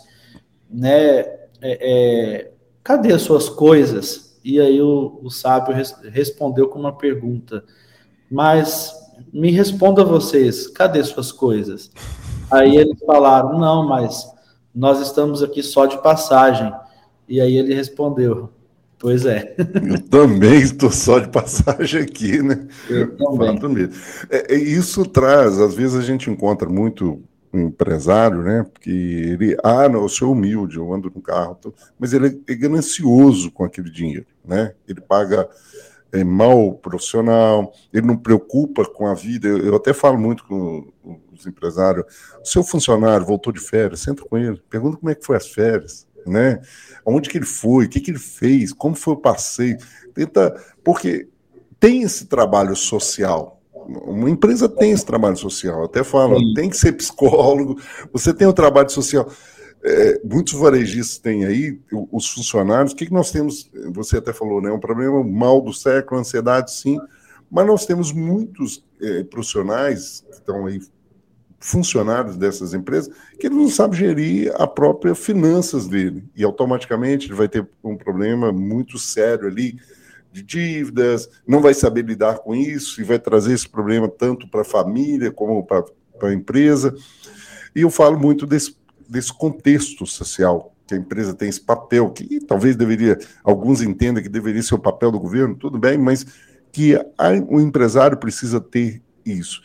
né, 0.67 1.19
é, 1.19 1.43
é, 1.61 2.51
cadê 2.83 3.13
as 3.13 3.21
suas 3.21 3.49
coisas? 3.49 4.35
E 4.43 4.59
aí 4.59 4.81
o, 4.81 5.19
o 5.21 5.29
sábio 5.29 5.75
res, 5.75 5.95
respondeu 6.11 6.69
com 6.69 6.79
uma 6.79 6.97
pergunta, 6.97 7.63
mas 8.31 9.02
me 9.33 9.51
responda 9.51 10.05
vocês, 10.05 10.67
cadê 10.67 11.03
suas 11.03 11.31
coisas? 11.31 11.89
Aí 12.51 12.77
eles 12.77 12.99
falaram, 13.05 13.57
não, 13.57 13.87
mas 13.87 14.27
nós 14.73 15.01
estamos 15.01 15.41
aqui 15.41 15.63
só 15.63 15.87
de 15.87 16.01
passagem. 16.03 16.71
E 17.27 17.41
aí 17.41 17.57
ele 17.57 17.73
respondeu, 17.73 18.51
pois 18.99 19.25
é. 19.25 19.55
Eu 19.89 19.99
também 20.07 20.59
estou 20.61 20.91
só 20.91 21.17
de 21.17 21.29
passagem 21.29 22.01
aqui, 22.01 22.43
né? 22.43 22.67
Eu 22.87 23.17
também. 23.59 23.89
É, 24.29 24.53
é, 24.53 24.57
isso 24.57 25.03
traz, 25.05 25.59
às 25.59 25.73
vezes 25.73 25.95
a 25.95 26.01
gente 26.01 26.29
encontra 26.29 26.69
muito 26.69 27.19
um 27.51 27.67
empresário, 27.67 28.43
né? 28.43 28.65
Porque 28.71 28.89
ele, 28.89 29.57
ah, 29.63 29.89
não, 29.89 30.03
eu 30.03 30.09
sou 30.09 30.31
humilde, 30.31 30.77
eu 30.77 30.93
ando 30.93 31.11
no 31.13 31.21
carro, 31.21 31.57
mas 31.97 32.13
ele 32.13 32.41
é 32.47 32.55
ganancioso 32.55 33.51
com 33.51 33.63
aquele 33.63 33.89
dinheiro, 33.89 34.25
né? 34.45 34.73
Ele 34.87 35.01
paga 35.01 35.47
é 36.13 36.23
mal 36.23 36.75
profissional, 36.75 37.73
ele 37.91 38.05
não 38.05 38.15
preocupa 38.15 38.85
com 38.85 39.07
a 39.07 39.15
vida. 39.15 39.47
Eu, 39.47 39.57
eu 39.57 39.75
até 39.75 39.93
falo 39.93 40.17
muito 40.17 40.45
com 40.45 40.87
os 41.31 41.45
empresários: 41.47 42.05
o 42.41 42.45
seu 42.45 42.63
funcionário 42.63 43.25
voltou 43.25 43.51
de 43.51 43.59
férias, 43.59 44.01
senta 44.01 44.23
com 44.23 44.37
ele, 44.37 44.61
pergunta 44.69 44.97
como 44.97 45.09
é 45.09 45.15
que 45.15 45.25
foi 45.25 45.35
as 45.35 45.47
férias, 45.47 46.07
né? 46.25 46.61
Onde 47.03 47.29
que 47.29 47.37
ele 47.37 47.45
foi, 47.45 47.85
o 47.85 47.89
que, 47.89 47.99
que 47.99 48.11
ele 48.11 48.19
fez, 48.19 48.71
como 48.71 48.95
foi 48.95 49.15
o 49.15 49.17
passeio. 49.17 49.77
Tenta, 50.13 50.55
porque 50.83 51.27
tem 51.79 52.03
esse 52.03 52.27
trabalho 52.27 52.75
social. 52.75 53.59
Uma 53.73 54.29
empresa 54.29 54.69
tem 54.69 54.91
esse 54.91 55.05
trabalho 55.05 55.35
social, 55.35 55.83
até 55.83 56.05
falo, 56.05 56.53
tem 56.53 56.69
que 56.69 56.77
ser 56.77 56.93
psicólogo, 56.93 57.77
você 58.13 58.33
tem 58.33 58.47
o 58.47 58.53
trabalho 58.53 58.89
social 58.89 59.27
é, 59.83 60.21
muitos 60.23 60.53
varejistas 60.53 61.17
têm 61.17 61.45
aí, 61.45 61.77
os 62.11 62.29
funcionários, 62.29 62.93
o 62.93 62.95
que, 62.95 63.07
que 63.07 63.13
nós 63.13 63.31
temos? 63.31 63.69
Você 63.91 64.17
até 64.17 64.31
falou, 64.31 64.61
né? 64.61 64.71
Um 64.71 64.79
problema 64.79 65.21
mal 65.23 65.61
do 65.61 65.73
século, 65.73 66.21
ansiedade, 66.21 66.71
sim, 66.71 66.97
mas 67.51 67.67
nós 67.67 67.85
temos 67.85 68.13
muitos 68.13 68.83
é, 69.01 69.23
profissionais 69.23 70.23
que 70.25 70.35
estão 70.35 70.65
aí, 70.65 70.79
funcionários 71.59 72.35
dessas 72.35 72.73
empresas, 72.73 73.13
que 73.39 73.47
ele 73.47 73.55
não 73.55 73.69
sabe 73.69 73.95
gerir 73.95 74.53
a 74.55 74.67
própria 74.67 75.15
finanças 75.15 75.87
dele, 75.87 76.25
e 76.35 76.43
automaticamente 76.43 77.27
ele 77.27 77.35
vai 77.35 77.47
ter 77.47 77.65
um 77.83 77.95
problema 77.95 78.51
muito 78.51 78.97
sério 78.97 79.47
ali 79.47 79.79
de 80.31 80.41
dívidas, 80.41 81.29
não 81.47 81.61
vai 81.61 81.73
saber 81.73 82.03
lidar 82.05 82.39
com 82.39 82.55
isso, 82.55 82.99
e 82.99 83.03
vai 83.03 83.19
trazer 83.19 83.53
esse 83.53 83.69
problema 83.69 84.09
tanto 84.09 84.47
para 84.47 84.61
a 84.61 84.65
família 84.65 85.31
como 85.31 85.63
para 85.63 85.85
a 86.23 86.33
empresa. 86.33 86.95
E 87.75 87.81
eu 87.81 87.89
falo 87.89 88.19
muito 88.19 88.45
desse 88.45 88.75
desse 89.13 89.31
contexto 89.31 90.07
social 90.07 90.73
que 90.87 90.95
a 90.95 90.97
empresa 90.97 91.35
tem 91.35 91.47
esse 91.47 91.61
papel, 91.61 92.09
que 92.09 92.39
talvez 92.41 92.75
deveria, 92.75 93.17
alguns 93.43 93.81
entendam 93.81 94.21
que 94.21 94.27
deveria 94.27 94.61
ser 94.61 94.73
o 94.73 94.79
papel 94.79 95.11
do 95.11 95.19
governo, 95.19 95.55
tudo 95.55 95.77
bem, 95.77 95.97
mas 95.97 96.25
que 96.71 96.95
a, 96.95 97.29
o 97.47 97.61
empresário 97.61 98.17
precisa 98.17 98.59
ter 98.59 99.01
isso. 99.23 99.61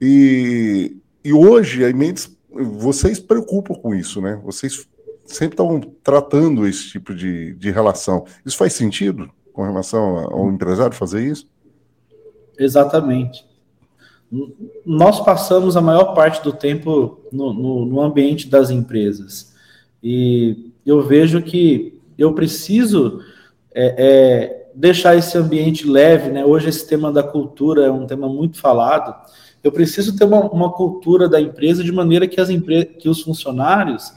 E, 0.00 0.98
e 1.24 1.32
hoje, 1.32 1.84
a 1.84 1.92
Mendes, 1.92 2.36
vocês 2.50 3.18
preocupam 3.18 3.74
com 3.74 3.94
isso, 3.94 4.20
né? 4.20 4.38
Vocês 4.44 4.86
sempre 5.24 5.54
estão 5.54 5.80
tratando 6.02 6.68
esse 6.68 6.90
tipo 6.90 7.14
de, 7.14 7.54
de 7.54 7.70
relação. 7.70 8.26
Isso 8.44 8.58
faz 8.58 8.74
sentido 8.74 9.30
com 9.52 9.62
relação 9.62 10.18
ao 10.18 10.50
empresário 10.50 10.94
fazer 10.94 11.26
isso? 11.26 11.48
Exatamente 12.58 13.53
nós 14.84 15.20
passamos 15.20 15.76
a 15.76 15.80
maior 15.80 16.14
parte 16.14 16.42
do 16.42 16.52
tempo 16.52 17.20
no, 17.32 17.52
no, 17.52 17.86
no, 17.86 18.00
ambiente 18.00 18.48
das 18.48 18.70
empresas. 18.70 19.54
E 20.02 20.72
eu 20.84 21.02
vejo 21.02 21.42
que 21.42 22.00
eu 22.18 22.32
preciso 22.32 23.20
é, 23.74 23.94
é, 23.96 24.70
deixar 24.74 25.16
esse 25.16 25.36
ambiente 25.38 25.86
leve, 25.86 26.30
né? 26.30 26.44
Hoje 26.44 26.68
esse 26.68 26.86
tema 26.86 27.12
da 27.12 27.22
cultura 27.22 27.86
é 27.86 27.90
um 27.90 28.06
tema 28.06 28.28
muito 28.28 28.58
falado. 28.58 29.14
Eu 29.62 29.72
preciso 29.72 30.16
ter 30.16 30.24
uma, 30.24 30.40
uma 30.50 30.72
cultura 30.72 31.28
da 31.28 31.40
empresa 31.40 31.82
de 31.82 31.92
maneira 31.92 32.26
que 32.28 32.40
as 32.40 32.48
que 32.98 33.08
os 33.08 33.22
funcionários 33.22 34.12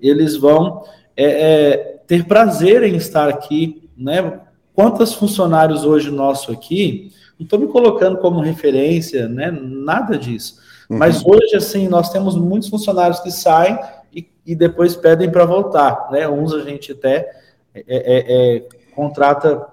eles 0.00 0.36
vão 0.36 0.84
é, 1.16 1.24
é, 1.24 1.76
ter 2.06 2.26
prazer 2.26 2.82
em 2.82 2.96
estar 2.96 3.28
aqui, 3.28 3.88
né? 3.96 4.40
Quantos 4.74 5.12
funcionários 5.12 5.84
hoje 5.84 6.10
nosso 6.10 6.50
aqui 6.50 7.12
não 7.38 7.44
estou 7.44 7.58
me 7.58 7.66
colocando 7.68 8.18
como 8.18 8.40
referência, 8.40 9.28
né? 9.28 9.50
Nada 9.50 10.18
disso. 10.18 10.60
Uhum. 10.88 10.98
Mas 10.98 11.24
hoje, 11.24 11.56
assim, 11.56 11.88
nós 11.88 12.10
temos 12.10 12.36
muitos 12.36 12.68
funcionários 12.68 13.20
que 13.20 13.30
saem 13.30 13.78
e, 14.12 14.28
e 14.46 14.54
depois 14.54 14.94
pedem 14.94 15.30
para 15.30 15.44
voltar, 15.44 16.08
né? 16.10 16.28
Uns 16.28 16.52
a 16.52 16.60
gente 16.60 16.92
até 16.92 17.30
é, 17.74 17.82
é, 17.86 18.56
é, 18.56 18.68
contrata 18.94 19.66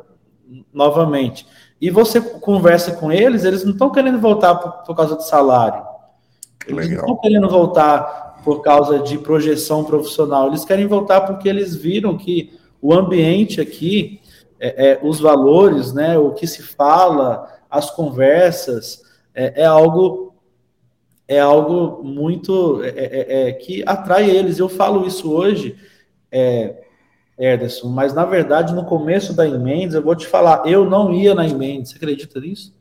novamente. 0.74 1.46
E 1.82 1.90
você 1.90 2.20
conversa 2.20 2.94
com 2.94 3.12
eles, 3.12 3.44
eles 3.44 3.64
não 3.64 3.72
estão 3.72 3.90
querendo 3.90 4.20
voltar 4.20 4.56
por, 4.56 4.72
por, 4.86 4.96
causa 4.96 5.16
do 5.16 5.24
salário. 5.24 5.84
Eles 6.68 6.88
Legal. 6.88 7.06
não 7.06 7.14
estão 7.14 7.22
querendo 7.22 7.50
voltar 7.50 8.42
por 8.44 8.62
causa 8.62 9.00
de 9.00 9.18
projeção 9.18 9.84
profissional. 9.84 10.48
Eles 10.48 10.66
querem 10.66 10.88
voltar 10.88 11.22
porque 11.22 11.48
eles 11.48 11.76
viram 11.76 12.18
que 12.18 12.58
o 12.82 12.94
ambiente 12.94 13.60
aqui, 13.60 14.22
é, 14.60 14.92
é, 14.92 15.00
os 15.02 15.20
valores, 15.20 15.94
né, 15.94 16.18
o 16.18 16.34
que 16.34 16.46
se 16.46 16.62
fala, 16.62 17.60
as 17.70 17.90
conversas, 17.92 19.02
é, 19.34 19.64
é 19.64 19.66
algo 19.66 20.28
é 21.28 21.40
algo 21.40 22.04
muito 22.04 22.84
é, 22.84 22.90
é, 22.90 23.50
é, 23.50 23.54
que 23.54 23.84
atrai 23.86 24.28
eles. 24.28 24.58
Eu 24.58 24.68
falo 24.68 25.06
isso 25.06 25.32
hoje, 25.32 25.78
é, 26.32 26.84
Ederson, 27.38 27.88
mas 27.90 28.16
na 28.16 28.26
verdade 28.26 28.74
no 28.74 28.84
começo 28.84 29.32
da 29.32 29.48
Emendes, 29.48 29.94
eu 29.94 30.02
vou 30.02 30.16
te 30.16 30.26
falar, 30.26 30.64
eu 30.66 30.90
não 30.90 31.14
ia 31.14 31.36
na 31.36 31.48
Emendes, 31.48 31.92
você 31.92 31.98
acredita 31.98 32.40
nisso? 32.40 32.76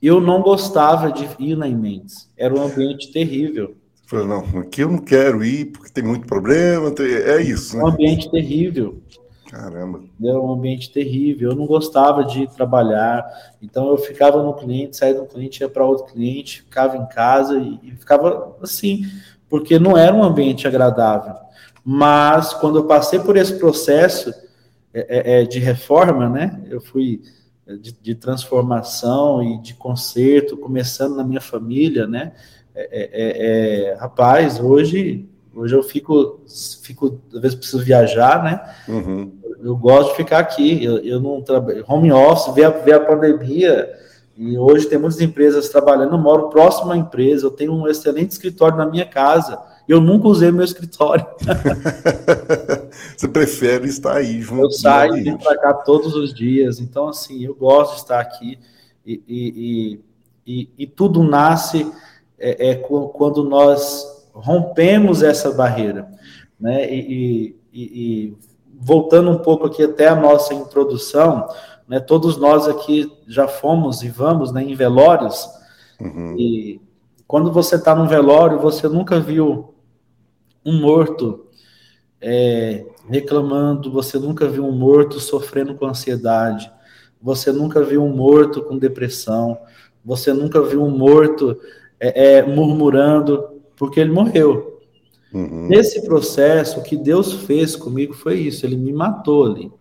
Eu 0.00 0.20
não 0.20 0.40
gostava 0.40 1.10
de 1.10 1.28
ir 1.40 1.56
na 1.56 1.68
Emendes, 1.68 2.30
era 2.36 2.54
um 2.54 2.62
ambiente 2.62 3.12
terrível. 3.12 3.76
Falei, 4.06 4.26
não, 4.26 4.60
aqui 4.60 4.82
eu 4.82 4.90
não 4.90 4.98
quero 4.98 5.44
ir 5.44 5.66
porque 5.66 5.92
tem 5.92 6.04
muito 6.04 6.26
problema, 6.26 6.94
é 6.98 7.42
isso. 7.42 7.76
Né? 7.76 7.82
Um 7.82 7.88
ambiente 7.88 8.30
terrível. 8.30 9.02
Caramba. 9.50 10.00
Era 10.22 10.40
um 10.40 10.52
ambiente 10.52 10.92
terrível. 10.92 11.50
Eu 11.50 11.56
não 11.56 11.66
gostava 11.66 12.24
de 12.24 12.46
trabalhar. 12.46 13.26
Então 13.60 13.90
eu 13.90 13.98
ficava 13.98 14.40
no 14.42 14.54
cliente, 14.54 14.96
saía 14.96 15.14
do 15.14 15.26
cliente, 15.26 15.60
ia 15.60 15.68
para 15.68 15.84
outro 15.84 16.04
cliente, 16.12 16.62
ficava 16.62 16.96
em 16.96 17.06
casa 17.06 17.58
e, 17.58 17.80
e, 17.82 17.90
ficava 17.96 18.56
assim, 18.62 19.04
porque 19.48 19.76
não 19.76 19.98
era 19.98 20.14
um 20.14 20.22
ambiente 20.22 20.68
agradável. 20.68 21.34
Mas 21.84 22.54
quando 22.54 22.78
eu 22.78 22.84
passei 22.84 23.18
por 23.18 23.36
esse 23.36 23.58
processo 23.58 24.32
é, 24.94 25.40
é, 25.40 25.42
é 25.42 25.44
de 25.44 25.58
reforma, 25.58 26.28
né? 26.28 26.62
Eu 26.68 26.80
fui 26.80 27.20
de, 27.66 27.92
de, 27.92 28.14
transformação 28.14 29.42
e 29.42 29.58
de 29.58 29.74
conserto, 29.74 30.56
começando 30.56 31.16
na 31.16 31.24
minha 31.24 31.40
família, 31.40 32.06
né? 32.06 32.32
É, 32.72 33.10
é, 33.12 33.90
é 33.90 33.94
rapaz, 33.94 34.60
hoje 34.60 35.28
Hoje 35.54 35.74
eu 35.74 35.82
fico, 35.82 36.40
fico 36.82 37.20
às 37.34 37.40
vezes 37.40 37.56
preciso 37.56 37.82
viajar, 37.82 38.42
né? 38.42 38.74
Uhum. 38.88 39.32
Eu 39.62 39.76
gosto 39.76 40.10
de 40.10 40.16
ficar 40.16 40.38
aqui. 40.38 40.82
Eu, 40.82 40.98
eu 40.98 41.20
não 41.20 41.42
trabalho 41.42 41.84
home 41.88 42.12
office, 42.12 42.54
ver 42.54 42.64
a, 42.64 42.70
ver 42.70 42.94
a 42.94 43.00
pandemia. 43.00 43.88
E 44.36 44.56
hoje 44.56 44.86
tem 44.86 44.98
muitas 44.98 45.20
empresas 45.20 45.68
trabalhando. 45.68 46.14
Eu 46.14 46.18
moro 46.18 46.48
próximo 46.48 46.92
à 46.92 46.96
empresa. 46.96 47.46
Eu 47.46 47.50
tenho 47.50 47.72
um 47.72 47.86
excelente 47.86 48.30
escritório 48.30 48.76
na 48.76 48.86
minha 48.86 49.06
casa. 49.06 49.58
Eu 49.86 50.00
nunca 50.00 50.28
usei 50.28 50.50
meu 50.50 50.64
escritório. 50.64 51.26
Você 53.16 53.28
prefere 53.28 53.88
estar 53.88 54.16
aí 54.16 54.40
junto? 54.40 54.64
Eu 54.64 54.70
saio 54.70 55.16
e 55.16 55.36
para 55.36 55.58
cá 55.58 55.74
todos 55.74 56.14
os 56.14 56.32
dias. 56.32 56.80
Então, 56.80 57.08
assim, 57.08 57.44
eu 57.44 57.54
gosto 57.54 57.94
de 57.94 58.00
estar 58.00 58.20
aqui. 58.20 58.58
E, 59.04 59.22
e, 59.26 60.00
e, 60.46 60.68
e 60.78 60.86
tudo 60.86 61.22
nasce 61.22 61.90
é, 62.38 62.70
é, 62.70 62.74
quando 62.76 63.44
nós 63.44 64.28
rompemos 64.32 65.22
essa 65.22 65.50
barreira, 65.52 66.08
né? 66.58 66.90
E, 66.92 67.56
voltando 68.80 69.30
um 69.30 69.38
pouco 69.38 69.66
aqui 69.66 69.84
até 69.84 70.08
a 70.08 70.16
nossa 70.16 70.54
introdução, 70.54 71.46
né? 71.86 72.00
Todos 72.00 72.38
nós 72.38 72.66
aqui 72.66 73.12
já 73.28 73.46
fomos 73.46 74.02
e 74.02 74.08
vamos, 74.08 74.50
né? 74.50 74.62
Em 74.62 74.74
velórios 74.74 75.46
uhum. 76.00 76.34
e 76.38 76.80
quando 77.26 77.52
você 77.52 77.76
está 77.76 77.94
num 77.94 78.08
velório, 78.08 78.58
você 78.58 78.88
nunca 78.88 79.20
viu 79.20 79.74
um 80.64 80.80
morto 80.80 81.46
é, 82.20 82.84
reclamando, 83.08 83.90
você 83.90 84.18
nunca 84.18 84.48
viu 84.48 84.64
um 84.66 84.72
morto 84.72 85.20
sofrendo 85.20 85.74
com 85.74 85.86
ansiedade, 85.86 86.72
você 87.22 87.52
nunca 87.52 87.82
viu 87.82 88.02
um 88.02 88.14
morto 88.14 88.62
com 88.62 88.78
depressão, 88.78 89.58
você 90.04 90.32
nunca 90.32 90.60
viu 90.62 90.82
um 90.82 90.90
morto 90.90 91.56
é, 92.00 92.38
é, 92.38 92.42
murmurando, 92.42 93.60
porque 93.76 94.00
ele 94.00 94.10
morreu. 94.10 94.69
Uhum. 95.32 95.68
Nesse 95.68 96.02
processo, 96.02 96.80
o 96.80 96.82
que 96.82 96.96
Deus 96.96 97.32
fez 97.32 97.76
comigo 97.76 98.14
foi 98.14 98.38
isso, 98.38 98.66
ele 98.66 98.76
me 98.76 98.92
matou 98.92 99.46
ali. 99.46 99.72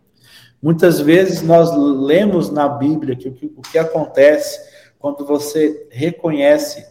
Muitas 0.62 1.00
vezes 1.00 1.42
nós 1.42 1.76
lemos 1.76 2.50
na 2.50 2.68
Bíblia 2.68 3.16
que 3.16 3.30
o 3.30 3.34
que, 3.34 3.46
o 3.56 3.62
que 3.62 3.78
acontece 3.78 4.60
quando 5.00 5.26
você 5.26 5.88
reconhece 5.90 6.86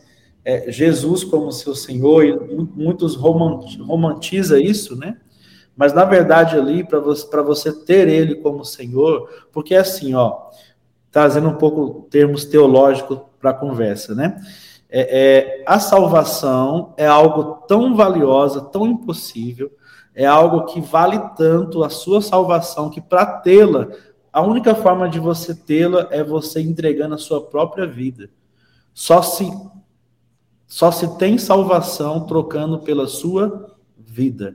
é, 0.44 0.70
Jesus 0.72 1.22
como 1.22 1.52
seu 1.52 1.74
Senhor, 1.74 2.24
e 2.24 2.34
muitos 2.74 3.14
romantiza 3.14 4.58
isso, 4.58 4.96
né? 4.96 5.18
Mas 5.76 5.92
na 5.92 6.04
verdade 6.04 6.56
ali, 6.56 6.82
para 6.82 6.98
você, 6.98 7.28
você 7.42 7.72
ter 7.84 8.08
ele 8.08 8.36
como 8.36 8.64
Senhor, 8.64 9.28
porque 9.52 9.74
é 9.74 9.78
assim, 9.78 10.14
ó, 10.14 10.48
trazendo 11.12 11.48
um 11.48 11.54
pouco 11.54 12.08
termos 12.10 12.46
teológicos 12.46 13.20
para 13.38 13.50
a 13.50 13.54
conversa, 13.54 14.14
né? 14.14 14.40
É, 14.90 15.60
é, 15.60 15.64
a 15.66 15.78
salvação 15.78 16.94
é 16.96 17.06
algo 17.06 17.66
tão 17.66 17.94
valiosa, 17.94 18.60
tão 18.60 18.86
impossível, 18.86 19.70
é 20.14 20.24
algo 20.24 20.64
que 20.64 20.80
vale 20.80 21.18
tanto 21.36 21.84
a 21.84 21.90
sua 21.90 22.22
salvação 22.22 22.88
que 22.88 23.00
para 23.00 23.26
tê-la, 23.26 23.88
a 24.32 24.42
única 24.42 24.74
forma 24.74 25.08
de 25.08 25.18
você 25.18 25.54
tê-la 25.54 26.08
é 26.10 26.24
você 26.24 26.60
entregando 26.60 27.14
a 27.14 27.18
sua 27.18 27.44
própria 27.44 27.86
vida. 27.86 28.30
Só 28.94 29.22
se 29.22 29.50
só 30.66 30.92
se 30.92 31.16
tem 31.16 31.38
salvação 31.38 32.26
trocando 32.26 32.80
pela 32.80 33.08
sua 33.08 33.74
vida. 33.96 34.54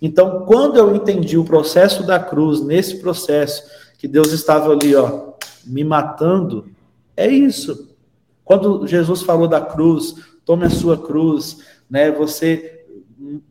Então, 0.00 0.44
quando 0.46 0.76
eu 0.76 0.94
entendi 0.94 1.36
o 1.36 1.44
processo 1.44 2.06
da 2.06 2.20
cruz, 2.20 2.62
nesse 2.62 3.00
processo 3.00 3.64
que 3.98 4.06
Deus 4.06 4.32
estava 4.32 4.70
ali, 4.72 4.94
ó, 4.94 5.32
me 5.66 5.82
matando, 5.82 6.70
é 7.16 7.26
isso. 7.26 7.89
Quando 8.50 8.84
Jesus 8.84 9.22
falou 9.22 9.46
da 9.46 9.60
cruz, 9.60 10.16
tome 10.44 10.64
a 10.64 10.70
sua 10.70 10.98
cruz, 10.98 11.58
né? 11.88 12.10
Você 12.10 12.84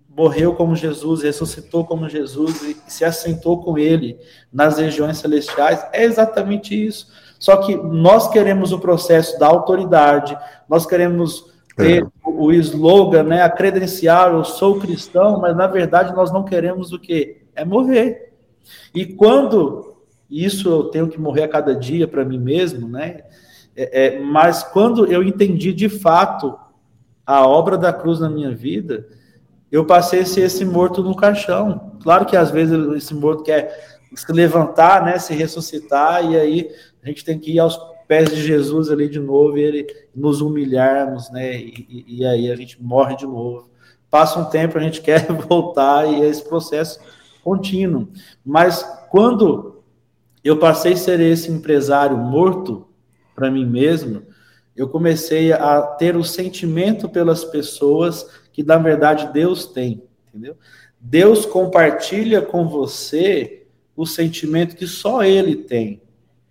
morreu 0.09 0.53
como 0.55 0.75
Jesus, 0.75 1.23
ressuscitou 1.23 1.85
como 1.85 2.09
Jesus 2.09 2.61
e 2.63 2.75
se 2.85 3.05
assentou 3.05 3.63
com 3.63 3.77
ele 3.77 4.19
nas 4.51 4.77
regiões 4.77 5.17
celestiais, 5.17 5.87
é 5.93 6.03
exatamente 6.03 6.75
isso. 6.75 7.07
Só 7.39 7.55
que 7.55 7.77
nós 7.77 8.27
queremos 8.29 8.73
o 8.73 8.79
processo 8.79 9.39
da 9.39 9.47
autoridade, 9.47 10.37
nós 10.67 10.85
queremos 10.85 11.45
ter 11.77 12.03
é. 12.03 12.07
o 12.25 12.51
slogan, 12.51 13.23
né, 13.23 13.41
a 13.41 13.49
credencial, 13.49 14.33
eu 14.33 14.43
sou 14.43 14.81
cristão, 14.81 15.39
mas 15.39 15.55
na 15.55 15.67
verdade 15.67 16.13
nós 16.13 16.29
não 16.29 16.43
queremos 16.43 16.91
o 16.91 16.99
que? 16.99 17.37
É 17.55 17.63
morrer. 17.63 18.33
E 18.93 19.05
quando 19.05 19.95
isso 20.29 20.67
eu 20.67 20.83
tenho 20.89 21.07
que 21.07 21.21
morrer 21.21 21.43
a 21.43 21.47
cada 21.47 21.73
dia 21.73 22.05
para 22.05 22.25
mim 22.25 22.37
mesmo, 22.37 22.89
né? 22.89 23.21
É, 23.81 24.07
é, 24.07 24.19
mas 24.19 24.61
quando 24.61 25.09
eu 25.09 25.23
entendi 25.23 25.71
de 25.71 25.87
fato 25.87 26.59
a 27.25 27.47
obra 27.47 27.77
da 27.77 27.93
cruz 27.93 28.19
na 28.19 28.29
minha 28.29 28.53
vida, 28.53 29.07
eu 29.71 29.85
passei 29.85 30.19
a 30.19 30.25
ser 30.25 30.41
esse 30.41 30.65
morto 30.65 31.01
no 31.01 31.15
caixão. 31.15 31.93
Claro 32.03 32.25
que 32.25 32.35
às 32.35 32.51
vezes 32.51 32.77
esse 32.97 33.13
morto 33.13 33.41
quer 33.41 34.03
se 34.13 34.29
levantar, 34.33 35.05
né, 35.05 35.17
se 35.17 35.33
ressuscitar, 35.33 36.29
e 36.29 36.35
aí 36.35 36.69
a 37.01 37.07
gente 37.07 37.23
tem 37.23 37.39
que 37.39 37.53
ir 37.53 37.59
aos 37.59 37.79
pés 38.05 38.29
de 38.29 38.41
Jesus 38.41 38.91
ali 38.91 39.07
de 39.07 39.19
novo 39.19 39.57
e 39.57 39.61
ele 39.61 39.87
nos 40.13 40.41
humilharmos, 40.41 41.29
né, 41.29 41.55
e, 41.55 42.03
e 42.05 42.25
aí 42.25 42.51
a 42.51 42.55
gente 42.57 42.83
morre 42.83 43.15
de 43.15 43.25
novo. 43.25 43.69
Passa 44.11 44.39
um 44.39 44.45
tempo, 44.45 44.77
a 44.77 44.81
gente 44.81 44.99
quer 45.01 45.25
voltar 45.31 46.05
e 46.05 46.21
é 46.21 46.27
esse 46.27 46.43
processo 46.43 46.99
contínuo. 47.41 48.09
Mas 48.45 48.83
quando 49.09 49.81
eu 50.43 50.59
passei 50.59 50.93
a 50.93 50.97
ser 50.97 51.21
esse 51.21 51.49
empresário 51.49 52.17
morto, 52.17 52.88
para 53.39 53.49
mim 53.49 53.65
mesmo, 53.65 54.23
eu 54.75 54.89
comecei 54.89 55.53
a 55.53 55.81
ter 55.81 56.17
o 56.17 56.25
sentimento 56.25 57.07
pelas 57.07 57.45
pessoas 57.45 58.29
que 58.51 58.63
na 58.63 58.77
verdade 58.77 59.31
Deus 59.31 59.65
tem, 59.65 60.03
entendeu? 60.27 60.57
Deus 60.99 61.45
compartilha 61.45 62.41
com 62.41 62.67
você 62.67 63.65
o 63.95 64.05
sentimento 64.05 64.75
que 64.75 64.85
só 64.85 65.23
ele 65.23 65.55
tem. 65.55 66.01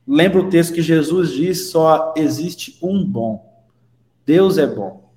Lembra 0.06 0.40
o 0.40 0.48
texto 0.48 0.72
que 0.72 0.80
Jesus 0.80 1.32
diz: 1.32 1.68
só 1.70 2.14
existe 2.16 2.78
um 2.82 3.04
bom. 3.04 3.62
Deus 4.24 4.56
é 4.56 4.66
bom. 4.66 5.12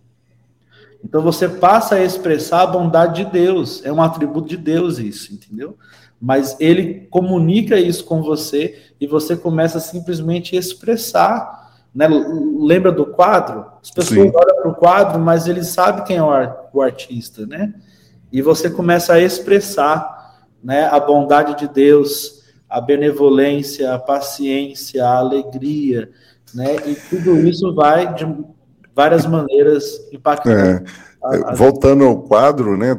Então 1.01 1.21
você 1.21 1.47
passa 1.47 1.95
a 1.95 2.03
expressar 2.03 2.63
a 2.63 2.67
bondade 2.67 3.23
de 3.23 3.31
Deus, 3.31 3.81
é 3.85 3.91
um 3.91 4.01
atributo 4.01 4.49
de 4.49 4.57
Deus 4.57 4.99
isso, 4.99 5.33
entendeu? 5.33 5.77
Mas 6.19 6.57
ele 6.59 7.07
comunica 7.09 7.79
isso 7.79 8.03
com 8.03 8.21
você 8.21 8.91
e 8.99 9.07
você 9.07 9.37
começa 9.37 9.79
simplesmente 9.79 10.55
a 10.55 10.59
expressar 10.59 11.60
né? 11.93 12.07
Lembra 12.59 12.91
do 12.91 13.05
quadro? 13.05 13.65
As 13.81 13.91
pessoas 13.91 14.19
Sim. 14.19 14.31
olham 14.33 14.61
para 14.61 14.69
o 14.69 14.75
quadro, 14.75 15.19
mas 15.19 15.47
eles 15.47 15.67
sabem 15.67 16.03
quem 16.03 16.17
é 16.17 16.23
o 16.73 16.81
artista, 16.81 17.45
né? 17.45 17.73
E 18.31 18.41
você 18.41 18.69
começa 18.69 19.13
a 19.13 19.19
expressar 19.19 20.39
né, 20.63 20.85
a 20.85 20.99
bondade 20.99 21.57
de 21.57 21.67
Deus, 21.67 22.43
a 22.69 22.79
benevolência, 22.79 23.93
a 23.93 23.99
paciência, 23.99 25.05
a 25.05 25.17
alegria, 25.17 26.09
né? 26.53 26.75
E 26.87 26.95
tudo 27.09 27.37
isso 27.45 27.75
vai 27.75 28.13
de 28.13 28.25
várias 28.95 29.25
maneiras 29.25 30.07
impactar. 30.13 30.49
É. 30.51 31.55
Voltando 31.55 32.05
ao 32.05 32.21
quadro, 32.21 32.77
né? 32.77 32.97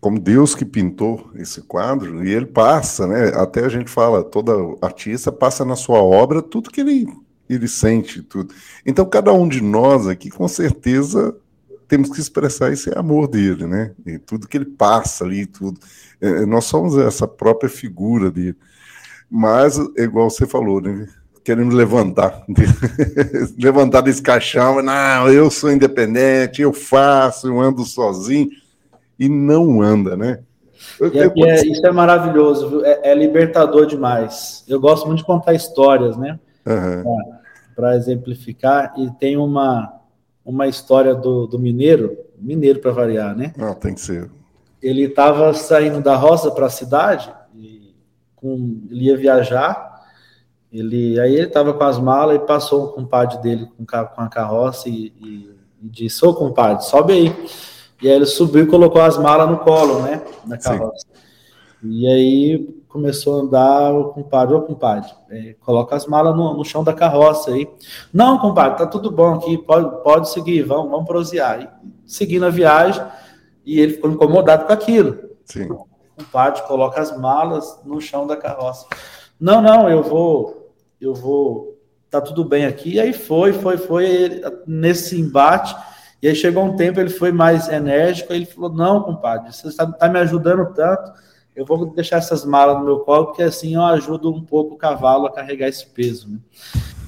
Como 0.00 0.18
Deus 0.18 0.54
que 0.54 0.64
pintou 0.64 1.30
esse 1.34 1.62
quadro, 1.62 2.24
e 2.24 2.32
ele 2.32 2.46
passa, 2.46 3.06
né? 3.06 3.32
Até 3.34 3.64
a 3.64 3.68
gente 3.68 3.90
fala, 3.90 4.22
todo 4.22 4.78
artista 4.80 5.30
passa 5.30 5.64
na 5.64 5.76
sua 5.76 6.02
obra 6.02 6.40
tudo 6.40 6.70
que 6.70 6.80
ele 6.80 7.06
ele 7.54 7.68
sente 7.68 8.22
tudo. 8.22 8.54
Então, 8.84 9.04
cada 9.04 9.32
um 9.32 9.48
de 9.48 9.60
nós 9.60 10.06
aqui, 10.06 10.30
com 10.30 10.46
certeza, 10.48 11.34
temos 11.92 12.08
que 12.08 12.18
expressar 12.18 12.72
esse 12.72 12.90
amor 12.96 13.28
dele, 13.28 13.66
né? 13.66 13.92
E 14.06 14.18
tudo 14.18 14.48
que 14.48 14.56
ele 14.56 14.64
passa 14.64 15.26
ali, 15.26 15.44
tudo. 15.44 15.78
É, 16.22 16.26
é 16.26 16.46
nós 16.46 16.64
somos 16.64 16.96
essa 16.96 17.28
própria 17.28 17.68
figura 17.68 18.30
dele. 18.30 18.56
Mas, 19.30 19.76
igual 19.98 20.30
você 20.30 20.46
falou, 20.46 20.80
né? 20.80 21.06
Querendo 21.44 21.76
levantar, 21.76 22.46
levantar 23.58 24.00
desse 24.00 24.22
caixão, 24.22 24.80
não, 24.80 25.28
eu 25.28 25.50
sou 25.50 25.70
independente, 25.70 26.62
eu 26.62 26.72
faço, 26.72 27.48
eu 27.48 27.60
ando 27.60 27.84
sozinho, 27.84 28.48
e 29.18 29.28
não 29.28 29.82
anda, 29.82 30.16
né? 30.16 30.38
Eu, 30.98 31.12
é, 31.44 31.66
isso 31.66 31.86
é 31.86 31.92
maravilhoso, 31.92 32.82
é, 32.86 33.10
é 33.10 33.14
libertador 33.14 33.84
demais. 33.84 34.64
Eu 34.66 34.80
gosto 34.80 35.06
muito 35.06 35.18
de 35.18 35.26
contar 35.26 35.52
histórias, 35.52 36.16
né? 36.16 36.40
Uhum 36.64 37.41
para 37.74 37.96
exemplificar, 37.96 38.94
e 38.96 39.10
tem 39.12 39.36
uma, 39.36 40.00
uma 40.44 40.66
história 40.66 41.14
do, 41.14 41.46
do 41.46 41.58
mineiro, 41.58 42.16
mineiro 42.38 42.80
para 42.80 42.92
variar, 42.92 43.36
né? 43.36 43.52
Não, 43.56 43.74
tem 43.74 43.94
que 43.94 44.00
ser. 44.00 44.30
Ele 44.80 45.04
estava 45.04 45.52
saindo 45.54 46.00
da 46.00 46.16
roça 46.16 46.50
para 46.50 46.66
a 46.66 46.70
cidade, 46.70 47.32
e 47.54 47.94
com, 48.36 48.80
ele 48.90 49.04
ia 49.04 49.16
viajar, 49.16 49.92
ele, 50.72 51.20
aí 51.20 51.34
ele 51.34 51.46
estava 51.46 51.74
com 51.74 51.84
as 51.84 51.98
malas 51.98 52.36
e 52.36 52.46
passou 52.46 52.86
um 52.86 52.92
compadre 52.92 53.38
dele 53.42 53.68
com, 53.76 53.84
com 53.84 54.20
a 54.20 54.28
carroça 54.28 54.88
e, 54.88 55.12
e, 55.20 55.50
e 55.82 55.88
disse, 55.88 56.24
ô 56.24 56.32
compadre, 56.32 56.84
sobe 56.84 57.12
aí. 57.12 57.46
E 58.00 58.08
aí 58.08 58.16
ele 58.16 58.26
subiu 58.26 58.64
e 58.64 58.66
colocou 58.66 59.02
as 59.02 59.18
malas 59.18 59.50
no 59.50 59.58
colo, 59.58 60.00
né, 60.00 60.22
na 60.46 60.56
carroça. 60.56 61.06
Sim. 61.06 61.90
E 61.90 62.06
aí 62.06 62.81
começou 62.92 63.40
a 63.40 63.42
andar, 63.42 63.94
o 63.94 64.12
compadre, 64.12 64.54
ô 64.54 64.60
compadre, 64.60 65.10
é, 65.30 65.54
coloca 65.60 65.96
as 65.96 66.06
malas 66.06 66.36
no, 66.36 66.54
no, 66.54 66.64
chão 66.64 66.84
da 66.84 66.92
carroça 66.92 67.50
aí. 67.50 67.66
Não, 68.12 68.38
compadre, 68.38 68.76
tá 68.76 68.86
tudo 68.86 69.10
bom 69.10 69.34
aqui, 69.34 69.56
pode, 69.56 70.02
pode 70.02 70.28
seguir, 70.28 70.62
vamos, 70.62 70.90
vamos 70.90 71.06
prosear. 71.06 71.62
E, 71.62 71.68
seguindo 72.04 72.44
a 72.44 72.50
viagem, 72.50 73.02
e 73.64 73.80
ele 73.80 73.94
ficou 73.94 74.10
incomodado 74.10 74.66
com 74.66 74.72
aquilo. 74.72 75.18
Sim. 75.46 75.70
O 75.70 75.86
compadre 76.16 76.62
coloca 76.64 77.00
as 77.00 77.16
malas 77.18 77.80
no 77.82 77.98
chão 77.98 78.26
da 78.26 78.36
carroça. 78.36 78.86
Não, 79.40 79.62
não, 79.62 79.88
eu 79.88 80.02
vou, 80.02 80.74
eu 81.00 81.14
vou, 81.14 81.80
tá 82.10 82.20
tudo 82.20 82.44
bem 82.44 82.66
aqui. 82.66 82.94
E 82.94 83.00
aí 83.00 83.14
foi, 83.14 83.54
foi, 83.54 83.78
foi, 83.78 84.04
ele, 84.04 84.42
nesse 84.66 85.18
embate, 85.18 85.74
e 86.20 86.28
aí 86.28 86.34
chegou 86.34 86.62
um 86.62 86.76
tempo, 86.76 87.00
ele 87.00 87.08
foi 87.08 87.32
mais 87.32 87.68
enérgico, 87.68 88.34
ele 88.34 88.44
falou, 88.44 88.70
não, 88.70 89.02
compadre, 89.02 89.50
você 89.50 89.68
está 89.68 89.86
tá 89.86 90.08
me 90.10 90.18
ajudando 90.18 90.74
tanto, 90.74 91.10
eu 91.54 91.64
vou 91.66 91.86
deixar 91.86 92.16
essas 92.16 92.44
malas 92.44 92.78
no 92.78 92.84
meu 92.84 93.00
colo, 93.00 93.26
porque 93.26 93.42
assim 93.42 93.74
eu 93.74 93.82
ajudo 93.82 94.32
um 94.32 94.42
pouco 94.42 94.74
o 94.74 94.78
cavalo 94.78 95.26
a 95.26 95.32
carregar 95.32 95.68
esse 95.68 95.86
peso. 95.86 96.30
Né? 96.30 96.38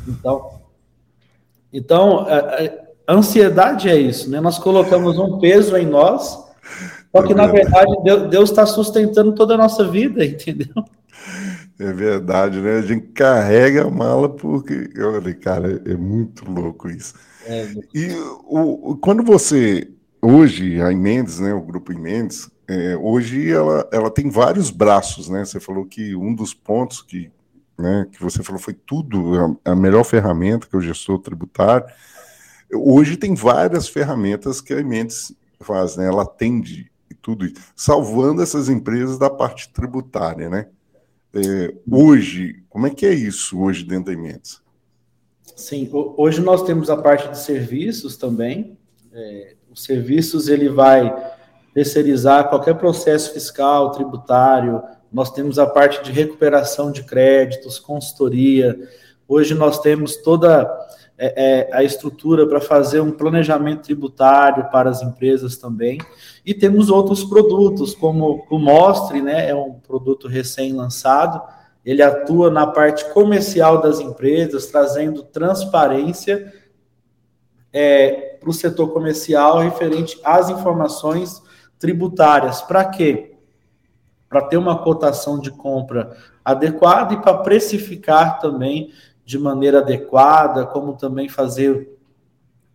Então, 0.07 0.61
então 1.73 2.21
a, 2.21 2.39
a, 3.09 3.15
ansiedade 3.15 3.89
é 3.89 3.97
isso, 3.97 4.31
né? 4.31 4.41
Nós 4.41 4.59
colocamos 4.59 5.19
um 5.19 5.39
peso 5.39 5.77
em 5.77 5.87
nós, 5.87 6.39
só 7.11 7.23
que 7.23 7.35
na 7.35 7.47
verdade 7.47 7.93
Deus 8.29 8.51
está 8.51 8.67
sustentando 8.67 9.35
toda 9.35 9.55
a 9.55 9.59
nossa 9.59 9.89
vida, 9.89 10.25
entendeu? 10.25 10.85
É 11.79 11.93
verdade, 11.93 12.61
né? 12.61 12.79
A 12.79 12.83
gente 12.83 13.09
carrega 13.09 13.87
a 13.87 13.91
mala 13.91 14.29
porque, 14.29 14.91
olha, 15.01 15.35
cara, 15.35 15.83
é 15.85 15.97
muito 15.97 16.49
louco 16.49 16.89
isso. 16.89 17.15
É, 17.47 17.69
e 17.93 18.11
o, 18.47 18.97
quando 19.01 19.23
você, 19.25 19.89
hoje, 20.23 20.81
a 20.81 20.91
Mendes, 20.91 21.41
né, 21.41 21.53
o 21.53 21.61
grupo 21.61 21.93
Mendes, 21.93 22.49
é, 22.67 22.97
hoje 22.97 23.51
ela, 23.51 23.89
ela 23.93 24.11
tem 24.11 24.31
vários 24.31 24.71
braços, 24.71 25.29
né? 25.29 25.45
Você 25.45 25.61
falou 25.61 25.85
que 25.85 26.15
um 26.15 26.35
dos 26.35 26.55
pontos 26.55 27.03
que, 27.03 27.31
né, 27.79 28.07
que 28.11 28.23
você 28.23 28.43
falou 28.43 28.61
foi 28.61 28.75
tudo, 28.75 29.59
a, 29.65 29.73
a 29.73 29.77
melhor 29.77 30.05
ferramenta 30.05 30.67
que 30.67 30.77
o 30.77 30.81
gestor 30.81 31.19
tributário. 31.19 31.87
Hoje 32.73 33.17
tem 33.17 33.35
várias 33.35 33.87
ferramentas 33.87 34.61
que 34.61 34.73
a 34.73 34.83
Mendes 34.83 35.35
faz, 35.61 35.97
né? 35.97 36.07
Ela 36.07 36.23
atende 36.23 36.91
tudo 37.23 37.47
isso, 37.47 37.55
salvando 37.75 38.43
essas 38.43 38.69
empresas 38.69 39.19
da 39.19 39.31
parte 39.31 39.73
tributária, 39.73 40.51
né? 40.51 40.67
É, 41.33 41.75
hoje, 41.91 42.63
como 42.69 42.87
é 42.87 42.91
que 42.91 43.07
é 43.07 43.15
isso 43.15 43.59
hoje 43.59 43.83
dentro 43.83 44.15
da 44.15 44.21
Mendes? 44.21 44.63
Sim, 45.57 45.89
hoje 45.93 46.41
nós 46.41 46.63
temos 46.63 46.91
a 46.91 46.97
parte 46.97 47.29
de 47.29 47.39
serviços 47.39 48.17
também. 48.17 48.77
É, 49.13 49.55
os 49.71 49.83
serviços 49.83 50.49
ele 50.49 50.69
vai 50.69 51.34
terceirizar 51.75 52.49
qualquer 52.49 52.77
processo 52.77 53.33
fiscal, 53.33 53.91
tributário. 53.91 54.81
Nós 55.13 55.31
temos 55.33 55.59
a 55.59 55.67
parte 55.67 56.03
de 56.05 56.13
recuperação 56.13 56.93
de 56.93 57.03
créditos, 57.03 57.81
consultoria. 57.81 58.79
Hoje 59.27 59.55
nós 59.55 59.81
temos 59.81 60.17
toda 60.17 60.71
é, 61.19 61.69
é, 61.71 61.77
a 61.77 61.83
estrutura 61.83 62.47
para 62.47 62.61
fazer 62.61 63.01
um 63.01 63.11
planejamento 63.11 63.83
tributário 63.83 64.71
para 64.71 64.89
as 64.89 65.03
empresas 65.03 65.57
também. 65.57 65.99
E 66.47 66.55
temos 66.55 66.91
outros 66.91 67.25
produtos, 67.25 67.93
como 67.93 68.47
o 68.49 68.59
Mostre, 68.59 69.21
né, 69.21 69.51
é 69.51 69.55
um 69.55 69.73
produto 69.73 70.29
recém-lançado. 70.29 71.43
Ele 71.85 72.03
atua 72.03 72.51
na 72.51 72.69
parte 72.69 73.05
comercial 73.13 73.81
das 73.81 73.99
empresas, 73.99 74.67
trazendo 74.67 75.25
transparência 75.25 76.53
é, 77.73 78.37
para 78.39 78.49
o 78.49 78.53
setor 78.53 78.93
comercial 78.93 79.59
referente 79.59 80.21
às 80.23 80.49
informações 80.49 81.43
tributárias. 81.85 82.63
Para 82.63 82.83
quê? 82.87 83.35
Para 84.27 84.41
ter 84.41 84.57
uma 84.57 84.79
cotação 84.79 85.39
de 85.39 85.51
compra 85.51 86.17
adequada 86.43 87.13
e 87.13 87.21
para 87.21 87.37
precificar 87.39 88.41
também 88.41 88.91
de 89.23 89.39
maneira 89.39 89.81
adequada, 89.81 90.65
como 90.65 90.95
também 90.95 91.29
fazer 91.29 91.95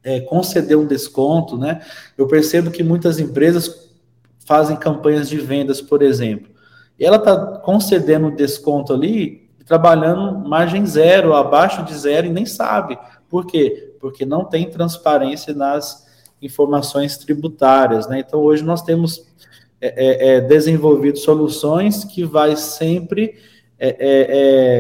é, 0.03 0.19
conceder 0.19 0.77
um 0.77 0.85
desconto, 0.85 1.57
né? 1.57 1.81
Eu 2.15 2.27
percebo 2.27 2.69
que 2.69 2.83
muitas 2.83 3.19
empresas 3.19 3.89
fazem 4.45 4.77
campanhas 4.77 5.27
de 5.27 5.39
vendas, 5.39 5.81
por 5.81 6.03
exemplo, 6.03 6.51
e 6.99 7.03
ela 7.03 7.17
está 7.17 7.57
concedendo 7.57 8.35
desconto 8.35 8.93
ali, 8.93 9.49
trabalhando 9.65 10.47
margem 10.47 10.85
zero, 10.85 11.33
abaixo 11.33 11.83
de 11.83 11.97
zero 11.97 12.27
e 12.27 12.31
nem 12.31 12.45
sabe. 12.45 12.95
Por 13.27 13.47
quê? 13.47 13.95
Porque 13.99 14.23
não 14.23 14.45
tem 14.45 14.69
transparência 14.69 15.51
nas 15.51 16.07
informações 16.41 17.17
tributárias. 17.17 18.07
Né? 18.07 18.19
Então, 18.19 18.39
hoje 18.39 18.63
nós 18.63 18.81
temos 18.81 19.27
é, 19.81 19.87
é, 19.87 20.35
é 20.35 20.41
desenvolvido 20.41 21.17
soluções 21.17 22.03
que 22.03 22.23
vai 22.23 22.55
sempre 22.55 23.35
é, 23.77 23.87
é, 23.87 23.97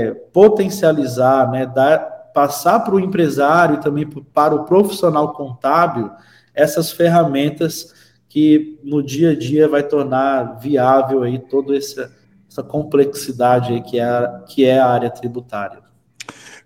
é, 0.09 0.13
potencializar, 0.33 1.49
né, 1.49 1.65
dar, 1.65 1.99
passar 2.33 2.81
para 2.81 2.95
o 2.95 2.99
empresário 2.99 3.75
e 3.75 3.81
também 3.81 4.05
para 4.33 4.53
o 4.53 4.65
profissional 4.65 5.31
contábil 5.33 6.11
essas 6.53 6.91
ferramentas 6.91 7.93
que 8.27 8.77
no 8.83 9.01
dia 9.01 9.31
a 9.31 9.35
dia 9.35 9.67
vai 9.67 9.83
tornar 9.83 10.59
viável 10.59 11.23
aí 11.23 11.39
toda 11.39 11.75
essa, 11.75 12.11
essa 12.49 12.61
complexidade 12.61 13.81
que 13.81 13.99
é, 13.99 14.41
que 14.47 14.65
é 14.65 14.79
a 14.79 14.87
área 14.87 15.09
tributária. 15.09 15.88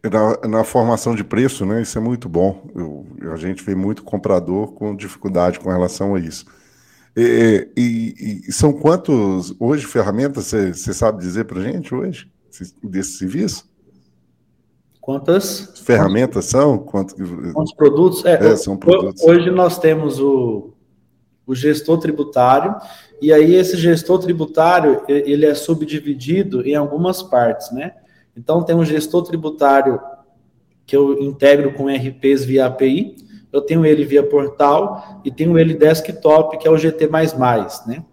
Na, 0.04 0.48
na, 0.48 0.64
formação 0.66 1.16
de 1.16 1.24
preço, 1.24 1.66
né? 1.66 1.82
Isso 1.82 1.98
é 1.98 2.02
muito 2.02 2.28
bom. 2.28 2.70
Eu, 2.76 3.32
a 3.32 3.38
gente 3.38 3.64
vê 3.64 3.74
muito 3.74 4.04
comprador 4.04 4.74
com 4.74 4.94
dificuldade 4.94 5.60
com 5.60 5.70
relação 5.70 6.16
a 6.16 6.20
isso. 6.20 6.46
E, 7.16 7.70
e, 7.78 8.42
e 8.48 8.52
são 8.52 8.74
quantos 8.74 9.56
hoje 9.60 9.86
ferramentas 9.86 10.48
você 10.48 10.94
sabe 10.94 11.20
dizer 11.20 11.46
para 11.46 11.62
gente 11.62 11.96
hoje 11.96 12.30
desse 12.84 13.18
serviço? 13.18 13.72
Quantas 15.00 15.82
ferramentas 15.86 16.46
são? 16.46 16.78
Quantos, 16.78 17.14
quantos 17.54 17.74
produtos? 17.74 18.26
É, 18.26 18.52
é, 18.52 18.56
são 18.56 18.78
produtos. 18.78 19.22
Hoje 19.22 19.52
nós 19.52 19.78
temos 19.78 20.20
o, 20.20 20.74
o 21.46 21.54
gestor 21.54 22.00
tributário 22.00 22.76
e 23.22 23.32
aí 23.32 23.54
esse 23.56 23.78
gestor 23.78 24.20
tributário 24.20 25.04
ele 25.08 25.46
é 25.46 25.54
subdividido 25.54 26.66
em 26.66 26.76
algumas 26.76 27.22
partes, 27.22 27.72
né? 27.72 27.94
Então, 28.36 28.64
tem 28.64 28.76
um 28.76 28.86
gestor 28.86 29.24
tributário 29.24 30.00
que 30.86 30.96
eu 30.96 31.20
integro 31.22 31.74
com 31.74 31.88
RPs 31.88 32.44
via 32.46 32.66
API, 32.66 33.16
eu 33.52 33.62
tenho 33.62 33.86
ele 33.86 34.04
via 34.04 34.24
portal 34.24 35.22
e 35.24 35.32
tenho 35.32 35.58
ele 35.60 35.76
desktop, 35.76 36.58
que 36.58 36.68
é 36.68 36.72
o 36.72 36.78
GT++, 36.78 37.08
né? 37.88 38.04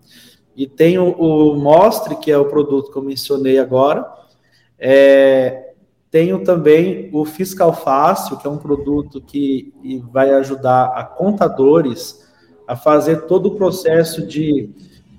E 0.54 0.66
tenho 0.66 1.12
o 1.12 1.56
Mostre, 1.56 2.16
que 2.16 2.30
é 2.30 2.36
o 2.36 2.44
produto 2.44 2.92
que 2.92 2.98
eu 2.98 3.02
mencionei 3.02 3.58
agora. 3.58 4.06
É, 4.78 5.72
tenho 6.10 6.44
também 6.44 7.08
o 7.12 7.24
Fiscal 7.24 7.72
Fácil, 7.72 8.36
que 8.36 8.46
é 8.46 8.50
um 8.50 8.58
produto 8.58 9.22
que 9.22 9.72
vai 10.10 10.30
ajudar 10.32 10.86
a 10.88 11.04
contadores 11.04 12.28
a 12.68 12.76
fazer 12.76 13.22
todo 13.22 13.46
o 13.46 13.54
processo 13.56 14.26
de 14.26 14.70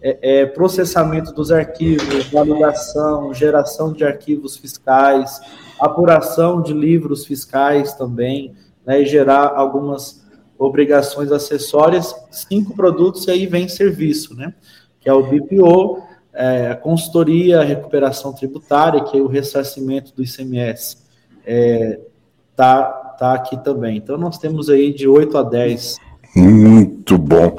é, 0.02 0.42
é, 0.42 0.46
processamento 0.46 1.32
dos 1.32 1.52
arquivos, 1.52 2.26
validação, 2.28 3.34
geração 3.34 3.94
de 3.94 4.04
arquivos 4.04 4.58
fiscais, 4.58 5.40
apuração 5.80 6.62
de 6.62 6.74
livros 6.74 7.26
fiscais 7.26 7.94
também, 7.94 8.56
né, 8.86 9.02
e 9.02 9.06
gerar 9.06 9.54
algumas 9.56 10.26
obrigações 10.58 11.32
acessórias, 11.32 12.16
cinco 12.32 12.76
produtos 12.76 13.28
e 13.28 13.32
aí 13.32 13.46
vem 13.46 13.68
serviço, 13.68 14.36
né, 14.36 14.54
que 15.00 15.08
é 15.08 15.14
o 15.14 15.24
BPO, 15.24 16.02
é, 16.34 16.72
a 16.72 16.76
consultoria, 16.76 17.60
a 17.60 17.64
recuperação 17.64 18.34
tributária, 18.34 19.04
que 19.04 19.18
é 19.18 19.22
o 19.22 19.28
ressarcimento 19.28 20.16
do 20.16 20.24
ICMS, 20.24 20.98
é, 21.46 22.00
tá, 22.56 22.84
tá 23.20 23.34
aqui 23.34 23.58
também. 23.64 23.98
Então, 23.98 24.18
nós 24.18 24.38
temos 24.38 24.70
aí 24.70 24.94
de 24.94 25.08
8 25.08 25.38
a 25.38 25.44
10 25.44 25.98
muito 26.36 27.18
bom. 27.18 27.58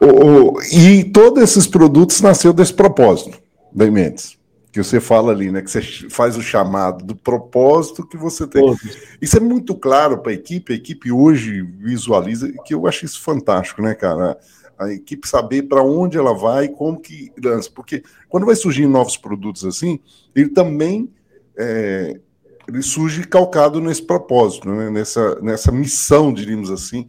O, 0.00 0.56
o, 0.56 0.62
e 0.62 1.04
todos 1.04 1.42
esses 1.42 1.66
produtos 1.66 2.20
nasceu 2.20 2.52
desse 2.52 2.72
propósito, 2.72 3.38
bem 3.72 3.90
Mendes, 3.90 4.38
que 4.72 4.82
você 4.82 5.00
fala 5.00 5.32
ali, 5.32 5.50
né? 5.50 5.62
Que 5.62 5.70
você 5.70 5.82
faz 6.10 6.36
o 6.36 6.42
chamado 6.42 7.04
do 7.04 7.14
propósito 7.14 8.06
que 8.06 8.16
você 8.16 8.46
tem. 8.46 8.62
Todos. 8.62 8.80
Isso 9.20 9.36
é 9.36 9.40
muito 9.40 9.74
claro 9.74 10.18
para 10.18 10.32
a 10.32 10.34
equipe. 10.34 10.72
A 10.72 10.76
equipe 10.76 11.12
hoje 11.12 11.62
visualiza, 11.62 12.52
que 12.64 12.74
eu 12.74 12.86
acho 12.86 13.04
isso 13.04 13.22
fantástico, 13.22 13.82
né, 13.82 13.94
cara? 13.94 14.36
A 14.76 14.90
equipe 14.92 15.28
saber 15.28 15.62
para 15.62 15.82
onde 15.82 16.18
ela 16.18 16.34
vai, 16.34 16.68
como 16.68 17.00
que 17.00 17.30
lança. 17.42 17.70
Porque 17.72 18.02
quando 18.28 18.46
vai 18.46 18.56
surgir 18.56 18.86
novos 18.88 19.16
produtos 19.16 19.64
assim, 19.64 20.00
ele 20.34 20.48
também 20.48 21.08
é, 21.56 22.18
ele 22.68 22.82
surge 22.82 23.24
calcado 23.24 23.80
nesse 23.80 24.02
propósito, 24.02 24.68
né? 24.68 24.90
nessa, 24.90 25.40
nessa 25.40 25.70
missão, 25.70 26.32
diríamos 26.32 26.70
assim, 26.70 27.06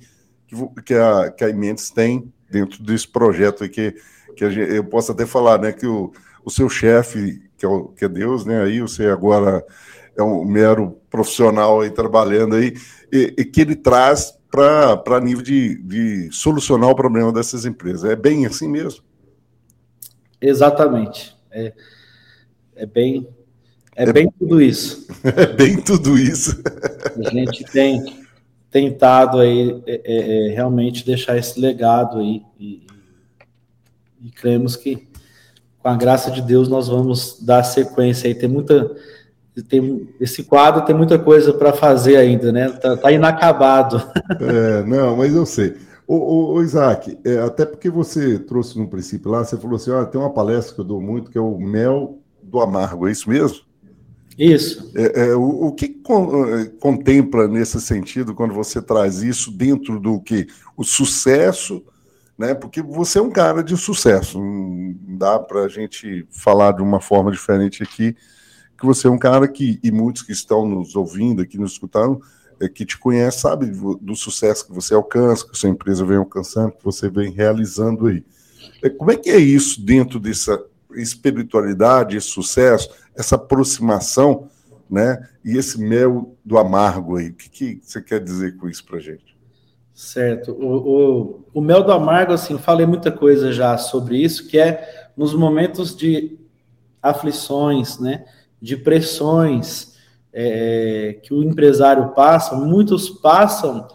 que, 0.85 0.93
a, 0.93 1.31
que 1.31 1.43
a 1.43 1.49
Imentes 1.49 1.89
tem 1.89 2.31
dentro 2.49 2.83
desse 2.83 3.07
projeto 3.07 3.67
que, 3.69 3.95
que 4.35 4.49
gente, 4.49 4.73
eu 4.73 4.83
posso 4.83 5.11
até 5.11 5.25
falar, 5.25 5.59
né, 5.59 5.71
que 5.71 5.85
o, 5.87 6.11
o 6.43 6.49
seu 6.49 6.69
chefe 6.69 7.41
que 7.57 7.65
é, 7.65 7.69
o, 7.69 7.87
que 7.89 8.05
é 8.05 8.09
Deus, 8.09 8.45
né? 8.45 8.63
Aí 8.63 8.81
você 8.81 9.07
agora 9.07 9.65
é 10.17 10.23
um 10.23 10.45
mero 10.45 10.97
profissional 11.09 11.81
aí 11.81 11.89
trabalhando 11.89 12.55
aí, 12.55 12.73
e, 13.11 13.33
e 13.37 13.45
que 13.45 13.61
ele 13.61 13.75
traz 13.75 14.37
para 14.49 15.19
nível 15.19 15.43
de, 15.43 15.75
de 15.83 16.29
solucionar 16.31 16.89
o 16.89 16.95
problema 16.95 17.31
dessas 17.31 17.65
empresas. 17.65 18.09
É 18.09 18.15
bem 18.15 18.45
assim 18.45 18.69
mesmo? 18.69 19.03
Exatamente. 20.39 21.35
É, 21.51 21.73
é 22.75 22.85
bem 22.85 23.27
é, 23.95 24.03
é 24.03 24.13
bem 24.13 24.29
tudo 24.37 24.61
isso. 24.61 25.05
É 25.23 25.47
bem 25.47 25.81
tudo 25.81 26.17
isso. 26.17 26.61
A 27.17 27.29
gente 27.29 27.63
tem 27.65 28.24
tentado 28.75 29.39
aí 29.39 29.81
é, 29.87 30.01
é, 30.03 30.47
é, 30.49 30.53
realmente 30.53 31.05
deixar 31.05 31.37
esse 31.37 31.57
legado 31.57 32.19
aí 32.19 32.43
e, 32.59 32.85
e 34.21 34.29
cremos 34.31 34.75
que 34.75 35.07
com 35.79 35.87
a 35.87 35.95
graça 35.95 36.29
de 36.29 36.41
Deus 36.41 36.67
nós 36.67 36.89
vamos 36.89 37.39
dar 37.41 37.63
sequência 37.63 38.27
aí. 38.27 38.35
Tem 38.35 38.49
muita 38.49 38.93
tem, 39.69 40.09
esse 40.19 40.43
quadro 40.43 40.83
tem 40.83 40.93
muita 40.93 41.17
coisa 41.17 41.53
para 41.53 41.71
fazer 41.71 42.17
ainda, 42.17 42.51
né? 42.51 42.67
Tá, 42.67 42.97
tá, 42.97 43.11
inacabado. 43.13 44.03
É, 44.41 44.83
não, 44.83 45.15
mas 45.15 45.33
eu 45.33 45.45
sei. 45.45 45.77
Ô 46.05 46.61
Isaac, 46.61 47.17
é, 47.23 47.39
até 47.39 47.65
porque 47.65 47.89
você 47.89 48.37
trouxe 48.37 48.77
no 48.77 48.89
princípio 48.89 49.31
lá, 49.31 49.45
você 49.45 49.55
falou 49.55 49.77
assim: 49.77 49.93
ah, 49.93 50.03
tem 50.03 50.19
uma 50.19 50.33
palestra 50.33 50.75
que 50.75 50.81
eu 50.81 50.85
dou 50.85 50.99
muito 50.99 51.31
que 51.31 51.37
é 51.37 51.41
o 51.41 51.57
mel 51.57 52.19
do 52.43 52.59
amargo, 52.59 53.07
é 53.07 53.11
isso 53.11 53.29
mesmo? 53.29 53.59
Isso. 54.37 54.91
É, 54.95 55.27
é, 55.27 55.35
o, 55.35 55.67
o, 55.67 55.71
que 55.71 55.85
é, 55.85 56.65
contempla 56.79 57.47
nesse 57.47 57.79
sentido 57.79 58.35
quando 58.35 58.53
você 58.53 58.81
traz 58.81 59.21
isso 59.21 59.51
dentro 59.51 59.99
do 59.99 60.19
que? 60.19 60.47
O 60.75 60.83
sucesso, 60.83 61.83
né? 62.37 62.53
Porque 62.53 62.81
você 62.81 63.19
é 63.19 63.21
um 63.21 63.31
cara 63.31 63.63
de 63.63 63.77
sucesso. 63.77 64.39
Não 64.39 64.93
dá 65.17 65.39
para 65.39 65.61
a 65.61 65.69
gente 65.69 66.27
falar 66.29 66.73
de 66.73 66.81
uma 66.81 66.99
forma 66.99 67.31
diferente 67.31 67.81
aqui, 67.81 68.15
que 68.77 68.85
você 68.85 69.07
é 69.07 69.09
um 69.09 69.17
cara 69.17 69.47
que, 69.47 69.79
e 69.81 69.89
muitos 69.89 70.21
que 70.21 70.33
estão 70.33 70.67
nos 70.67 70.95
ouvindo 70.95 71.41
aqui, 71.41 71.57
nos 71.57 71.71
escutando, 71.73 72.21
é, 72.59 72.67
que 72.67 72.85
te 72.85 72.97
conhece, 72.97 73.39
sabe 73.39 73.67
do, 73.67 74.15
sucesso 74.15 74.67
que 74.67 74.73
você 74.73 74.93
alcança, 74.93 75.47
que 75.47 75.57
sua 75.57 75.69
empresa 75.69 76.05
vem 76.05 76.17
alcançando, 76.17 76.73
que 76.73 76.83
você 76.83 77.09
vem 77.09 77.31
realizando 77.31 78.07
aí. 78.07 78.23
É, 78.83 78.89
como 78.89 79.11
é 79.11 79.15
que 79.15 79.29
é 79.29 79.37
isso 79.37 79.81
dentro 79.81 80.19
dessa 80.19 80.61
espiritualidade, 80.93 82.17
esse 82.17 82.27
sucesso? 82.27 82.89
Essa 83.17 83.35
aproximação, 83.35 84.49
né? 84.89 85.27
E 85.43 85.57
esse 85.57 85.79
mel 85.79 86.35
do 86.43 86.57
amargo 86.57 87.17
aí. 87.17 87.29
O 87.29 87.33
que, 87.33 87.49
que 87.49 87.79
você 87.81 88.01
quer 88.01 88.19
dizer 88.19 88.57
com 88.57 88.67
isso 88.67 88.85
para 88.85 88.99
gente? 88.99 89.35
Certo. 89.93 90.51
O, 90.51 90.75
o, 90.75 91.45
o, 91.53 91.61
mel 91.61 91.81
do 91.81 91.91
amargo, 91.91 92.33
assim, 92.33 92.57
falei 92.57 92.85
muita 92.85 93.11
coisa 93.11 93.53
já 93.53 93.77
sobre 93.77 94.17
isso, 94.17 94.47
que 94.47 94.59
é 94.59 95.09
nos 95.15 95.33
momentos 95.33 95.95
de 95.95 96.37
aflições, 97.01 97.99
né? 97.99 98.25
De 98.61 98.75
pressões 98.75 99.95
é, 100.33 101.17
que 101.23 101.33
o 101.33 101.41
empresário 101.41 102.09
passa, 102.09 102.55
muitos 102.55 103.09
passam 103.09 103.87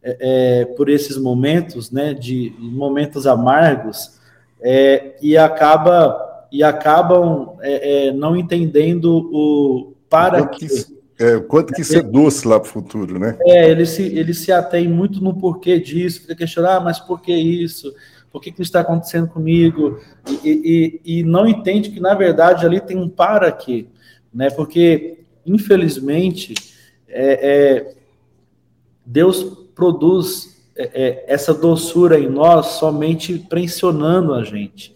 é, 0.00 0.60
é 0.60 0.64
por 0.64 0.88
esses 0.88 1.16
momentos, 1.16 1.90
né? 1.90 2.14
De 2.14 2.54
momentos 2.58 3.26
amargos 3.26 4.18
é, 4.60 5.16
e 5.20 5.36
acaba 5.36 6.27
e 6.50 6.62
acabam 6.62 7.56
é, 7.60 8.08
é, 8.08 8.12
não 8.12 8.36
entendendo 8.36 9.28
o 9.32 9.94
para 10.08 10.42
quanto 10.42 10.58
que, 10.58 10.68
que 10.68 10.98
é, 11.18 11.40
quanto 11.40 11.72
que 11.72 11.82
isso 11.82 11.98
é 11.98 12.02
doce 12.02 12.46
lá 12.46 12.60
para 12.60 12.68
o 12.68 12.72
futuro, 12.72 13.18
né? 13.18 13.36
É, 13.42 13.70
ele 13.70 13.84
se, 13.84 14.02
ele 14.02 14.32
se 14.32 14.52
atém 14.52 14.86
muito 14.86 15.22
no 15.22 15.34
porquê 15.34 15.80
disso, 15.80 16.20
fica 16.20 16.34
questionando, 16.36 16.76
ah, 16.76 16.80
mas 16.80 17.00
por 17.00 17.20
que 17.20 17.34
isso? 17.34 17.92
Por 18.30 18.40
que, 18.40 18.52
que 18.52 18.62
isso 18.62 18.68
está 18.68 18.80
acontecendo 18.80 19.26
comigo? 19.26 19.98
E, 20.44 21.00
e, 21.04 21.18
e, 21.18 21.22
não 21.24 21.46
entende 21.48 21.90
que, 21.90 21.98
na 21.98 22.14
verdade, 22.14 22.64
ali 22.64 22.80
tem 22.80 22.96
um 22.96 23.08
para 23.08 23.50
quê, 23.50 23.86
né? 24.32 24.48
Porque, 24.50 25.24
infelizmente, 25.44 26.54
é, 27.08 27.88
é 27.88 27.94
Deus 29.04 29.42
produz 29.74 30.62
é, 30.76 31.24
essa 31.26 31.52
doçura 31.52 32.20
em 32.20 32.28
nós 32.28 32.66
somente 32.78 33.38
pressionando 33.38 34.34
a 34.34 34.44
gente. 34.44 34.94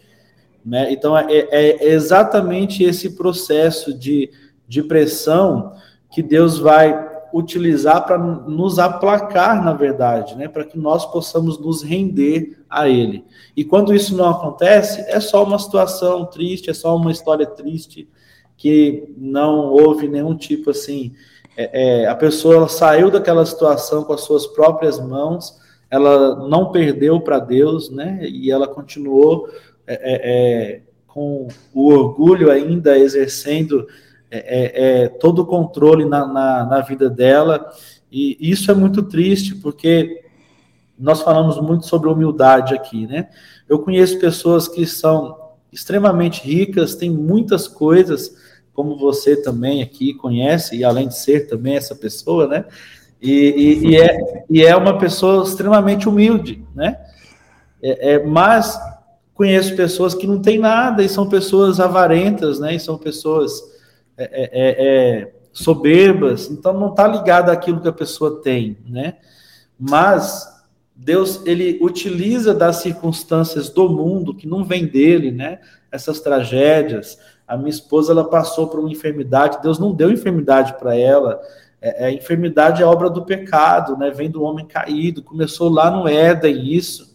Né? 0.64 0.92
Então, 0.92 1.16
é, 1.16 1.26
é, 1.28 1.92
exatamente 1.92 2.84
esse 2.84 3.10
processo 3.10 3.92
de, 3.92 4.30
de 4.68 4.82
pressão 4.82 5.72
que 6.10 6.22
Deus 6.22 6.58
vai 6.58 7.10
utilizar 7.32 8.04
para 8.04 8.18
nos 8.18 8.78
aplacar, 8.78 9.64
na 9.64 9.72
verdade, 9.72 10.36
né? 10.36 10.46
para 10.46 10.64
que 10.64 10.78
nós 10.78 11.06
possamos 11.06 11.58
nos 11.58 11.82
render 11.82 12.58
a 12.68 12.88
Ele. 12.88 13.24
E 13.56 13.64
quando 13.64 13.94
isso 13.94 14.14
não 14.16 14.28
acontece, 14.28 15.00
é 15.08 15.18
só 15.18 15.42
uma 15.42 15.58
situação 15.58 16.26
triste, 16.26 16.70
é 16.70 16.74
só 16.74 16.94
uma 16.94 17.10
história 17.10 17.46
triste, 17.46 18.08
que 18.56 19.12
não 19.16 19.70
houve 19.70 20.06
nenhum 20.06 20.36
tipo 20.36 20.70
assim. 20.70 21.12
É, 21.56 22.02
é, 22.02 22.06
a 22.06 22.14
pessoa 22.14 22.68
saiu 22.68 23.10
daquela 23.10 23.44
situação 23.44 24.04
com 24.04 24.12
as 24.12 24.20
suas 24.20 24.46
próprias 24.46 25.00
mãos, 25.00 25.60
ela 25.90 26.48
não 26.48 26.70
perdeu 26.70 27.20
para 27.20 27.38
Deus, 27.38 27.90
né? 27.90 28.20
E 28.22 28.50
ela 28.50 28.66
continuou 28.66 29.48
é, 29.86 29.94
é, 29.94 30.74
é, 30.74 30.80
com 31.06 31.48
o 31.74 31.92
orgulho 31.92 32.50
ainda 32.50 32.96
exercendo 32.98 33.86
é, 34.30 35.02
é, 35.02 35.08
todo 35.08 35.42
o 35.42 35.46
controle 35.46 36.04
na, 36.04 36.26
na, 36.26 36.64
na, 36.64 36.80
vida 36.80 37.10
dela. 37.10 37.70
E 38.10 38.36
isso 38.40 38.70
é 38.70 38.74
muito 38.74 39.02
triste, 39.02 39.54
porque 39.56 40.24
nós 40.98 41.20
falamos 41.20 41.60
muito 41.60 41.86
sobre 41.86 42.08
humildade 42.08 42.74
aqui, 42.74 43.06
né? 43.06 43.28
Eu 43.68 43.80
conheço 43.80 44.18
pessoas 44.18 44.68
que 44.68 44.86
são 44.86 45.36
extremamente 45.70 46.42
ricas, 46.42 46.94
têm 46.94 47.10
muitas 47.10 47.66
coisas, 47.66 48.34
como 48.72 48.96
você 48.96 49.36
também 49.36 49.82
aqui 49.82 50.14
conhece, 50.14 50.76
e 50.76 50.84
além 50.84 51.08
de 51.08 51.18
ser 51.18 51.46
também 51.48 51.76
essa 51.76 51.94
pessoa, 51.94 52.46
né? 52.46 52.64
E, 53.20 53.30
e, 53.30 53.86
e 53.90 53.96
é, 53.96 54.44
e 54.50 54.64
é 54.64 54.76
uma 54.76 54.98
pessoa 54.98 55.44
extremamente 55.44 56.08
humilde, 56.08 56.64
né? 56.74 56.98
É, 57.82 58.14
é, 58.14 58.24
mas 58.24 58.78
conheço 59.34 59.76
pessoas 59.76 60.14
que 60.14 60.26
não 60.26 60.40
têm 60.40 60.58
nada 60.58 61.02
e 61.02 61.08
são 61.08 61.28
pessoas 61.28 61.80
avarentas, 61.80 62.60
né? 62.60 62.74
E 62.74 62.80
são 62.80 62.98
pessoas 62.98 63.62
é, 64.16 64.24
é, 64.24 64.50
é, 64.52 65.20
é 65.20 65.32
soberbas. 65.52 66.50
Então 66.50 66.72
não 66.72 66.90
está 66.90 67.06
ligado 67.06 67.50
àquilo 67.50 67.80
que 67.80 67.88
a 67.88 67.92
pessoa 67.92 68.40
tem, 68.42 68.78
né? 68.86 69.16
Mas 69.78 70.46
Deus 70.94 71.44
ele 71.46 71.78
utiliza 71.82 72.54
das 72.54 72.76
circunstâncias 72.76 73.68
do 73.70 73.88
mundo 73.88 74.34
que 74.34 74.46
não 74.46 74.64
vem 74.64 74.86
dele, 74.86 75.30
né? 75.30 75.60
Essas 75.90 76.20
tragédias. 76.20 77.18
A 77.46 77.56
minha 77.56 77.70
esposa 77.70 78.12
ela 78.12 78.24
passou 78.24 78.68
por 78.68 78.80
uma 78.80 78.90
enfermidade. 78.90 79.60
Deus 79.62 79.78
não 79.78 79.92
deu 79.92 80.10
enfermidade 80.10 80.74
para 80.78 80.96
ela. 80.96 81.40
É, 81.80 82.04
a 82.04 82.08
é, 82.10 82.14
enfermidade 82.14 82.82
é 82.82 82.86
obra 82.86 83.10
do 83.10 83.24
pecado, 83.24 83.96
né? 83.96 84.10
Vem 84.10 84.30
do 84.30 84.42
homem 84.42 84.66
caído. 84.66 85.22
Começou 85.22 85.68
lá 85.68 85.90
no 85.90 86.06
Éden 86.06 86.72
isso 86.72 87.11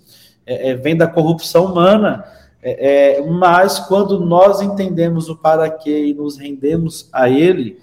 é, 0.47 0.69
é, 0.69 0.75
vem 0.75 0.95
da 0.95 1.05
corrupção 1.05 1.65
humana, 1.65 2.23
é, 2.63 3.19
é, 3.19 3.21
mas 3.29 3.79
quando 3.79 4.19
nós 4.19 4.61
entendemos 4.61 5.27
o 5.27 5.35
para 5.35 5.69
quê 5.69 6.05
e 6.05 6.13
nos 6.13 6.37
rendemos 6.37 7.09
a 7.11 7.29
Ele, 7.29 7.77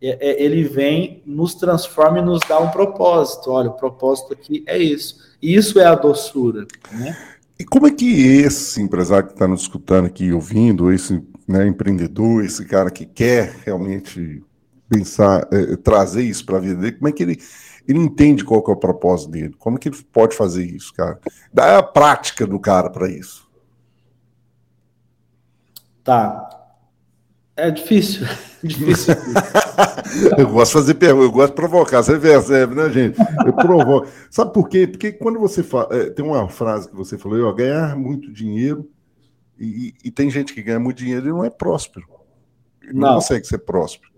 é, 0.00 0.42
ele 0.42 0.62
vem, 0.64 1.22
nos 1.24 1.54
transforma 1.54 2.18
e 2.18 2.22
nos 2.22 2.40
dá 2.46 2.58
um 2.58 2.70
propósito. 2.70 3.50
Olha, 3.50 3.70
o 3.70 3.74
propósito 3.74 4.32
aqui 4.32 4.62
é 4.66 4.78
isso. 4.78 5.16
Isso 5.40 5.80
é 5.80 5.84
a 5.84 5.94
doçura. 5.94 6.66
Né? 6.92 7.16
E 7.58 7.64
como 7.64 7.86
é 7.86 7.90
que 7.90 8.26
esse 8.26 8.80
empresário 8.80 9.26
que 9.26 9.32
está 9.32 9.48
nos 9.48 9.62
escutando 9.62 10.06
aqui, 10.06 10.32
ouvindo, 10.32 10.92
esse 10.92 11.22
né, 11.48 11.66
empreendedor, 11.66 12.44
esse 12.44 12.64
cara 12.66 12.90
que 12.90 13.06
quer 13.06 13.56
realmente 13.64 14.42
pensar, 14.88 15.48
é, 15.50 15.76
trazer 15.76 16.22
isso 16.22 16.44
para 16.44 16.58
a 16.58 16.60
vida 16.60 16.76
dele, 16.76 16.92
como 16.92 17.08
é 17.08 17.12
que 17.12 17.22
ele 17.22 17.38
ele 17.86 17.98
entende 17.98 18.44
qual 18.44 18.62
que 18.62 18.70
é 18.70 18.74
o 18.74 18.78
propósito 18.78 19.30
dele. 19.30 19.54
Como 19.58 19.78
que 19.78 19.88
ele 19.88 19.96
pode 20.12 20.36
fazer 20.36 20.64
isso, 20.64 20.92
cara? 20.92 21.20
Dá 21.52 21.78
a 21.78 21.82
prática 21.82 22.46
do 22.46 22.58
cara 22.58 22.90
para 22.90 23.08
isso. 23.08 23.48
Tá. 26.02 26.48
É 27.56 27.70
difícil. 27.70 28.26
difícil. 28.62 29.14
eu 30.36 30.48
gosto 30.48 30.72
de 30.72 30.78
fazer 30.80 30.94
perguntas, 30.94 31.26
eu 31.26 31.32
gosto 31.32 31.50
de 31.50 31.56
provocar. 31.56 32.02
Você 32.02 32.18
percebe, 32.18 32.74
né, 32.74 32.90
gente? 32.90 33.18
Eu 33.46 33.52
provoco. 33.52 34.08
Sabe 34.30 34.52
por 34.52 34.68
quê? 34.68 34.86
Porque 34.86 35.12
quando 35.12 35.38
você 35.38 35.62
fala. 35.62 35.88
É, 35.90 36.10
tem 36.10 36.24
uma 36.24 36.48
frase 36.48 36.88
que 36.88 36.94
você 36.94 37.16
falou, 37.16 37.38
eu 37.38 37.54
ganhar 37.54 37.96
muito 37.96 38.32
dinheiro. 38.32 38.90
E, 39.58 39.94
e, 40.04 40.10
tem 40.10 40.28
gente 40.28 40.52
que 40.52 40.62
ganha 40.62 40.78
muito 40.78 40.98
dinheiro 40.98 41.26
e 41.26 41.30
não 41.30 41.42
é 41.42 41.48
próspero. 41.48 42.06
Não, 42.92 43.08
não 43.08 43.14
consegue 43.14 43.46
ser 43.46 43.58
próspero. 43.58 44.12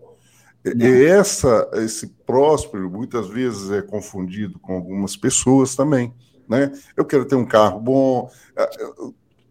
E 0.65 1.05
essa, 1.05 1.71
esse 1.75 2.09
próspero 2.27 2.91
muitas 2.91 3.29
vezes 3.29 3.71
é 3.71 3.81
confundido 3.81 4.59
com 4.59 4.75
algumas 4.75 5.17
pessoas 5.17 5.75
também, 5.75 6.13
né? 6.49 6.73
Eu 6.97 7.05
quero 7.05 7.25
ter 7.25 7.37
um 7.37 7.47
carro 7.47 7.81
bom. 7.81 8.31
É, 8.57 8.69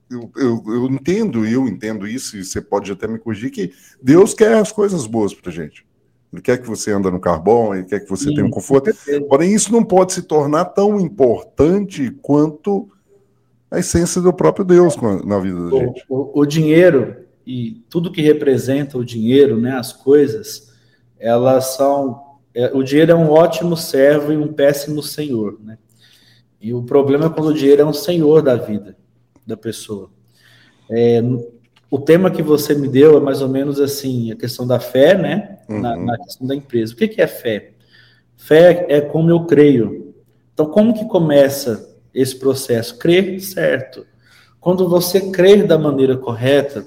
eu, 0.10 0.32
eu, 0.38 0.64
eu 0.68 0.86
entendo, 0.86 1.46
eu 1.46 1.68
entendo 1.68 2.08
isso, 2.08 2.38
e 2.38 2.46
você 2.46 2.62
pode 2.62 2.92
até 2.92 3.08
me 3.08 3.20
corrigir, 3.20 3.52
que 3.52 3.74
Deus 4.02 4.34
quer 4.34 4.56
as 4.56 4.72
coisas 4.72 5.06
boas 5.06 5.34
para 5.34 5.52
gente. 5.52 5.86
Ele 6.32 6.42
quer 6.42 6.58
que 6.62 6.68
você 6.68 6.92
ande 6.92 7.10
no 7.10 7.20
carro 7.20 7.42
bom, 7.42 7.74
ele 7.74 7.86
quer 7.86 8.02
que 8.02 8.10
você 8.10 8.26
Sim, 8.26 8.36
tenha 8.36 8.46
um 8.46 8.52
conforto. 8.52 8.92
Porém, 9.30 9.54
isso 9.54 9.72
não 9.72 9.84
pode 9.84 10.14
se 10.14 10.22
tornar 10.22 10.66
tão 10.66 11.00
importante 11.00 12.12
quanto 12.22 12.90
a 13.72 13.80
essência 13.80 14.22
do 14.22 14.34
próprio 14.34 14.66
Deus 14.66 14.96
na 15.26 15.40
vida 15.40 15.70
da 15.70 15.78
gente. 15.78 16.06
O, 16.10 16.40
o, 16.40 16.42
o 16.42 16.46
dinheiro, 16.46 17.16
e 17.46 17.84
tudo 17.90 18.12
que 18.12 18.22
representa 18.22 18.98
o 18.98 19.06
dinheiro, 19.06 19.60
né, 19.60 19.72
as 19.78 19.94
coisas, 19.94 20.67
elas 21.20 21.76
são. 21.76 22.38
É, 22.54 22.72
o 22.74 22.84
dinheiro 22.84 23.12
é 23.12 23.16
um 23.16 23.30
ótimo 23.30 23.78
servo 23.78 24.34
e 24.34 24.38
um 24.38 24.52
péssimo 24.52 25.04
senhor, 25.04 25.60
né? 25.64 25.78
E 26.60 26.74
o 26.74 26.84
problema 26.84 27.28
é 27.28 27.30
quando 27.30 27.50
o 27.50 27.54
dinheiro 27.54 27.84
é 27.84 27.86
um 27.86 27.94
senhor 27.94 28.42
da 28.42 28.56
vida 28.56 28.96
da 29.46 29.56
pessoa. 29.56 30.10
É, 30.90 31.22
o 31.90 31.98
tema 31.98 32.30
que 32.30 32.42
você 32.42 32.76
me 32.76 32.88
deu 32.88 33.18
é 33.18 33.20
mais 33.20 33.42
ou 33.42 33.48
menos 33.48 33.80
assim, 33.80 34.32
a 34.32 34.36
questão 34.36 34.68
da 34.68 34.80
fé, 34.80 35.18
né? 35.18 35.60
Uhum. 35.70 35.80
Na, 35.80 35.96
na, 35.96 36.18
questão 36.18 36.46
da 36.46 36.56
empresa. 36.56 36.94
O 36.94 36.98
que, 36.98 37.08
que 37.08 37.22
é 37.22 37.28
fé? 37.28 37.72
Fé 38.36 38.86
é 38.90 39.00
como 39.00 39.30
eu 39.30 39.46
creio. 39.46 40.14
Então, 40.54 40.66
como 40.66 40.94
que 40.94 41.06
começa 41.06 41.96
esse 42.14 42.36
processo? 42.36 42.98
Crer 42.98 43.40
certo. 43.40 44.06
Quando 44.60 44.90
você 44.90 45.32
crer 45.32 45.66
da 45.66 45.78
maneira 45.78 46.18
correta, 46.18 46.86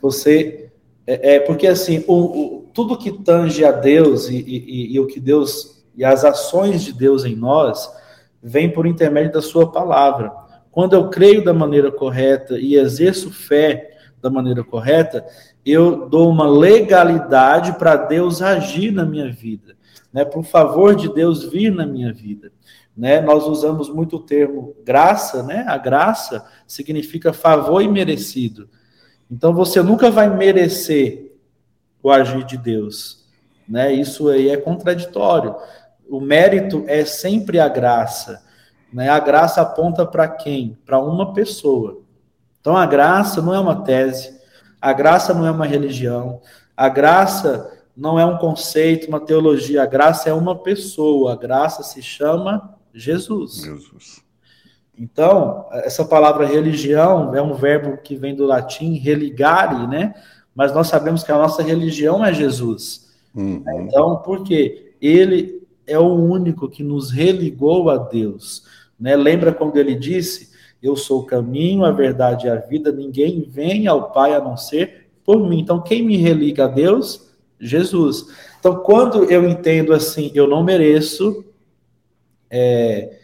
você. 0.00 0.67
É, 1.08 1.36
é 1.36 1.40
porque 1.40 1.66
assim, 1.66 2.04
o, 2.06 2.14
o, 2.14 2.70
tudo 2.74 2.98
que 2.98 3.10
tange 3.10 3.64
a 3.64 3.72
Deus 3.72 4.28
e, 4.28 4.36
e, 4.36 4.94
e 4.94 5.00
o 5.00 5.06
que 5.06 5.18
Deus 5.18 5.82
e 5.96 6.04
as 6.04 6.22
ações 6.22 6.82
de 6.82 6.92
Deus 6.92 7.24
em 7.24 7.34
nós 7.34 7.90
vem 8.42 8.70
por 8.70 8.86
intermédio 8.86 9.32
da 9.32 9.42
Sua 9.42 9.72
palavra. 9.72 10.30
Quando 10.70 10.92
eu 10.92 11.08
creio 11.08 11.42
da 11.42 11.54
maneira 11.54 11.90
correta 11.90 12.58
e 12.58 12.76
exerço 12.76 13.32
fé 13.32 13.96
da 14.20 14.28
maneira 14.28 14.62
correta, 14.62 15.24
eu 15.64 16.08
dou 16.08 16.28
uma 16.28 16.46
legalidade 16.46 17.72
para 17.78 17.96
Deus 17.96 18.42
agir 18.42 18.92
na 18.92 19.06
minha 19.06 19.32
vida, 19.32 19.74
né? 20.12 20.26
Por 20.26 20.44
favor 20.44 20.94
de 20.94 21.12
Deus 21.12 21.42
vir 21.42 21.72
na 21.72 21.86
minha 21.86 22.12
vida. 22.12 22.52
Né? 22.94 23.20
Nós 23.20 23.46
usamos 23.46 23.88
muito 23.88 24.16
o 24.16 24.22
termo 24.22 24.76
graça, 24.84 25.42
né? 25.42 25.64
A 25.68 25.78
graça 25.78 26.44
significa 26.66 27.32
favor 27.32 27.80
imerecido. 27.80 28.68
Então 29.30 29.52
você 29.52 29.82
nunca 29.82 30.10
vai 30.10 30.28
merecer 30.28 31.36
o 32.02 32.10
agir 32.10 32.44
de 32.44 32.56
Deus, 32.56 33.26
né? 33.68 33.92
Isso 33.92 34.28
aí 34.28 34.48
é 34.48 34.56
contraditório. 34.56 35.54
O 36.08 36.20
mérito 36.20 36.84
é 36.86 37.04
sempre 37.04 37.60
a 37.60 37.68
graça, 37.68 38.42
né? 38.92 39.08
A 39.08 39.18
graça 39.18 39.60
aponta 39.60 40.06
para 40.06 40.26
quem? 40.26 40.78
Para 40.86 40.98
uma 40.98 41.34
pessoa. 41.34 42.00
Então 42.60 42.76
a 42.76 42.86
graça 42.86 43.42
não 43.42 43.54
é 43.54 43.60
uma 43.60 43.82
tese, 43.82 44.38
a 44.80 44.92
graça 44.92 45.34
não 45.34 45.46
é 45.46 45.50
uma 45.50 45.66
religião, 45.66 46.40
a 46.76 46.88
graça 46.88 47.78
não 47.96 48.18
é 48.18 48.24
um 48.24 48.38
conceito, 48.38 49.08
uma 49.08 49.20
teologia, 49.20 49.82
a 49.82 49.86
graça 49.86 50.30
é 50.30 50.32
uma 50.32 50.56
pessoa, 50.56 51.32
a 51.32 51.36
graça 51.36 51.82
se 51.82 52.00
chama 52.00 52.74
Jesus. 52.94 53.62
Jesus. 53.62 54.27
Então, 54.98 55.66
essa 55.70 56.04
palavra 56.04 56.44
religião 56.44 57.34
é 57.34 57.40
um 57.40 57.54
verbo 57.54 57.98
que 57.98 58.16
vem 58.16 58.34
do 58.34 58.44
latim 58.44 58.94
religare, 58.94 59.86
né? 59.86 60.12
Mas 60.54 60.74
nós 60.74 60.88
sabemos 60.88 61.22
que 61.22 61.30
a 61.30 61.38
nossa 61.38 61.62
religião 61.62 62.24
é 62.24 62.34
Jesus. 62.34 63.08
Uhum. 63.34 63.62
Então, 63.82 64.16
por 64.16 64.42
quê? 64.42 64.92
Ele 65.00 65.62
é 65.86 65.98
o 65.98 66.12
único 66.12 66.68
que 66.68 66.82
nos 66.82 67.10
religou 67.12 67.88
a 67.88 67.96
Deus. 67.96 68.64
Né? 68.98 69.14
Lembra 69.14 69.52
quando 69.52 69.76
ele 69.76 69.94
disse: 69.94 70.50
Eu 70.82 70.96
sou 70.96 71.20
o 71.20 71.26
caminho, 71.26 71.84
a 71.84 71.92
verdade 71.92 72.46
e 72.46 72.50
a 72.50 72.56
vida, 72.56 72.90
ninguém 72.90 73.46
vem 73.48 73.86
ao 73.86 74.10
Pai 74.10 74.34
a 74.34 74.40
não 74.40 74.56
ser 74.56 75.08
por 75.24 75.48
mim. 75.48 75.60
Então, 75.60 75.80
quem 75.80 76.02
me 76.02 76.16
religa 76.16 76.64
a 76.64 76.68
Deus? 76.68 77.28
Jesus. 77.60 78.26
Então, 78.58 78.76
quando 78.76 79.24
eu 79.24 79.48
entendo 79.48 79.92
assim, 79.92 80.32
eu 80.34 80.48
não 80.48 80.64
mereço, 80.64 81.44
é, 82.50 83.18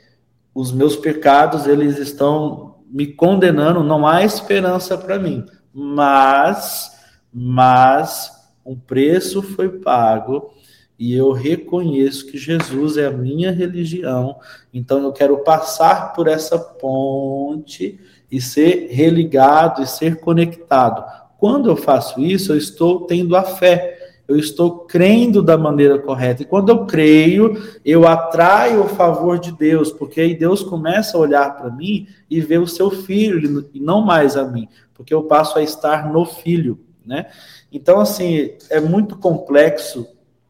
os 0.54 0.70
meus 0.70 0.94
pecados 0.96 1.66
eles 1.66 1.98
estão 1.98 2.76
me 2.88 3.08
condenando, 3.08 3.82
não 3.82 4.06
há 4.06 4.22
esperança 4.22 4.96
para 4.96 5.18
mim. 5.18 5.44
Mas, 5.72 6.92
mas 7.32 8.30
um 8.64 8.76
preço 8.76 9.42
foi 9.42 9.68
pago 9.68 10.54
e 10.96 11.12
eu 11.12 11.32
reconheço 11.32 12.26
que 12.26 12.38
Jesus 12.38 12.96
é 12.96 13.06
a 13.06 13.10
minha 13.10 13.50
religião. 13.50 14.36
Então 14.72 15.02
eu 15.02 15.12
quero 15.12 15.38
passar 15.38 16.12
por 16.12 16.28
essa 16.28 16.56
ponte 16.56 17.98
e 18.30 18.40
ser 18.40 18.88
religado 18.90 19.82
e 19.82 19.86
ser 19.86 20.20
conectado. 20.20 21.04
Quando 21.36 21.68
eu 21.68 21.76
faço 21.76 22.20
isso, 22.20 22.52
eu 22.52 22.56
estou 22.56 23.06
tendo 23.06 23.34
a 23.36 23.42
fé 23.42 23.93
eu 24.26 24.36
estou 24.36 24.80
crendo 24.80 25.42
da 25.42 25.56
maneira 25.56 25.98
correta. 25.98 26.42
E 26.42 26.46
quando 26.46 26.70
eu 26.70 26.86
creio, 26.86 27.62
eu 27.84 28.06
atraio 28.06 28.84
o 28.84 28.88
favor 28.88 29.38
de 29.38 29.52
Deus, 29.52 29.92
porque 29.92 30.20
aí 30.20 30.34
Deus 30.34 30.62
começa 30.62 31.16
a 31.16 31.20
olhar 31.20 31.56
para 31.56 31.70
mim 31.70 32.08
e 32.30 32.40
ver 32.40 32.58
o 32.58 32.66
seu 32.66 32.90
filho, 32.90 33.68
e 33.74 33.80
não 33.80 34.00
mais 34.00 34.36
a 34.36 34.44
mim, 34.44 34.68
porque 34.94 35.12
eu 35.12 35.24
passo 35.24 35.58
a 35.58 35.62
estar 35.62 36.10
no 36.10 36.24
filho, 36.24 36.80
né? 37.04 37.26
Então, 37.70 38.00
assim, 38.00 38.52
é 38.70 38.80
muito 38.80 39.16
complexo 39.16 40.06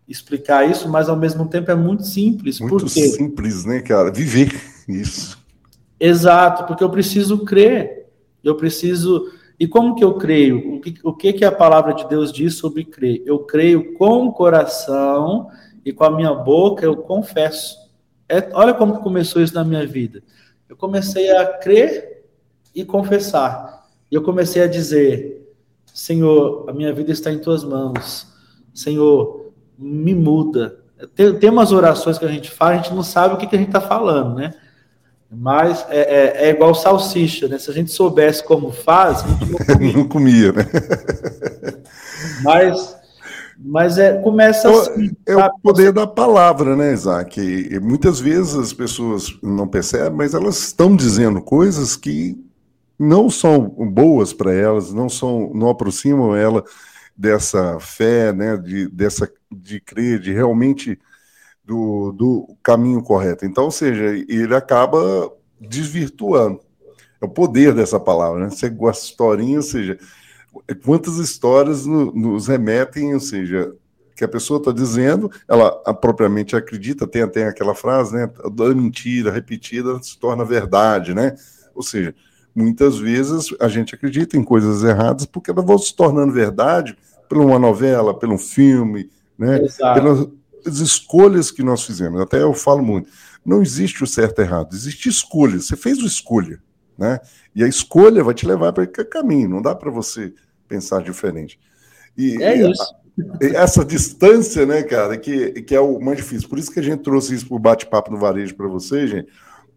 explicar 0.07 0.69
isso, 0.69 0.89
mas 0.89 1.09
ao 1.09 1.17
mesmo 1.17 1.49
tempo 1.49 1.71
é 1.71 1.75
muito 1.75 2.05
simples. 2.05 2.61
Muito 2.61 2.85
porque... 2.85 3.09
simples, 3.09 3.65
né, 3.65 3.81
cara? 3.81 4.13
Viver 4.13 4.53
isso. 4.87 5.43
Exato, 5.99 6.65
porque 6.65 6.85
eu 6.85 6.91
preciso 6.91 7.39
crer, 7.39 8.07
eu 8.43 8.55
preciso 8.55 9.33
e 9.59 9.69
como 9.69 9.95
que 9.95 10.03
eu 10.03 10.15
creio? 10.15 10.75
O 10.75 10.81
que, 10.81 10.95
o 11.03 11.13
que, 11.13 11.45
a 11.45 11.53
palavra 11.53 11.95
de 11.95 12.09
Deus 12.09 12.33
diz 12.33 12.57
sobre 12.57 12.85
crer? 12.85 13.23
Eu 13.25 13.41
creio 13.41 13.95
com 13.95 14.27
o 14.27 14.33
coração 14.33 15.49
e 15.85 15.93
com 15.93 16.05
a 16.05 16.11
minha 16.11 16.35
boca 16.35 16.85
eu 16.85 16.97
confesso. 16.97 17.77
É, 18.29 18.49
olha 18.53 18.75
como 18.75 19.01
começou 19.01 19.41
isso 19.43 19.55
na 19.55 19.65
minha 19.65 19.87
vida. 19.87 20.23
Eu 20.69 20.77
comecei 20.77 21.31
a 21.31 21.47
crer 21.47 22.25
e 22.75 22.85
confessar. 22.85 23.87
Eu 24.11 24.23
comecei 24.23 24.63
a 24.63 24.67
dizer: 24.67 25.55
Senhor, 25.87 26.69
a 26.69 26.73
minha 26.73 26.93
vida 26.93 27.13
está 27.13 27.31
em 27.31 27.39
tuas 27.39 27.63
mãos. 27.63 28.27
Senhor, 28.73 29.53
me 29.79 30.15
muda. 30.15 30.81
Tem, 31.15 31.33
tem 31.39 31.51
umas 31.51 31.71
orações 31.71 32.19
que 32.19 32.25
a 32.25 32.29
gente 32.29 32.51
faz, 32.51 32.81
a 32.81 32.83
gente 32.83 32.95
não 32.95 33.03
sabe 33.03 33.35
o 33.35 33.37
que, 33.37 33.47
que 33.47 33.55
a 33.55 33.59
gente 33.59 33.69
está 33.69 33.81
falando, 33.81 34.35
né? 34.35 34.53
Mas 35.37 35.85
é, 35.89 36.01
é, 36.01 36.47
é, 36.47 36.51
igual 36.51 36.75
salsicha, 36.75 37.49
né? 37.49 37.59
Se 37.59 37.71
a 37.71 37.75
gente 37.75 37.91
soubesse 37.91 38.45
como 38.45 38.71
faz, 38.71 39.25
a 39.25 39.29
gente 39.29 39.51
não 39.51 39.59
comia, 39.67 39.93
não 39.93 40.09
comia 40.09 40.53
né? 40.53 40.67
Mas, 42.43 42.97
mas 43.59 43.99
é, 43.99 44.21
começa 44.21 44.71
assim. 44.71 45.11
É 45.27 45.37
o 45.37 45.59
poder 45.61 45.93
da 45.93 46.07
palavra, 46.07 46.77
né, 46.77 46.93
Isaac? 46.93 47.41
E 47.41 47.79
muitas 47.81 48.21
vezes 48.21 48.55
as 48.55 48.73
pessoas 48.73 49.37
não 49.43 49.67
percebem, 49.67 50.17
mas 50.17 50.35
elas 50.35 50.59
estão 50.59 50.95
dizendo 50.95 51.41
coisas 51.43 51.97
que 51.97 52.39
não 52.99 53.29
são 53.29 53.61
boas 53.69 54.33
para 54.33 54.53
elas, 54.53 54.93
não 54.93 55.09
são, 55.09 55.51
não 55.55 55.69
aproximam 55.69 56.37
ela 56.37 56.65
dessa 57.17 57.79
fé, 57.81 58.33
né, 58.33 58.57
de, 58.57 58.89
dessa, 58.89 59.31
de 59.51 59.81
crer, 59.81 60.19
de 60.19 60.33
realmente 60.33 60.99
do, 61.65 62.13
do 62.13 62.57
caminho 62.63 63.03
correto. 63.03 63.45
Então, 63.45 63.65
ou 63.65 63.71
seja, 63.71 64.05
ele 64.29 64.55
acaba 64.55 65.33
desvirtuando. 65.61 66.61
É 67.21 67.25
o 67.25 67.29
poder 67.29 67.73
dessa 67.73 67.99
palavra, 67.99 68.45
né? 68.45 68.51
Você 68.51 68.69
gosta 68.69 69.03
de 69.03 69.11
historinha, 69.11 69.57
ou 69.57 69.63
seja, 69.63 69.99
quantas 70.85 71.17
histórias 71.17 71.87
no, 71.87 72.13
nos 72.13 72.49
remetem, 72.49 73.15
ou 73.15 73.21
seja, 73.21 73.75
que 74.15 74.25
a 74.25 74.29
pessoa 74.29 74.59
está 74.59 74.71
dizendo, 74.71 75.31
ela 75.49 75.71
propriamente 75.95 76.55
acredita, 76.55 77.07
tem 77.07 77.23
até 77.23 77.49
aquela 77.49 77.75
frase, 77.75 78.15
né? 78.15 78.31
Da 78.53 78.69
mentira 78.75 79.31
repetida 79.31 80.01
se 80.03 80.19
torna 80.19 80.45
verdade, 80.45 81.15
né? 81.15 81.35
Ou 81.75 81.83
seja, 81.83 82.15
muitas 82.55 82.99
vezes 82.99 83.49
a 83.59 83.69
gente 83.69 83.95
acredita 83.95 84.37
em 84.37 84.45
coisas 84.45 84.85
erradas 84.85 85.27
porque 85.27 85.51
elas 85.51 85.65
vão 85.65 85.79
se 85.79 85.95
tornando 85.97 86.33
verdade 86.33 86.97
por 87.29 87.39
uma 87.39 87.59
novela, 87.59 88.17
pelo 88.17 88.35
um 88.35 88.39
filme, 88.39 89.11
né? 89.37 89.61
Pela, 89.95 90.31
as 90.67 90.79
escolhas 90.79 91.51
que 91.51 91.63
nós 91.63 91.83
fizemos. 91.85 92.21
Até 92.21 92.43
eu 92.43 92.55
falo 92.55 92.83
muito. 92.83 93.11
Não 93.45 93.63
existe 93.63 94.03
o 94.03 94.07
certo 94.07 94.41
e 94.41 94.43
errado, 94.43 94.75
existe 94.75 95.09
escolha. 95.09 95.61
Você 95.61 95.77
fez 95.77 95.99
uma 95.99 96.07
escolha, 96.07 96.63
né? 96.99 97.21
E 97.55 97.63
a 97.63 97.69
escolha 97.69 98.25
vai 98.25 98.35
te 98.35 98.47
levar 98.47 98.73
para 98.73 98.85
aquele 98.85 99.09
caminho. 99.09 99.49
Não 99.49 99.63
dá 99.63 99.75
para 99.75 99.91
você 99.91 100.33
pensar 100.67 101.03
diferente. 101.03 101.59
E, 102.17 102.43
é 102.43 102.71
isso. 102.71 102.95
E 103.41 103.47
essa 103.55 103.85
distância, 103.85 104.67
né, 104.67 104.83
cara, 104.83 105.17
que, 105.17 105.63
que 105.63 105.75
é 105.75 105.81
o 105.81 106.01
mais 106.01 106.17
difícil. 106.17 106.49
Por 106.49 106.59
isso 106.59 106.73
que 106.73 106.81
a 106.81 106.83
gente 106.83 107.03
trouxe 107.03 107.35
isso 107.35 107.47
para 107.47 107.57
o 107.57 107.61
bate-papo 107.61 108.11
no 108.11 108.19
varejo 108.19 108.57
para 108.57 108.67
você, 108.67 109.07
gente, 109.07 109.29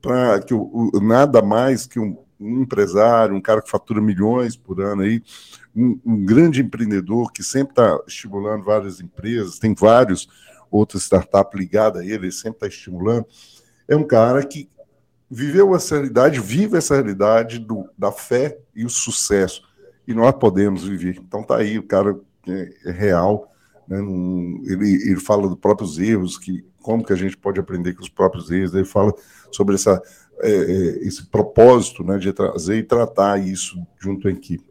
para 0.02 0.40
que 0.40 0.54
o, 0.54 0.90
o, 0.94 1.00
nada 1.00 1.42
mais 1.42 1.86
que 1.86 2.00
um, 2.00 2.18
um, 2.40 2.62
empresário, 2.62 3.36
um 3.36 3.42
cara 3.42 3.62
que 3.62 3.70
fatura 3.70 4.02
milhões 4.02 4.56
por 4.56 4.82
ano 4.82 5.04
aí, 5.04 5.22
um, 5.76 6.00
um 6.04 6.26
grande 6.26 6.62
empreendedor 6.62 7.32
que 7.32 7.44
sempre 7.44 7.72
está 7.74 8.00
estimulando 8.08 8.64
várias 8.64 9.00
empresas, 9.00 9.60
tem 9.60 9.76
vários 9.76 10.28
outra 10.72 10.98
startup 11.00 11.58
ligada 11.58 12.00
a 12.00 12.04
ele, 12.04 12.26
ele 12.26 12.32
sempre 12.32 12.58
está 12.58 12.68
estimulando. 12.68 13.26
É 13.88 13.96
um 13.96 14.04
cara 14.04 14.46
que 14.46 14.70
viveu 15.30 15.76
essa 15.76 15.96
realidade, 15.96 16.40
vive 16.40 16.78
essa 16.78 16.96
realidade 16.96 17.60
do, 17.60 17.90
da 17.98 18.12
fé 18.12 18.58
e 18.76 18.86
o 18.86 18.90
sucesso. 18.90 19.62
E 20.08 20.14
nós 20.14 20.34
podemos 20.34 20.84
viver. 20.84 21.18
Então 21.20 21.44
tá 21.44 21.58
aí, 21.58 21.78
o 21.78 21.84
cara 21.84 22.18
é, 22.48 22.70
é 22.86 22.92
real. 22.92 23.52
Né? 23.88 23.98
ele, 24.66 25.10
ele 25.10 25.20
fala 25.20 25.48
dos 25.48 25.58
próprios 25.58 25.98
erros, 25.98 26.38
que 26.38 26.66
como 26.82 27.04
que 27.04 27.12
a 27.12 27.18
gente 27.18 27.36
pode 27.36 27.60
aprender 27.60 27.94
com 27.94 28.02
os 28.02 28.10
próprios 28.10 28.50
erros. 28.50 28.74
Ele 28.74 28.86
fala 28.86 29.14
sobre 29.52 29.76
essa, 29.76 30.02
é, 30.40 30.50
é, 30.50 31.08
esse 31.08 31.26
propósito 31.26 32.04
né, 32.04 32.18
de 32.18 32.32
trazer 32.32 32.78
e 32.78 32.84
tratar 32.84 33.38
isso 33.38 33.78
junto 34.00 34.28
à 34.28 34.32
equipe. 34.32 34.66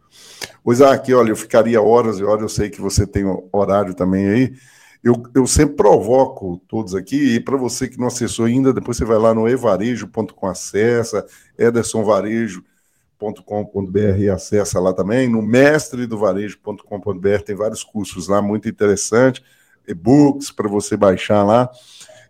O 0.64 0.72
Isaac, 0.72 1.12
olha, 1.12 1.30
eu 1.30 1.36
ficaria 1.36 1.80
horas 1.80 2.18
e 2.18 2.24
horas, 2.24 2.42
eu 2.42 2.48
sei 2.48 2.70
que 2.70 2.80
você 2.80 3.06
tem 3.06 3.24
horário 3.52 3.94
também 3.94 4.26
aí. 4.26 4.54
Eu, 5.02 5.22
eu 5.34 5.46
sempre 5.46 5.76
provoco 5.76 6.60
todos 6.68 6.94
aqui, 6.94 7.36
e 7.36 7.40
para 7.40 7.56
você 7.56 7.88
que 7.88 7.98
não 7.98 8.08
acessou 8.08 8.44
ainda, 8.46 8.72
depois 8.72 8.96
você 8.96 9.04
vai 9.04 9.18
lá 9.18 9.34
no 9.34 9.48
evarejo.com, 9.48 10.46
acessa, 10.46 11.24
edersonvarejo.com.br 11.58 14.18
e 14.18 14.28
acessa 14.28 14.80
lá 14.80 14.92
também, 14.92 15.28
no 15.28 15.42
mestredovarejo.com.br, 15.42 17.42
tem 17.44 17.54
vários 17.54 17.84
cursos 17.84 18.28
lá, 18.28 18.42
muito 18.42 18.68
interessante, 18.68 19.42
e-books 19.86 20.50
para 20.50 20.68
você 20.68 20.96
baixar 20.96 21.44
lá. 21.44 21.70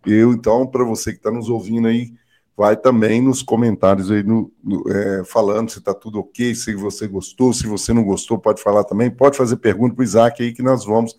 Eu, 0.07 0.33
então, 0.33 0.67
para 0.67 0.85
você 0.85 1.13
que 1.13 1.19
está 1.19 1.31
nos 1.31 1.49
ouvindo 1.49 1.89
aí, 1.89 2.13
vai 2.57 2.77
também 2.77 3.21
nos 3.21 3.43
comentários 3.43 4.11
aí 4.11 4.23
no, 4.23 4.51
no 4.65 4.83
é, 4.91 5.25
falando 5.25 5.71
se 5.71 5.79
está 5.79 5.93
tudo 5.93 6.21
ok, 6.21 6.55
se 6.55 6.75
você 6.75 7.07
gostou, 7.07 7.53
se 7.53 7.67
você 7.67 7.93
não 7.93 8.03
gostou, 8.03 8.39
pode 8.39 8.63
falar 8.63 8.85
também, 8.85 9.11
pode 9.11 9.37
fazer 9.37 9.57
pergunta 9.57 9.95
para 9.95 10.01
o 10.01 10.05
Isaac 10.05 10.43
aí 10.43 10.55
que 10.55 10.63
nós 10.63 10.85
vamos 10.85 11.15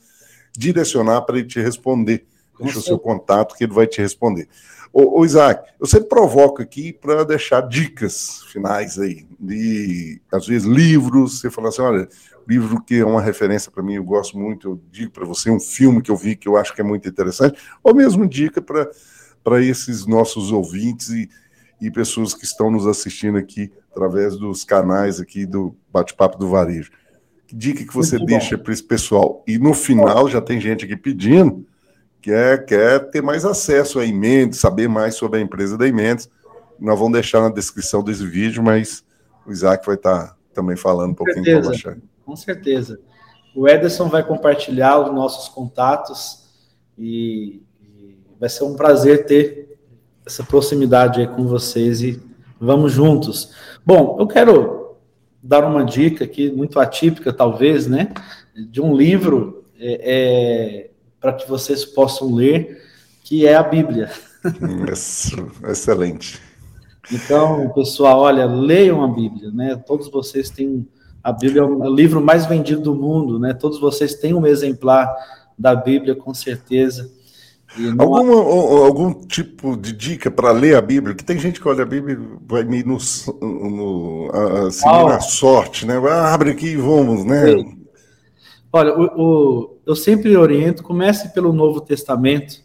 direcionar 0.58 1.22
para 1.22 1.38
ele 1.38 1.48
te 1.48 1.62
responder. 1.62 2.26
Deixa 2.60 2.80
o 2.80 2.82
seu 2.82 2.98
contato 2.98 3.56
que 3.56 3.64
ele 3.64 3.74
vai 3.74 3.86
te 3.86 4.02
responder. 4.02 4.48
Ô, 4.92 5.20
ô 5.20 5.26
Isaac, 5.26 5.70
eu 5.80 5.86
sempre 5.86 6.10
provoco 6.10 6.62
aqui 6.62 6.92
para 6.92 7.24
deixar 7.24 7.62
dicas 7.62 8.42
finais 8.52 8.98
aí, 8.98 9.28
de 9.40 10.20
às 10.32 10.48
vezes 10.48 10.68
livros, 10.68 11.40
você 11.40 11.52
fala 11.52 11.70
assim, 11.70 11.82
olha, 11.82 12.10
livro 12.48 12.82
que 12.82 12.96
é 12.96 13.06
uma 13.06 13.22
referência 13.22 13.70
para 13.70 13.84
mim, 13.84 13.96
eu 13.96 14.04
gosto 14.04 14.38
muito, 14.38 14.70
eu 14.70 14.82
digo 14.90 15.12
para 15.12 15.26
você 15.26 15.52
um 15.52 15.60
filme 15.60 16.02
que 16.02 16.10
eu 16.10 16.16
vi 16.16 16.36
que 16.36 16.48
eu 16.48 16.58
acho 16.58 16.74
que 16.74 16.82
é 16.82 16.84
muito 16.84 17.08
interessante, 17.08 17.60
ou 17.84 17.94
mesmo 17.94 18.28
dica 18.28 18.62
para 18.62 18.90
para 19.48 19.64
esses 19.64 20.06
nossos 20.06 20.52
ouvintes 20.52 21.08
e, 21.08 21.30
e 21.80 21.90
pessoas 21.90 22.34
que 22.34 22.44
estão 22.44 22.70
nos 22.70 22.86
assistindo 22.86 23.38
aqui 23.38 23.72
através 23.90 24.36
dos 24.36 24.66
canais 24.66 25.22
aqui 25.22 25.46
do 25.46 25.74
Bate-Papo 25.90 26.38
do 26.38 26.50
Varejo. 26.50 26.92
Que 27.48 27.56
dica 27.56 27.86
que 27.86 27.94
você 27.94 28.18
Muito 28.18 28.30
deixa 28.30 28.58
para 28.58 28.74
esse 28.74 28.84
pessoal? 28.84 29.44
E 29.48 29.58
no 29.58 29.74
final 29.74 30.28
já 30.28 30.42
tem 30.42 30.60
gente 30.60 30.84
aqui 30.84 30.98
pedindo 30.98 31.66
que 32.22 32.32
é, 32.32 32.58
quer 32.58 33.10
ter 33.10 33.22
mais 33.22 33.46
acesso 33.46 34.00
a 34.00 34.06
emendas, 34.06 34.58
saber 34.58 34.90
mais 34.90 35.16
sobre 35.16 35.40
a 35.40 35.42
empresa 35.42 35.78
da 35.78 35.88
emendas. 35.88 36.30
Nós 36.78 37.00
vamos 37.00 37.14
deixar 37.14 37.42
na 37.42 37.50
descrição 37.50 38.04
desse 38.04 38.26
vídeo, 38.26 38.62
mas 38.62 39.04
o 39.46 39.52
Isaac 39.52 39.86
vai 39.86 39.96
estar 39.96 40.28
tá 40.28 40.36
também 40.54 40.76
falando 40.76 41.12
um 41.12 41.16
pouquinho 41.16 41.46
certeza, 41.46 41.70
baixar. 41.70 41.98
Com 42.26 42.36
certeza. 42.36 43.00
O 43.56 43.68
Ederson 43.68 44.10
vai 44.10 44.24
compartilhar 44.24 45.00
os 45.00 45.16
nossos 45.16 45.48
contatos 45.48 46.44
e 46.98 47.62
vai 48.40 48.50
ser 48.50 48.66
um 48.66 48.76
prazer 48.76 49.26
ter 49.26 49.80
essa 50.26 50.44
proximidade 50.44 51.22
aí 51.22 51.28
com 51.28 51.48
vocês 51.48 52.02
e 52.02 52.22
vamos 52.60 52.92
juntos. 52.92 53.54
Bom, 53.86 54.18
eu 54.20 54.28
quero 54.28 54.77
dar 55.42 55.66
uma 55.66 55.84
dica 55.84 56.26
aqui, 56.26 56.52
muito 56.52 56.80
atípica, 56.80 57.32
talvez, 57.32 57.88
né? 57.88 58.14
De 58.56 58.82
um 58.82 58.96
livro 58.96 59.64
é, 59.80 60.02
é, 60.04 60.90
para 61.20 61.34
que 61.34 61.48
vocês 61.48 61.86
possam 61.86 62.34
ler, 62.34 62.82
que 63.24 63.46
é 63.46 63.56
a 63.56 63.64
Bíblia. 63.64 64.10
Excelente. 65.70 66.42
Então, 67.12 67.70
pessoal, 67.70 68.20
olha, 68.22 68.46
leiam 68.46 69.04
a 69.04 69.08
Bíblia, 69.08 69.52
né? 69.52 69.76
Todos 69.76 70.10
vocês 70.10 70.50
têm 70.50 70.88
a 71.28 71.32
Bíblia 71.34 71.62
é 71.62 71.66
o 71.66 71.94
livro 71.94 72.22
mais 72.22 72.46
vendido 72.46 72.82
do 72.82 72.96
mundo, 72.96 73.38
né? 73.38 73.54
Todos 73.54 73.82
vocês 73.82 74.16
têm 74.16 74.34
um 74.34 74.46
exemplar 74.46 75.14
da 75.60 75.76
Bíblia, 75.76 76.16
com 76.16 76.34
certeza. 76.34 77.12
Alguma, 77.98 78.34
algum 78.86 79.14
tipo 79.14 79.76
de 79.78 79.94
dica 79.94 80.32
para 80.32 80.52
ler 80.52 80.76
a 80.76 80.82
Bíblia? 80.82 81.16
Que 81.16 81.24
tem 81.24 81.38
gente 81.38 81.60
que 81.60 81.68
olha 81.68 81.84
a 81.84 81.86
Bíblia 81.86 82.16
e 82.16 82.38
vai 82.48 82.64
meio 82.64 82.86
no, 82.88 82.98
no, 83.42 84.32
assim, 84.68 84.88
ah, 84.88 85.04
na 85.04 85.20
sorte, 85.20 85.86
né? 85.86 85.98
Abre 85.98 86.52
aqui 86.52 86.68
e 86.68 86.78
vamos, 86.78 87.24
né? 87.24 87.52
Sim. 87.52 87.78
Olha, 88.72 88.98
o, 88.98 89.04
o, 89.22 89.78
eu 89.86 89.96
sempre 89.96 90.36
oriento, 90.36 90.84
comece 90.84 91.34
pelo 91.34 91.54
Novo 91.54 91.82
Testamento, 91.82 92.62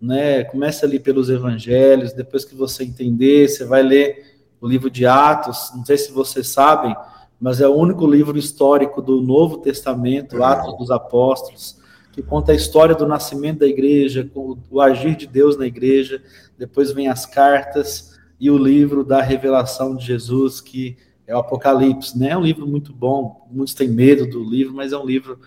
né? 0.00 0.44
Comece 0.44 0.84
ali 0.84 0.98
pelos 0.98 1.28
Evangelhos, 1.30 2.12
depois 2.12 2.44
que 2.44 2.54
você 2.54 2.84
entender, 2.84 3.48
você 3.48 3.64
vai 3.64 3.82
ler 3.82 4.36
o 4.60 4.68
livro 4.68 4.88
de 4.88 5.06
Atos, 5.06 5.72
não 5.74 5.84
sei 5.84 5.98
se 5.98 6.12
vocês 6.12 6.48
sabem, 6.48 6.94
mas 7.40 7.60
é 7.60 7.66
o 7.66 7.74
único 7.74 8.06
livro 8.06 8.38
histórico 8.38 9.02
do 9.02 9.20
Novo 9.20 9.58
Testamento, 9.58 10.36
é. 10.36 10.44
Atos 10.44 10.78
dos 10.78 10.90
Apóstolos 10.90 11.81
que 12.12 12.22
conta 12.22 12.52
a 12.52 12.54
história 12.54 12.94
do 12.94 13.06
nascimento 13.06 13.60
da 13.60 13.66
igreja, 13.66 14.30
o 14.34 14.80
agir 14.80 15.16
de 15.16 15.26
Deus 15.26 15.56
na 15.56 15.66
igreja. 15.66 16.22
Depois 16.58 16.92
vem 16.92 17.08
as 17.08 17.24
cartas 17.24 18.20
e 18.38 18.50
o 18.50 18.58
livro 18.58 19.02
da 19.02 19.22
revelação 19.22 19.96
de 19.96 20.04
Jesus, 20.04 20.60
que 20.60 20.96
é 21.26 21.34
o 21.34 21.38
Apocalipse. 21.38 22.18
Né? 22.18 22.30
É 22.30 22.36
um 22.36 22.42
livro 22.42 22.66
muito 22.66 22.92
bom, 22.92 23.48
muitos 23.50 23.74
têm 23.74 23.88
medo 23.88 24.26
do 24.26 24.44
livro, 24.44 24.74
mas 24.74 24.92
é 24.92 24.98
um 24.98 25.06
livro 25.06 25.38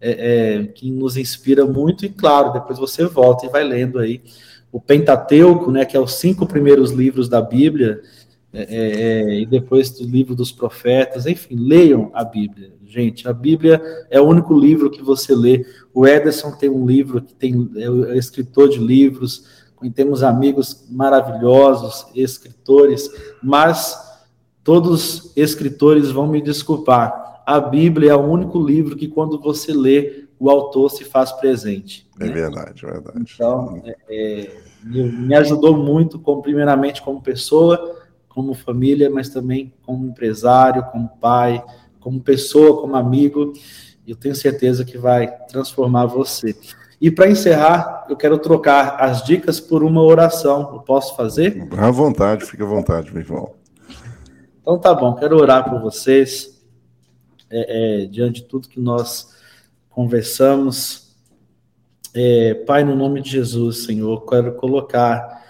é, 0.00 0.60
é, 0.60 0.64
que 0.66 0.90
nos 0.92 1.16
inspira 1.16 1.66
muito. 1.66 2.06
E 2.06 2.08
claro, 2.08 2.52
depois 2.52 2.78
você 2.78 3.04
volta 3.04 3.46
e 3.46 3.48
vai 3.48 3.64
lendo 3.64 3.98
aí 3.98 4.22
o 4.70 4.80
Pentateuco, 4.80 5.70
né, 5.70 5.84
que 5.84 5.96
é 5.96 6.00
os 6.00 6.14
cinco 6.14 6.46
primeiros 6.46 6.92
livros 6.92 7.28
da 7.28 7.42
Bíblia, 7.42 8.00
é, 8.52 8.62
é, 8.62 9.22
é 9.32 9.40
e 9.40 9.46
depois 9.46 9.90
do 9.90 10.04
livro 10.04 10.36
dos 10.36 10.52
profetas. 10.52 11.26
Enfim, 11.26 11.56
leiam 11.56 12.10
a 12.14 12.22
Bíblia 12.22 12.70
gente. 12.92 13.26
A 13.26 13.32
Bíblia 13.32 13.80
é 14.10 14.20
o 14.20 14.24
único 14.24 14.52
livro 14.52 14.90
que 14.90 15.02
você 15.02 15.34
lê. 15.34 15.64
O 15.94 16.06
Ederson 16.06 16.52
tem 16.52 16.68
um 16.68 16.86
livro 16.86 17.22
que 17.22 17.34
tem 17.34 17.70
é, 17.76 18.12
é 18.12 18.18
escritor 18.18 18.68
de 18.68 18.78
livros, 18.78 19.62
temos 19.94 20.22
amigos 20.22 20.86
maravilhosos, 20.90 22.06
escritores, 22.14 23.10
mas 23.42 23.98
todos 24.62 25.32
escritores 25.36 26.10
vão 26.10 26.26
me 26.26 26.40
desculpar. 26.40 27.42
A 27.44 27.58
Bíblia 27.58 28.12
é 28.12 28.14
o 28.14 28.20
único 28.20 28.62
livro 28.62 28.94
que, 28.94 29.08
quando 29.08 29.40
você 29.40 29.72
lê, 29.72 30.26
o 30.38 30.48
autor 30.50 30.90
se 30.90 31.04
faz 31.04 31.32
presente. 31.32 32.08
É 32.20 32.26
né? 32.26 32.32
verdade, 32.32 32.84
é 32.86 32.90
verdade. 32.90 33.18
Então, 33.20 33.82
é, 33.84 33.96
é, 34.08 34.62
me 34.84 35.34
ajudou 35.34 35.76
muito, 35.76 36.18
como, 36.18 36.42
primeiramente 36.42 37.02
como 37.02 37.20
pessoa, 37.20 37.96
como 38.28 38.54
família, 38.54 39.10
mas 39.10 39.28
também 39.28 39.72
como 39.82 40.06
empresário, 40.06 40.84
como 40.92 41.08
pai, 41.20 41.62
como 42.02 42.20
pessoa, 42.20 42.80
como 42.80 42.96
amigo, 42.96 43.52
eu 44.06 44.16
tenho 44.16 44.34
certeza 44.34 44.84
que 44.84 44.98
vai 44.98 45.28
transformar 45.46 46.06
você. 46.06 46.54
E 47.00 47.10
para 47.10 47.30
encerrar, 47.30 48.06
eu 48.08 48.16
quero 48.16 48.38
trocar 48.38 48.96
as 49.00 49.24
dicas 49.24 49.58
por 49.58 49.82
uma 49.82 50.02
oração. 50.02 50.70
Eu 50.72 50.80
posso 50.80 51.16
fazer? 51.16 51.68
À 51.76 51.90
vontade, 51.90 52.44
fica 52.44 52.64
à 52.64 52.66
vontade, 52.66 53.12
meu 53.12 53.22
irmão. 53.22 53.54
Então 54.60 54.78
tá 54.78 54.94
bom, 54.94 55.14
quero 55.14 55.36
orar 55.36 55.68
por 55.68 55.80
vocês, 55.80 56.62
é, 57.50 58.02
é, 58.02 58.06
diante 58.06 58.42
de 58.42 58.46
tudo 58.46 58.68
que 58.68 58.78
nós 58.80 59.34
conversamos. 59.90 61.16
É, 62.14 62.54
Pai, 62.54 62.84
no 62.84 62.94
nome 62.94 63.20
de 63.20 63.30
Jesus, 63.30 63.84
Senhor, 63.84 64.24
quero 64.26 64.54
colocar 64.54 65.42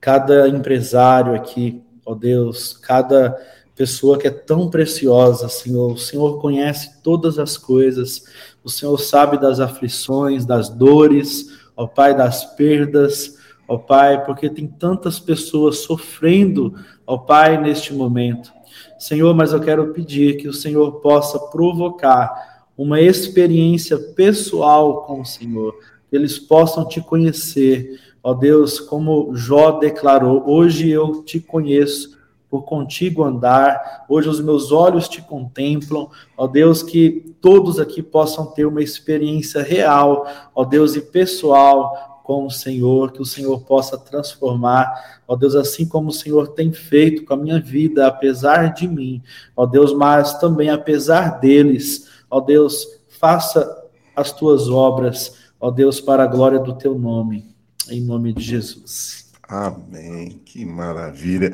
cada 0.00 0.48
empresário 0.48 1.34
aqui, 1.34 1.84
ó 2.04 2.14
Deus, 2.14 2.72
cada 2.72 3.36
pessoa 3.80 4.18
que 4.18 4.26
é 4.26 4.30
tão 4.30 4.68
preciosa, 4.68 5.48
Senhor. 5.48 5.92
O 5.92 5.96
Senhor 5.96 6.38
conhece 6.38 7.02
todas 7.02 7.38
as 7.38 7.56
coisas, 7.56 8.24
o 8.62 8.68
Senhor 8.68 8.98
sabe 8.98 9.38
das 9.38 9.58
aflições, 9.58 10.44
das 10.44 10.68
dores, 10.68 11.58
ó 11.74 11.86
Pai, 11.86 12.14
das 12.14 12.44
perdas, 12.56 13.38
ó 13.66 13.78
Pai, 13.78 14.22
porque 14.26 14.50
tem 14.50 14.66
tantas 14.66 15.18
pessoas 15.18 15.78
sofrendo, 15.78 16.74
ó 17.06 17.16
Pai, 17.16 17.58
neste 17.58 17.94
momento. 17.94 18.52
Senhor, 18.98 19.34
mas 19.34 19.54
eu 19.54 19.60
quero 19.60 19.94
pedir 19.94 20.36
que 20.36 20.46
o 20.46 20.52
Senhor 20.52 21.00
possa 21.00 21.38
provocar 21.38 22.66
uma 22.76 23.00
experiência 23.00 23.98
pessoal 23.98 25.04
com 25.04 25.22
o 25.22 25.24
Senhor, 25.24 25.74
que 26.10 26.14
eles 26.14 26.38
possam 26.38 26.86
te 26.86 27.00
conhecer, 27.00 27.98
ó 28.22 28.34
Deus, 28.34 28.78
como 28.78 29.34
Jó 29.34 29.70
declarou: 29.78 30.44
hoje 30.46 30.90
eu 30.90 31.22
te 31.22 31.40
conheço 31.40 32.19
por 32.50 32.64
contigo 32.64 33.22
andar. 33.22 34.04
Hoje 34.08 34.28
os 34.28 34.40
meus 34.40 34.72
olhos 34.72 35.08
te 35.08 35.22
contemplam, 35.22 36.08
ó 36.36 36.46
Deus, 36.46 36.82
que 36.82 37.34
todos 37.40 37.78
aqui 37.78 38.02
possam 38.02 38.46
ter 38.46 38.66
uma 38.66 38.82
experiência 38.82 39.62
real, 39.62 40.26
ó 40.54 40.64
Deus, 40.64 40.96
e 40.96 41.00
pessoal 41.00 42.20
com 42.24 42.46
o 42.46 42.50
Senhor, 42.50 43.12
que 43.12 43.22
o 43.22 43.24
Senhor 43.24 43.60
possa 43.62 43.96
transformar, 43.96 45.20
ó 45.26 45.36
Deus, 45.36 45.54
assim 45.54 45.86
como 45.86 46.10
o 46.10 46.12
Senhor 46.12 46.48
tem 46.48 46.72
feito 46.72 47.24
com 47.24 47.34
a 47.34 47.36
minha 47.36 47.60
vida, 47.60 48.06
apesar 48.06 48.72
de 48.72 48.86
mim, 48.86 49.22
ó 49.56 49.64
Deus, 49.64 49.92
mas 49.92 50.38
também 50.38 50.70
apesar 50.70 51.40
deles, 51.40 52.08
ó 52.28 52.40
Deus, 52.40 52.86
faça 53.08 53.84
as 54.14 54.32
tuas 54.32 54.68
obras, 54.68 55.34
ó 55.60 55.70
Deus, 55.70 56.00
para 56.00 56.24
a 56.24 56.26
glória 56.26 56.58
do 56.58 56.74
teu 56.74 56.96
nome, 56.98 57.46
em 57.88 58.00
nome 58.00 58.32
de 58.32 58.42
Jesus. 58.42 59.30
Amém. 59.48 60.40
Que 60.44 60.64
maravilha. 60.64 61.52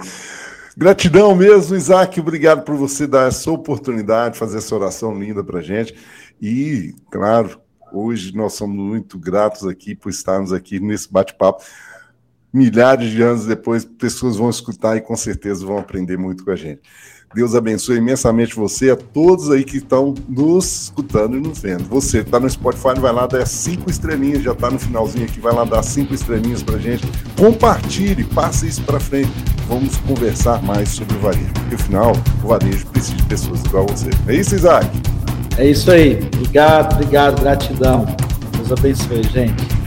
Gratidão 0.78 1.34
mesmo, 1.34 1.74
Isaac. 1.74 2.20
Obrigado 2.20 2.62
por 2.62 2.76
você 2.76 3.06
dar 3.06 3.28
essa 3.28 3.50
oportunidade, 3.50 4.36
fazer 4.36 4.58
essa 4.58 4.74
oração 4.74 5.18
linda 5.18 5.42
para 5.42 5.62
gente. 5.62 5.96
E, 6.40 6.94
claro, 7.10 7.58
hoje 7.90 8.36
nós 8.36 8.52
somos 8.52 8.76
muito 8.76 9.18
gratos 9.18 9.66
aqui 9.66 9.94
por 9.94 10.10
estarmos 10.10 10.52
aqui 10.52 10.78
nesse 10.78 11.10
bate-papo. 11.10 11.64
milhares 12.52 13.10
de 13.10 13.22
anos 13.22 13.46
depois, 13.46 13.84
pessoas 13.86 14.36
vão 14.36 14.50
escutar 14.50 14.96
e 14.96 15.00
com 15.00 15.16
certeza 15.16 15.64
vão 15.64 15.78
aprender 15.78 16.18
muito 16.18 16.44
com 16.44 16.50
a 16.50 16.56
gente. 16.56 16.82
Deus 17.36 17.54
abençoe 17.54 17.98
imensamente 17.98 18.56
você, 18.56 18.88
a 18.88 18.96
todos 18.96 19.50
aí 19.50 19.62
que 19.62 19.76
estão 19.76 20.14
nos 20.26 20.84
escutando 20.84 21.36
e 21.36 21.40
nos 21.40 21.58
vendo. 21.58 21.84
Você 21.90 22.20
está 22.20 22.40
no 22.40 22.48
Spotify, 22.48 22.98
vai 22.98 23.12
lá 23.12 23.26
dar 23.26 23.46
cinco 23.46 23.90
estrelinhas, 23.90 24.42
já 24.42 24.52
está 24.52 24.70
no 24.70 24.78
finalzinho 24.78 25.26
aqui, 25.26 25.38
vai 25.38 25.52
lá 25.52 25.64
dar 25.64 25.82
cinco 25.82 26.14
estrelinhas 26.14 26.62
para 26.62 26.78
gente. 26.78 27.06
Compartilhe, 27.38 28.24
passe 28.24 28.66
isso 28.66 28.82
para 28.84 28.98
frente. 28.98 29.30
Vamos 29.68 29.98
conversar 29.98 30.62
mais 30.62 30.88
sobre 30.88 31.14
o 31.14 31.20
varejo. 31.20 31.52
Porque, 31.52 31.74
afinal, 31.74 32.12
o 32.42 32.48
varejo 32.48 32.86
precisa 32.86 33.16
de 33.16 33.22
pessoas 33.24 33.62
igual 33.66 33.84
você. 33.86 34.08
É 34.26 34.34
isso, 34.34 34.54
Isaac? 34.54 34.88
É 35.58 35.68
isso 35.68 35.90
aí. 35.90 36.18
Obrigado, 36.36 36.94
obrigado, 36.94 37.42
gratidão. 37.42 38.06
Deus 38.56 38.72
abençoe, 38.72 39.22
gente. 39.24 39.85